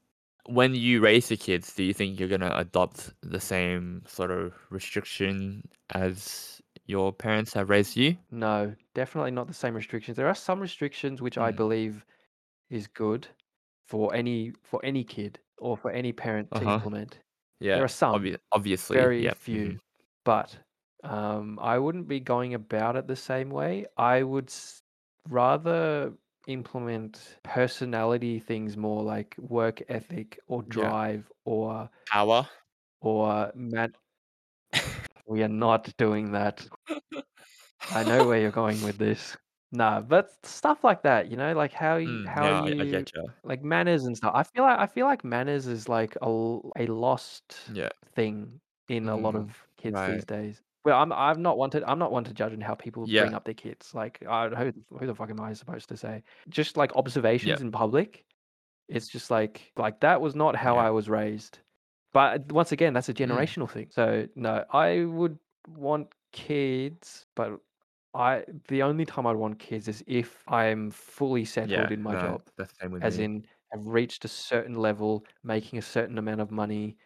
when 0.47 0.75
you 0.75 1.01
raise 1.01 1.29
the 1.29 1.37
kids, 1.37 1.75
do 1.75 1.83
you 1.85 1.95
think 1.95 2.19
you're 2.19 2.29
gonna 2.29 2.53
adopt 2.55 3.11
the 3.23 3.41
same 3.41 4.03
sort 4.07 4.31
of 4.31 4.53
restriction 4.71 5.67
as 5.95 6.61
your 6.87 7.13
parents 7.13 7.53
have 7.55 7.71
raised 7.71 7.97
you? 7.97 8.17
No, 8.31 8.75
definitely 8.95 9.31
not 9.31 9.47
the 9.49 9.55
same 9.55 9.75
restrictions. 9.75 10.17
There 10.17 10.29
are 10.29 10.35
some 10.35 10.61
restrictions 10.61 11.23
which 11.23 11.39
I 11.39 11.53
Mm. 11.53 11.57
believe 11.57 12.05
is 12.71 12.87
good 12.89 13.29
for 13.89 14.15
any 14.15 14.53
for 14.65 14.81
any 14.85 15.05
kid 15.05 15.41
or 15.59 15.77
for 15.77 15.91
any 15.91 16.13
parent 16.13 16.51
to 16.53 16.59
Uh-huh. 16.59 16.75
implement. 16.77 17.21
Yeah. 17.61 17.77
There 17.77 17.85
are 17.85 17.89
some, 17.89 18.23
Obvi- 18.23 18.39
obviously. 18.53 18.97
very 18.97 19.25
Yeah. 19.25 19.35
few, 19.35 19.67
mhm. 19.75 19.81
but 20.25 20.59
um, 21.05 21.59
I 21.61 21.79
wouldn't 21.79 22.09
be 22.09 22.21
going 22.21 22.55
about 22.55 22.97
it 22.97 23.07
the 23.07 23.17
same 23.17 23.51
way. 23.51 23.87
I 23.99 24.23
would 24.23 24.49
s- 24.49 24.83
rather 25.29 26.15
implement 26.49 27.39
personality 27.43 28.39
things 28.41 28.77
more 28.77 29.03
like 29.03 29.37
work 29.39 29.83
ethic 29.89 30.39
or 30.49 30.63
Yeah. 30.63 30.69
drive 30.71 31.31
or 31.45 31.91
Power. 32.07 32.49
or 33.01 33.53
man. 33.55 33.93
We 35.27 35.43
are 35.43 35.49
not 35.49 35.95
doing 35.99 36.33
that. 36.33 36.67
I 37.89 38.05
know 38.05 38.27
where 38.27 38.39
you're 38.39 38.51
going 38.51 38.83
with 38.83 38.99
this. 38.99 39.39
Nah, 39.73 40.01
but 40.01 40.45
stuff 40.47 40.85
like 40.85 41.03
that, 41.03 41.31
you 41.31 41.37
know, 41.37 41.53
like 41.55 41.73
how 41.73 41.97
you 41.97 42.21
Mm, 42.21 42.27
how 42.27 42.49
yeah, 42.49 42.63
I, 42.67 42.73
I 42.79 42.85
you 42.85 42.87
get 42.87 43.11
you. 43.15 43.29
like 43.43 43.63
manners 43.63 44.05
and 44.05 44.17
stuff. 44.17 44.33
I 44.35 44.45
feel 44.45 44.63
like 44.63 44.79
I 44.79 44.87
feel 44.87 45.07
like 45.07 45.25
manners 45.25 45.67
is 45.67 45.89
like 45.89 46.15
a 46.17 46.25
l- 46.27 46.73
a 46.77 46.87
lost 46.87 47.57
Yeah. 47.67 47.91
thing 48.15 48.61
in 48.89 49.09
a 49.09 49.17
lot 49.17 49.35
Mm, 49.35 49.37
of 49.37 49.67
kids 49.77 50.03
right. 50.03 50.05
these 50.05 50.25
days. 50.25 50.63
Well, 50.85 51.01
I'm 51.01 51.13
I'm 51.13 51.43
not 51.43 51.59
wanted. 51.59 51.85
I'm 51.85 51.99
not 51.99 52.13
one 52.13 52.25
to 52.25 52.35
judge 52.35 52.53
on 52.53 52.61
how 52.63 52.75
people 52.75 53.07
bring 53.09 53.35
up 53.35 53.45
their 53.45 53.55
kids. 53.55 53.95
Like, 53.95 54.25
I, 54.27 54.49
who 54.51 54.73
who 54.99 55.07
the 55.07 55.15
fuck 55.15 55.31
am 55.31 55.41
I 55.41 55.55
supposed 55.55 55.89
to 55.91 55.97
say? 55.97 56.25
Just 56.49 56.77
like 56.77 56.95
Yeah. 57.41 57.59
observations 57.59 57.61
in 57.63 57.73
public. 57.73 58.27
It's 58.89 59.09
just 59.09 59.31
like 59.31 59.73
like 59.77 60.01
that 60.01 60.21
was 60.23 60.37
not 60.37 60.57
how 60.57 60.77
Yeah. 60.77 60.85
I 60.87 60.91
was 60.91 61.09
raised. 61.11 61.61
But 62.15 62.53
once 62.53 62.73
again, 62.73 62.95
that's 62.95 63.11
a 63.11 63.15
Mm, 63.27 63.45
generational 63.45 63.71
thing. 63.71 63.91
So 63.93 64.29
no, 64.37 64.67
I 64.73 65.05
would 65.07 65.39
want 65.69 66.15
kids, 66.33 67.27
but 67.37 67.61
I 68.15 68.45
the 68.69 68.83
only 68.85 69.07
time 69.07 69.27
I'd 69.27 69.37
want 69.37 69.61
kids 69.61 69.89
is 69.89 70.05
if 70.09 70.45
I'm 70.49 70.91
fully 70.93 71.45
settled 71.47 71.91
yeah. 71.91 71.93
in 71.93 72.03
my 72.03 72.15
No, 72.15 72.17
job, 72.17 72.51
that's 72.57 72.73
the 72.73 72.77
same 72.85 72.93
with 72.93 73.03
as 73.03 73.19
me. 73.19 73.21
in 73.21 73.47
have 73.73 73.87
reached 73.87 74.25
a 74.25 74.29
certain 74.29 74.77
level, 74.77 75.27
making 75.45 75.79
a 75.79 75.83
certain 75.83 76.19
amount 76.19 76.41
of 76.43 76.53
money, 76.53 76.99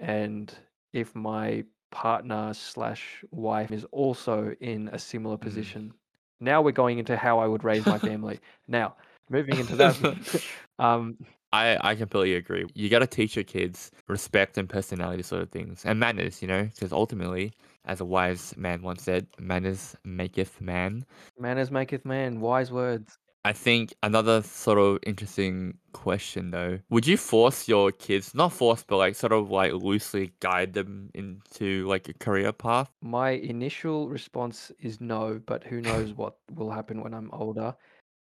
and 0.00 0.56
if 0.92 1.14
my 1.14 1.64
partner 1.90 2.52
slash 2.54 3.24
wife 3.30 3.70
is 3.72 3.84
also 3.92 4.52
in 4.60 4.88
a 4.88 4.98
similar 4.98 5.36
Mm. 5.42 5.76
position. 5.76 5.92
Now 6.40 6.60
we're 6.62 6.72
going 6.72 6.98
into 6.98 7.16
how 7.16 7.38
I 7.38 7.46
would 7.46 7.64
raise 7.64 7.86
my 7.86 7.98
family. 8.00 8.40
Now, 8.68 8.96
moving 9.30 9.58
into 9.58 9.76
that, 9.76 9.96
um, 10.78 11.18
I 11.56 11.90
I 11.90 11.94
completely 11.94 12.34
agree. 12.34 12.64
You 12.74 12.88
got 12.88 13.00
to 13.00 13.06
teach 13.06 13.36
your 13.36 13.44
kids 13.44 13.90
respect 14.08 14.58
and 14.58 14.68
personality 14.68 15.22
sort 15.22 15.42
of 15.42 15.50
things 15.50 15.84
and 15.84 15.98
manners, 15.98 16.42
you 16.42 16.48
know, 16.48 16.64
because 16.64 16.92
ultimately, 16.92 17.52
as 17.84 18.00
a 18.00 18.04
wise 18.04 18.54
man 18.56 18.82
once 18.82 19.02
said, 19.02 19.26
manners 19.38 19.96
maketh 20.04 20.60
man. 20.60 21.06
manners 21.38 21.70
maketh 21.70 22.04
man. 22.04 22.40
Wise 22.40 22.70
words. 22.70 23.18
I 23.44 23.52
think 23.52 23.94
another 24.02 24.42
sort 24.42 24.78
of 24.78 24.98
interesting 25.06 25.78
question 25.92 26.50
though, 26.50 26.80
would 26.90 27.06
you 27.06 27.16
force 27.16 27.68
your 27.68 27.92
kids, 27.92 28.34
not 28.34 28.52
force, 28.52 28.82
but 28.86 28.96
like 28.96 29.14
sort 29.14 29.32
of 29.32 29.50
like 29.50 29.72
loosely 29.72 30.32
guide 30.40 30.72
them 30.72 31.10
into 31.14 31.86
like 31.86 32.08
a 32.08 32.14
career 32.14 32.52
path? 32.52 32.90
My 33.02 33.30
initial 33.30 34.08
response 34.08 34.72
is 34.80 35.00
no, 35.00 35.40
but 35.46 35.62
who 35.62 35.80
knows 35.80 36.12
what 36.12 36.38
will 36.56 36.72
happen 36.72 37.02
when 37.02 37.14
I'm 37.14 37.30
older. 37.32 37.72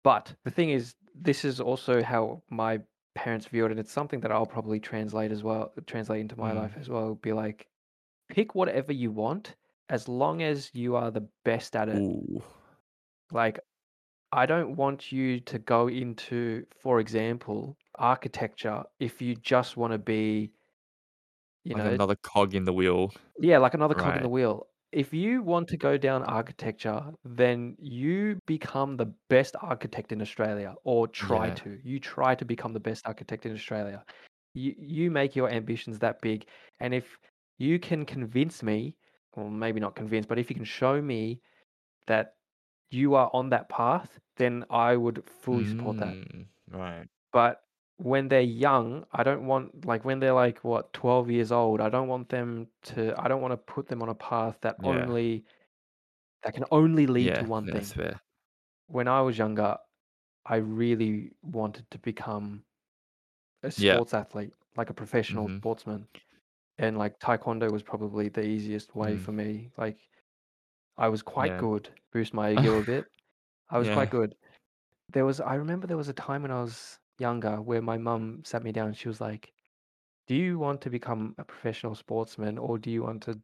But 0.04 0.34
the 0.44 0.50
thing 0.50 0.72
is, 0.72 0.96
this 1.13 1.46
is 1.46 1.62
also 1.62 2.02
how 2.02 2.41
my 2.50 2.80
parents 3.15 3.47
view 3.47 3.65
it, 3.65 3.71
and 3.71 3.80
it's 3.80 3.91
something 3.91 4.19
that 4.21 4.32
I'll 4.32 4.45
probably 4.45 4.80
translate 4.80 5.32
as 5.32 5.43
well, 5.43 5.74
translate 5.88 6.21
into 6.21 6.38
my 6.38 6.54
life 6.54 6.74
Mm. 6.74 6.78
as 6.78 6.89
well. 6.89 7.15
Be 7.15 7.34
like, 7.34 7.67
pick 8.30 8.56
whatever 8.56 8.93
you 8.93 9.12
want 9.12 9.56
as 9.89 10.08
long 10.10 10.41
as 10.43 10.71
you 10.76 10.95
are 10.97 11.12
the 11.12 11.30
best 11.45 11.76
at 11.76 11.89
it. 11.89 12.10
Ooh, 12.15 12.43
Like, 13.32 13.60
I 14.32 14.45
don't 14.47 14.76
want 14.78 15.12
you 15.12 15.39
to 15.41 15.60
go 15.60 15.88
into, 15.89 16.67
for 16.82 17.00
example, 17.00 17.78
architecture 17.98 18.85
if 19.00 19.21
you 19.21 19.35
just 19.35 19.77
want 19.77 19.94
to 19.94 20.00
be, 20.00 20.54
you 21.63 21.73
like 21.73 21.83
know, 21.83 21.98
another 21.98 22.15
cog 22.15 22.54
in 22.56 22.65
the 22.65 22.73
wheel. 22.73 23.12
yeah, 23.40 23.58
like 23.58 23.73
another 23.73 23.96
cog 23.96 24.15
in 24.15 24.21
the 24.21 24.29
wheel. 24.29 24.67
If 24.92 25.13
you 25.13 25.42
want 25.42 25.69
to 25.69 25.77
go 25.77 25.98
down 25.98 26.23
architecture, 26.23 27.02
then 27.23 27.77
you 27.79 28.39
become 28.46 28.98
the 28.98 29.13
best 29.29 29.56
architect 29.62 30.12
in 30.12 30.21
Australia, 30.21 30.75
or 30.83 31.08
try 31.08 31.48
Yeah. 31.48 31.56
to. 31.63 31.79
You 31.83 32.00
try 32.00 32.35
to 32.35 32.46
become 32.46 32.73
the 32.73 32.79
best 32.79 33.08
architect 33.08 33.46
in 33.46 33.54
Australia. 33.54 34.04
You 34.54 34.75
you 34.77 35.12
make 35.12 35.35
your 35.35 35.50
ambitions 35.50 36.00
that 36.00 36.19
big, 36.21 36.46
and 36.79 36.94
if 36.94 37.17
you 37.58 37.79
can 37.79 38.06
convince 38.06 38.63
me, 38.63 38.96
or 39.33 39.50
maybe 39.50 39.79
not 39.79 39.96
convince, 39.96 40.25
but 40.25 40.37
if 40.39 40.50
you 40.50 40.56
can 40.56 40.65
show 40.65 41.02
me 41.02 41.39
that 42.08 42.35
you 42.92 43.15
are 43.15 43.29
on 43.33 43.50
that 43.50 43.69
path, 43.69 44.19
then 44.37 44.65
I 44.69 44.98
would 44.98 45.23
fully 45.25 45.65
support 45.65 45.98
that. 45.98 46.17
Mm. 46.17 46.48
Right. 46.69 47.08
But 47.31 47.62
when 48.02 48.27
they're 48.29 48.41
young, 48.41 49.06
I 49.12 49.23
don't 49.23 49.45
want 49.45 49.85
like 49.85 50.04
when 50.06 50.19
they're 50.19 50.33
like 50.33 50.63
what 50.63 50.91
12 50.93 51.29
years 51.29 51.52
old, 51.52 51.79
I 51.81 51.89
don't 51.89 52.08
want 52.08 52.29
them 52.29 52.67
to 52.83 53.13
I 53.17 53.27
don't 53.27 53.41
want 53.41 53.52
to 53.52 53.58
put 53.58 53.87
them 53.87 54.02
on 54.02 54.10
a 54.10 54.15
path 54.15 54.58
that 54.62 54.77
Yeah. 54.77 55.12
only 55.12 55.45
that 56.43 56.54
can 56.54 56.65
only 56.71 57.08
lead 57.08 57.35
to 57.35 57.43
Yeah. 57.43 57.45
one 57.45 57.67
That's 57.67 57.91
thing. 57.91 57.93
fair. 57.93 58.21
When 58.87 59.08
I 59.08 59.21
was 59.21 59.37
younger, 59.37 59.77
I 60.45 60.58
really 60.58 61.31
wanted 61.43 61.91
to 61.91 61.99
become 61.99 62.65
a 63.63 63.71
Yeah. 63.77 64.02
sports 64.02 64.13
athlete, 64.13 64.54
like 64.77 64.89
a 64.89 64.93
professional 64.93 65.49
Mm-hmm. 65.49 65.58
sportsman. 65.60 66.08
And 66.77 66.97
like 66.97 67.19
taekwondo 67.19 67.71
was 67.71 67.83
probably 67.83 68.29
the 68.29 68.43
easiest 68.43 68.95
way 68.95 69.17
Mm. 69.17 69.17
for 69.17 69.31
me. 69.33 69.71
Like 69.77 70.10
I 70.97 71.10
was 71.10 71.21
quite 71.21 71.58
Yeah. 71.58 71.58
good. 71.58 71.89
Boost 72.13 72.33
my 72.33 72.52
ego 72.54 72.77
a 72.77 72.83
bit. 72.83 73.06
I 73.69 73.79
was 73.79 73.89
Yeah. 73.89 73.91
quite 73.91 74.12
good. 74.12 74.35
There 75.13 75.25
was 75.25 75.41
I 75.41 75.56
remember 75.56 75.87
there 75.87 75.97
was 75.97 76.10
a 76.10 76.13
time 76.13 76.43
when 76.43 76.52
I 76.52 76.62
was 76.63 76.99
younger 77.22 77.62
where 77.62 77.82
my 77.84 77.98
mum 78.00 78.44
sat 78.46 78.63
me 78.63 78.74
down 78.74 78.90
and 78.90 78.98
she 78.98 79.10
was 79.10 79.22
like, 79.22 79.54
"Do 80.28 80.36
you 80.36 80.60
want 80.60 80.82
to 80.84 80.90
become 80.92 81.36
a 81.40 81.46
professional 81.46 81.96
sportsman 81.96 82.58
or 82.60 82.80
do 82.80 82.92
you 82.92 83.04
want 83.04 83.24
to 83.24 83.42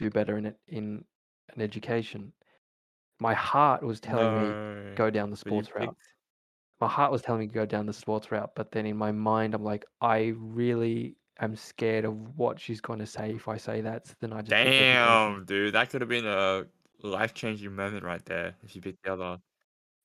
do 0.00 0.10
better 0.10 0.38
in 0.38 0.46
it 0.46 0.60
in 0.68 1.06
an 1.50 1.62
education?" 1.62 2.34
My 3.20 3.34
heart 3.34 3.82
was 3.84 4.00
telling 4.00 4.34
me 4.34 4.60
No. 4.60 4.96
go 4.96 5.10
down 5.10 5.30
the 5.30 5.36
But 5.44 5.54
you 5.54 5.62
sports 5.62 5.74
route. 5.74 5.96
picked 5.96 6.14
My 6.80 6.88
heart 6.88 7.12
was 7.12 7.22
telling 7.22 7.40
me 7.40 7.48
to 7.48 7.54
go 7.54 7.64
down 7.66 7.86
the 7.86 7.94
sports 7.94 8.30
route, 8.30 8.54
but 8.56 8.72
then 8.72 8.86
in 8.86 8.96
my 8.98 9.12
mind 9.12 9.54
I'm 9.54 9.64
like, 9.64 9.86
I 10.02 10.34
really 10.36 11.16
am 11.40 11.56
scared 11.56 12.04
of 12.04 12.36
what 12.38 12.60
she's 12.60 12.80
gonna 12.82 13.06
say 13.06 13.34
if 13.36 13.48
I 13.48 13.56
say 13.58 13.80
that. 13.82 14.06
So 14.08 14.14
then 14.20 14.32
I 14.34 14.42
just 14.42 14.60
picked 14.60 14.78
education. 14.80 15.28
Damn, 15.28 15.44
dude, 15.44 15.74
that 15.74 15.90
could 15.90 16.00
have 16.00 16.08
been 16.10 16.26
a 16.26 16.66
life-changing 17.02 17.74
moment 17.74 18.04
right 18.04 18.24
there 18.24 18.56
if 18.62 18.74
you 18.74 18.82
picked 18.82 19.02
the 19.02 19.12
other. 19.12 19.42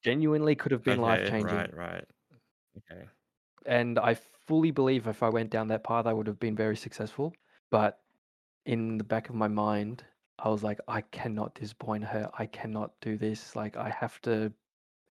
Genuinely 0.01 0.55
could 0.55 0.71
have 0.71 0.81
been 0.81 0.97
life 0.99 1.21
Okay, 1.21 1.29
changing. 1.29 1.67
right, 1.67 1.73
right. 1.73 2.05
Okay. 2.77 3.03
And 3.65 3.99
I 3.99 4.15
fully 4.47 4.71
believe 4.71 5.07
if 5.07 5.23
I 5.23 5.29
went 5.29 5.49
down 5.49 5.67
that 5.69 5.83
path, 5.83 6.05
I 6.05 6.13
would 6.13 6.27
have 6.27 6.39
been 6.39 6.55
very 6.55 6.77
successful. 6.77 7.33
But 7.69 7.99
in 8.65 8.97
the 8.97 9.03
back 9.03 9.29
of 9.29 9.35
my 9.35 9.47
mind, 9.47 10.03
I 10.39 10.49
was 10.49 10.63
like, 10.63 10.79
I 10.87 11.01
cannot 11.01 11.55
disappoint 11.55 12.03
her. 12.05 12.29
I 12.37 12.45
cannot 12.45 12.91
do 13.01 13.17
this. 13.17 13.55
Like, 13.55 13.75
I 13.75 13.89
have 13.89 14.21
to 14.21 14.51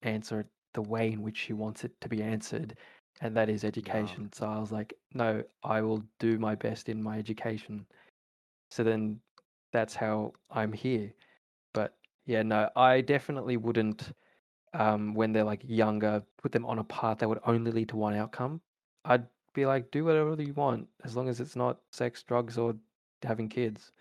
answer 0.03 0.41
it 0.41 0.47
the 0.73 0.83
way 0.83 1.13
in 1.13 1.23
which 1.23 1.37
she 1.37 1.53
wants 1.53 1.85
it 1.85 2.01
to 2.01 2.09
be 2.09 2.23
answered. 2.23 2.77
And 3.21 3.37
that 3.37 3.49
is 3.49 3.65
education. 3.65 4.31
So 4.33 4.47
I 4.47 4.59
was 4.59 4.73
like, 4.73 4.95
no, 5.15 5.43
I 5.65 5.81
will 5.81 6.03
do 6.19 6.39
my 6.39 6.55
best 6.55 6.89
in 6.89 7.03
my 7.03 7.19
education. 7.19 7.87
So 8.71 8.85
then 8.85 9.21
that's 9.73 9.95
how 9.95 10.33
I'm 10.51 10.73
here. 10.73 11.13
But 11.73 11.95
yeah, 12.27 12.43
no, 12.43 12.69
I 12.77 13.01
definitely 13.01 13.57
wouldn't 13.57 14.13
um, 14.77 15.15
when 15.15 15.33
they're 15.33 15.45
like 15.45 15.63
younger, 15.65 16.23
put 16.43 16.53
them 16.53 16.67
on 16.67 16.79
a 16.79 16.85
path 16.85 17.19
that 17.19 17.29
would 17.29 17.41
only 17.47 17.71
lead 17.71 17.89
to 17.91 17.97
one 17.97 18.15
outcome. 18.15 18.61
I'd 19.05 19.27
be 19.55 19.65
like, 19.67 19.91
do 19.91 20.05
whatever 20.05 20.41
you 20.41 20.53
want 20.53 20.87
as 21.05 21.17
long 21.17 21.29
as 21.29 21.41
it's 21.41 21.57
not 21.57 21.79
sex, 21.93 22.23
drugs, 22.23 22.59
or 22.59 22.75
having 23.23 23.49
kids. 23.49 23.93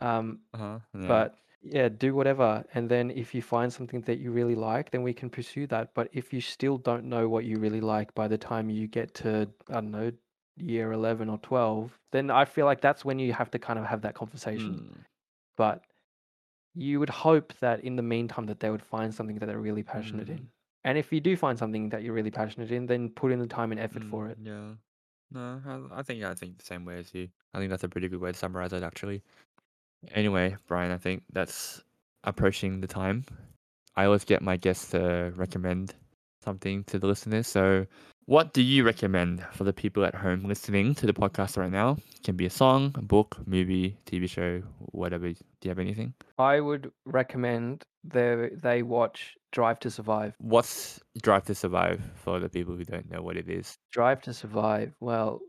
Um, 0.00 0.40
Uh-huh. 0.54 0.78
Yeah. 0.94 1.08
but 1.08 1.36
yeah, 1.62 1.88
do 1.88 2.14
whatever. 2.14 2.64
And 2.74 2.88
then 2.88 3.10
if 3.10 3.34
you 3.34 3.42
find 3.42 3.72
something 3.72 4.00
that 4.02 4.18
you 4.18 4.30
really 4.30 4.54
like, 4.54 4.90
then 4.90 5.02
we 5.02 5.12
can 5.12 5.28
pursue 5.28 5.66
that. 5.66 5.92
But 5.94 6.08
if 6.12 6.32
you 6.32 6.40
still 6.40 6.78
don't 6.78 7.04
know 7.04 7.28
what 7.28 7.44
you 7.44 7.58
really 7.58 7.80
like 7.82 8.14
by 8.14 8.28
the 8.28 8.38
time 8.38 8.70
you 8.70 8.86
get 8.86 9.12
to, 9.14 9.48
I 9.68 9.74
don't 9.74 9.90
know, 9.90 10.12
year 10.56 10.92
11 10.92 11.28
or 11.28 11.38
12, 11.38 11.98
then 12.12 12.30
I 12.30 12.44
feel 12.44 12.66
like 12.66 12.80
that's 12.80 13.04
when 13.04 13.18
you 13.18 13.32
have 13.32 13.50
to 13.50 13.58
kind 13.58 13.78
of 13.78 13.84
have 13.84 14.02
that 14.02 14.14
conversation. 14.14 14.74
Hmm. 14.74 15.00
But 15.56 15.82
you 16.74 17.00
would 17.00 17.10
hope 17.10 17.52
that 17.60 17.80
in 17.80 17.96
the 17.96 18.02
meantime 18.02 18.46
that 18.46 18.60
they 18.60 18.70
would 18.70 18.82
find 18.82 19.14
something 19.14 19.38
that 19.38 19.46
they're 19.46 19.58
really 19.58 19.82
passionate 19.82 20.28
Mm. 20.28 20.38
in. 20.38 20.48
And 20.84 20.96
if 20.96 21.12
you 21.12 21.20
do 21.20 21.36
find 21.36 21.58
something 21.58 21.90
that 21.90 22.02
you're 22.02 22.14
really 22.14 22.30
passionate 22.30 22.70
in, 22.70 22.86
then 22.86 23.10
put 23.10 23.32
in 23.32 23.38
the 23.38 23.46
time 23.46 23.70
and 23.72 23.80
effort 23.80 24.04
for 24.04 24.26
Mm, 24.26 24.30
it. 24.30 24.38
Yeah. 24.42 24.74
No, 25.32 25.88
I, 25.92 26.00
I 26.00 26.02
think 26.02 26.24
I 26.24 26.34
think 26.34 26.58
the 26.58 26.64
same 26.64 26.84
way 26.84 26.98
as 26.98 27.12
you. 27.14 27.28
I 27.54 27.58
think 27.58 27.70
that's 27.70 27.84
a 27.84 27.88
pretty 27.88 28.08
good 28.08 28.20
way 28.20 28.32
to 28.32 28.38
summarize 28.38 28.72
it, 28.72 28.82
actually. 28.82 29.22
Anyway, 30.12 30.56
Brian, 30.66 30.90
I 30.92 30.96
think 30.96 31.22
that's 31.32 31.82
approaching 32.24 32.80
the 32.80 32.86
time. 32.86 33.24
I 33.96 34.06
always 34.06 34.24
get 34.24 34.40
my 34.42 34.56
guests 34.56 34.90
to 34.92 35.32
recommend 35.36 35.94
something 36.42 36.84
to 36.84 36.98
the 36.98 37.06
listeners. 37.06 37.46
So, 37.46 37.86
what 38.26 38.52
do 38.52 38.62
you 38.62 38.84
recommend 38.84 39.44
for 39.52 39.64
the 39.64 39.72
people 39.72 40.04
at 40.04 40.14
home 40.14 40.44
listening 40.44 40.94
to 40.96 41.06
the 41.06 41.12
podcast 41.12 41.56
right 41.56 41.70
now? 41.70 41.96
It 42.14 42.22
can 42.22 42.36
be 42.36 42.46
a 42.46 42.50
song, 42.50 42.92
a 42.94 43.02
book, 43.02 43.36
movie, 43.46 43.96
TV 44.06 44.28
show, 44.28 44.62
whatever. 44.92 45.28
Do 45.28 45.36
you 45.62 45.70
have 45.70 45.78
anything? 45.78 46.14
I 46.38 46.60
would 46.60 46.92
recommend 47.04 47.84
they 48.04 48.50
they 48.54 48.82
watch 48.82 49.36
Drive 49.52 49.80
to 49.80 49.90
Survive. 49.90 50.34
What's 50.38 51.00
Drive 51.20 51.44
to 51.46 51.54
Survive 51.54 52.00
for 52.14 52.38
the 52.38 52.48
people 52.48 52.76
who 52.76 52.84
don't 52.84 53.10
know 53.10 53.22
what 53.22 53.36
it 53.36 53.48
is? 53.48 53.76
Drive 53.90 54.22
to 54.22 54.32
Survive. 54.32 54.92
Well, 55.00 55.40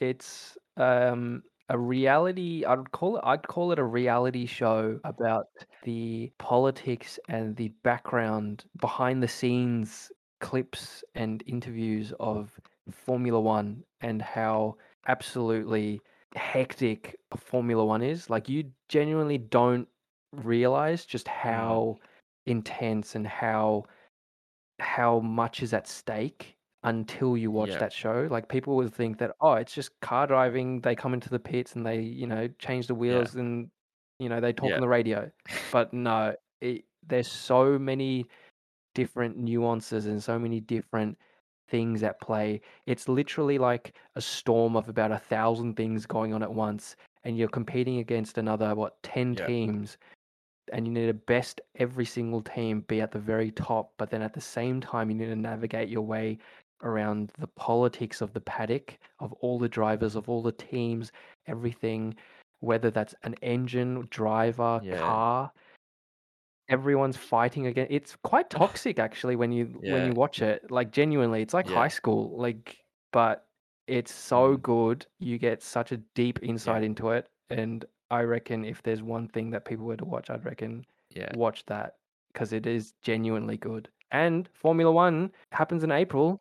it's 0.00 0.56
um 0.76 1.42
a 1.68 1.78
reality 1.78 2.64
I'd 2.64 2.90
call 2.92 3.16
it 3.18 3.22
I'd 3.24 3.46
call 3.46 3.72
it 3.72 3.78
a 3.78 3.84
reality 3.84 4.46
show 4.46 4.98
about 5.04 5.46
the 5.84 6.32
politics 6.38 7.18
and 7.28 7.56
the 7.56 7.68
background 7.82 8.64
behind 8.80 9.22
the 9.22 9.28
scenes 9.28 10.10
clips 10.42 11.02
and 11.14 11.42
interviews 11.46 12.12
of 12.20 12.60
Formula 12.90 13.40
1 13.40 13.82
and 14.02 14.20
how 14.20 14.76
absolutely 15.06 16.00
hectic 16.34 17.16
Formula 17.36 17.84
1 17.84 18.02
is. 18.02 18.28
Like 18.28 18.48
you 18.48 18.64
genuinely 18.88 19.38
don't 19.38 19.88
realize 20.32 21.06
just 21.06 21.26
mm. 21.26 21.32
how 21.32 21.96
intense 22.44 23.14
and 23.14 23.26
how 23.26 23.84
how 24.80 25.20
much 25.20 25.62
is 25.62 25.72
at 25.72 25.86
stake 25.86 26.56
until 26.82 27.36
you 27.36 27.52
watch 27.52 27.70
Yeah. 27.70 27.78
that 27.78 27.92
show. 27.92 28.26
Like 28.28 28.48
people 28.48 28.74
would 28.76 28.92
think 28.92 29.18
that 29.18 29.36
oh, 29.40 29.54
it's 29.54 29.72
just 29.72 29.98
car 30.00 30.26
driving. 30.26 30.80
They 30.80 30.96
come 30.96 31.14
into 31.14 31.30
the 31.30 31.38
pits 31.38 31.76
and 31.76 31.86
they 31.86 32.00
you 32.00 32.26
know 32.26 32.48
change 32.58 32.88
the 32.88 32.96
wheels 32.96 33.36
and 33.36 33.70
you 34.18 34.28
know 34.28 34.40
they 34.40 34.52
talk 34.52 34.70
Yeah. 34.70 34.74
on 34.74 34.80
the 34.80 34.88
radio. 34.88 35.30
But 35.70 35.92
no, 35.92 36.34
it, 36.60 36.84
there's 37.06 37.30
so 37.30 37.78
many 37.78 38.26
different 38.94 39.36
nuances 39.36 40.06
and 40.06 40.22
so 40.22 40.38
many 40.38 40.60
different 40.60 41.18
things 41.68 42.02
at 42.02 42.20
play. 42.20 42.60
It's 42.86 43.08
literally 43.08 43.58
like 43.58 43.96
a 44.16 44.20
storm 44.20 44.76
of 44.76 44.88
about 44.88 45.12
a 45.12 45.18
thousand 45.18 45.74
things 45.76 46.06
going 46.06 46.34
on 46.34 46.42
at 46.42 46.52
once, 46.52 46.96
and 47.24 47.36
you're 47.38 47.48
competing 47.48 47.98
against 47.98 48.38
another 48.38 48.74
what 48.74 49.02
ten 49.02 49.36
Yeah. 49.36 49.46
teams 49.46 49.98
and 50.72 50.86
you 50.86 50.92
need 50.92 51.06
to 51.06 51.14
best 51.14 51.60
every 51.76 52.04
single 52.04 52.40
team 52.42 52.80
be 52.82 53.00
at 53.00 53.10
the 53.10 53.18
very 53.18 53.50
top, 53.50 53.92
but 53.98 54.10
then 54.10 54.22
at 54.22 54.32
the 54.32 54.40
same 54.40 54.80
time, 54.80 55.10
you 55.10 55.16
need 55.16 55.26
to 55.26 55.36
navigate 55.36 55.88
your 55.88 56.02
way 56.02 56.38
around 56.82 57.32
the 57.38 57.46
politics 57.48 58.20
of 58.20 58.32
the 58.32 58.40
paddock, 58.40 58.98
of 59.20 59.32
all 59.34 59.58
the 59.58 59.68
drivers, 59.68 60.16
of 60.16 60.28
all 60.28 60.42
the 60.42 60.52
teams, 60.52 61.12
everything, 61.46 62.14
whether 62.60 62.90
that's 62.90 63.14
an 63.24 63.34
engine, 63.42 64.06
driver, 64.10 64.82
Yeah. 64.82 64.96
car. 64.96 65.52
Everyone's 66.72 67.16
fighting 67.16 67.66
again. 67.66 67.86
It's 67.90 68.16
quite 68.16 68.48
toxic 68.50 68.98
actually 68.98 69.36
when 69.36 69.52
you 69.52 69.66
when 69.82 70.04
you 70.06 70.12
watch 70.14 70.40
it. 70.42 70.70
Like 70.70 70.90
genuinely, 70.90 71.42
it's 71.42 71.54
like 71.54 71.68
Yeah. 71.68 71.74
high 71.74 71.88
school. 71.88 72.36
Like, 72.38 72.78
but 73.12 73.46
it's 73.86 74.12
so 74.12 74.56
Mm. 74.56 74.62
good. 74.62 75.06
You 75.18 75.38
get 75.38 75.62
such 75.62 75.92
a 75.92 75.98
deep 75.98 76.38
insight 76.42 76.82
into 76.82 77.10
it, 77.10 77.28
and 77.50 77.84
I 78.10 78.22
reckon 78.22 78.64
if 78.64 78.82
there's 78.82 79.02
one 79.02 79.28
thing 79.28 79.50
that 79.50 79.64
people 79.66 79.84
were 79.86 79.96
to 79.98 80.04
watch, 80.04 80.30
I'd 80.30 80.44
reckon 80.44 80.86
Yeah. 81.10 81.30
watch 81.36 81.66
that 81.66 81.96
because 82.32 82.52
it 82.52 82.66
is 82.66 82.92
genuinely 83.02 83.56
good. 83.58 83.88
And 84.10 84.48
Formula 84.54 84.90
One 84.92 85.32
happens 85.52 85.84
in 85.84 85.90
April, 85.92 86.40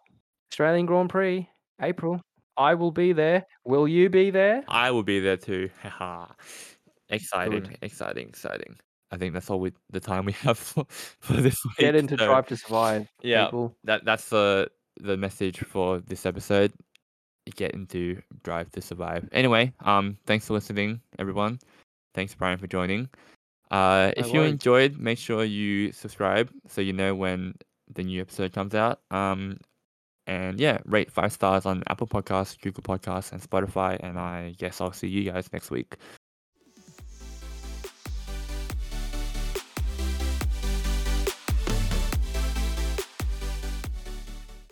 Australian 0.51 0.85
Grand 0.85 1.09
Prix, 1.09 1.49
April. 1.81 2.21
I 2.57 2.73
will 2.75 2.91
be 2.91 3.11
there. 3.13 3.45
Will 3.65 3.87
you 3.87 4.09
be 4.09 4.29
there? 4.29 4.63
I 4.67 4.91
will 4.91 5.03
be 5.03 5.19
there 5.19 5.37
too. 5.37 5.69
Haha. 5.81 6.33
exciting, 7.09 7.75
exciting, 7.81 8.29
exciting. 8.29 8.77
I 9.11 9.17
think 9.17 9.33
that's 9.33 9.49
all 9.49 9.59
we 9.59 9.73
the 9.89 9.99
time 9.99 10.25
we 10.25 10.31
have 10.43 10.57
for, 10.57 10.85
for 11.19 11.33
this 11.33 11.63
week. 11.65 11.77
Get 11.77 11.95
into 11.95 12.17
so- 12.17 12.25
Drive 12.25 12.47
to 12.47 12.57
Survive, 12.57 13.07
Yeah. 13.21 13.45
people. 13.45 13.75
that 13.83 14.05
that's 14.05 14.29
the 14.29 14.69
the 14.99 15.17
message 15.17 15.59
for 15.59 15.99
this 15.99 16.25
episode. 16.25 16.71
Get 17.55 17.71
into 17.73 18.21
Drive 18.43 18.69
to 18.71 18.81
Survive. 18.81 19.27
Anyway, 19.31 19.73
um, 19.81 20.17
thanks 20.25 20.45
for 20.47 20.53
listening, 20.53 21.01
everyone. 21.19 21.59
Thanks, 22.13 22.35
Brian, 22.35 22.57
for 22.59 22.67
joining. 22.67 23.09
Uh, 23.71 24.11
if 24.17 24.31
you 24.33 24.41
enjoyed, 24.41 24.97
make 24.99 25.17
sure 25.17 25.43
you 25.43 25.91
subscribe 25.91 26.51
so 26.67 26.81
you 26.81 26.93
know 26.93 27.15
when 27.15 27.55
the 27.93 28.03
new 28.03 28.21
episode 28.21 28.53
comes 28.53 28.75
out. 28.75 28.99
Um, 29.11 29.57
and 30.27 30.59
yeah, 30.59 30.77
rate 30.85 31.11
five 31.11 31.33
stars 31.33 31.65
on 31.65 31.83
Apple 31.87 32.05
Podcasts, 32.07 32.59
Google 32.61 32.83
Podcasts, 32.83 33.31
and 33.31 33.41
Spotify. 33.41 33.97
And 34.01 34.19
I 34.19 34.53
guess 34.57 34.79
I'll 34.81 34.91
see 34.93 35.07
you 35.07 35.23
guys 35.31 35.51
next 35.51 35.71
week. 35.71 35.95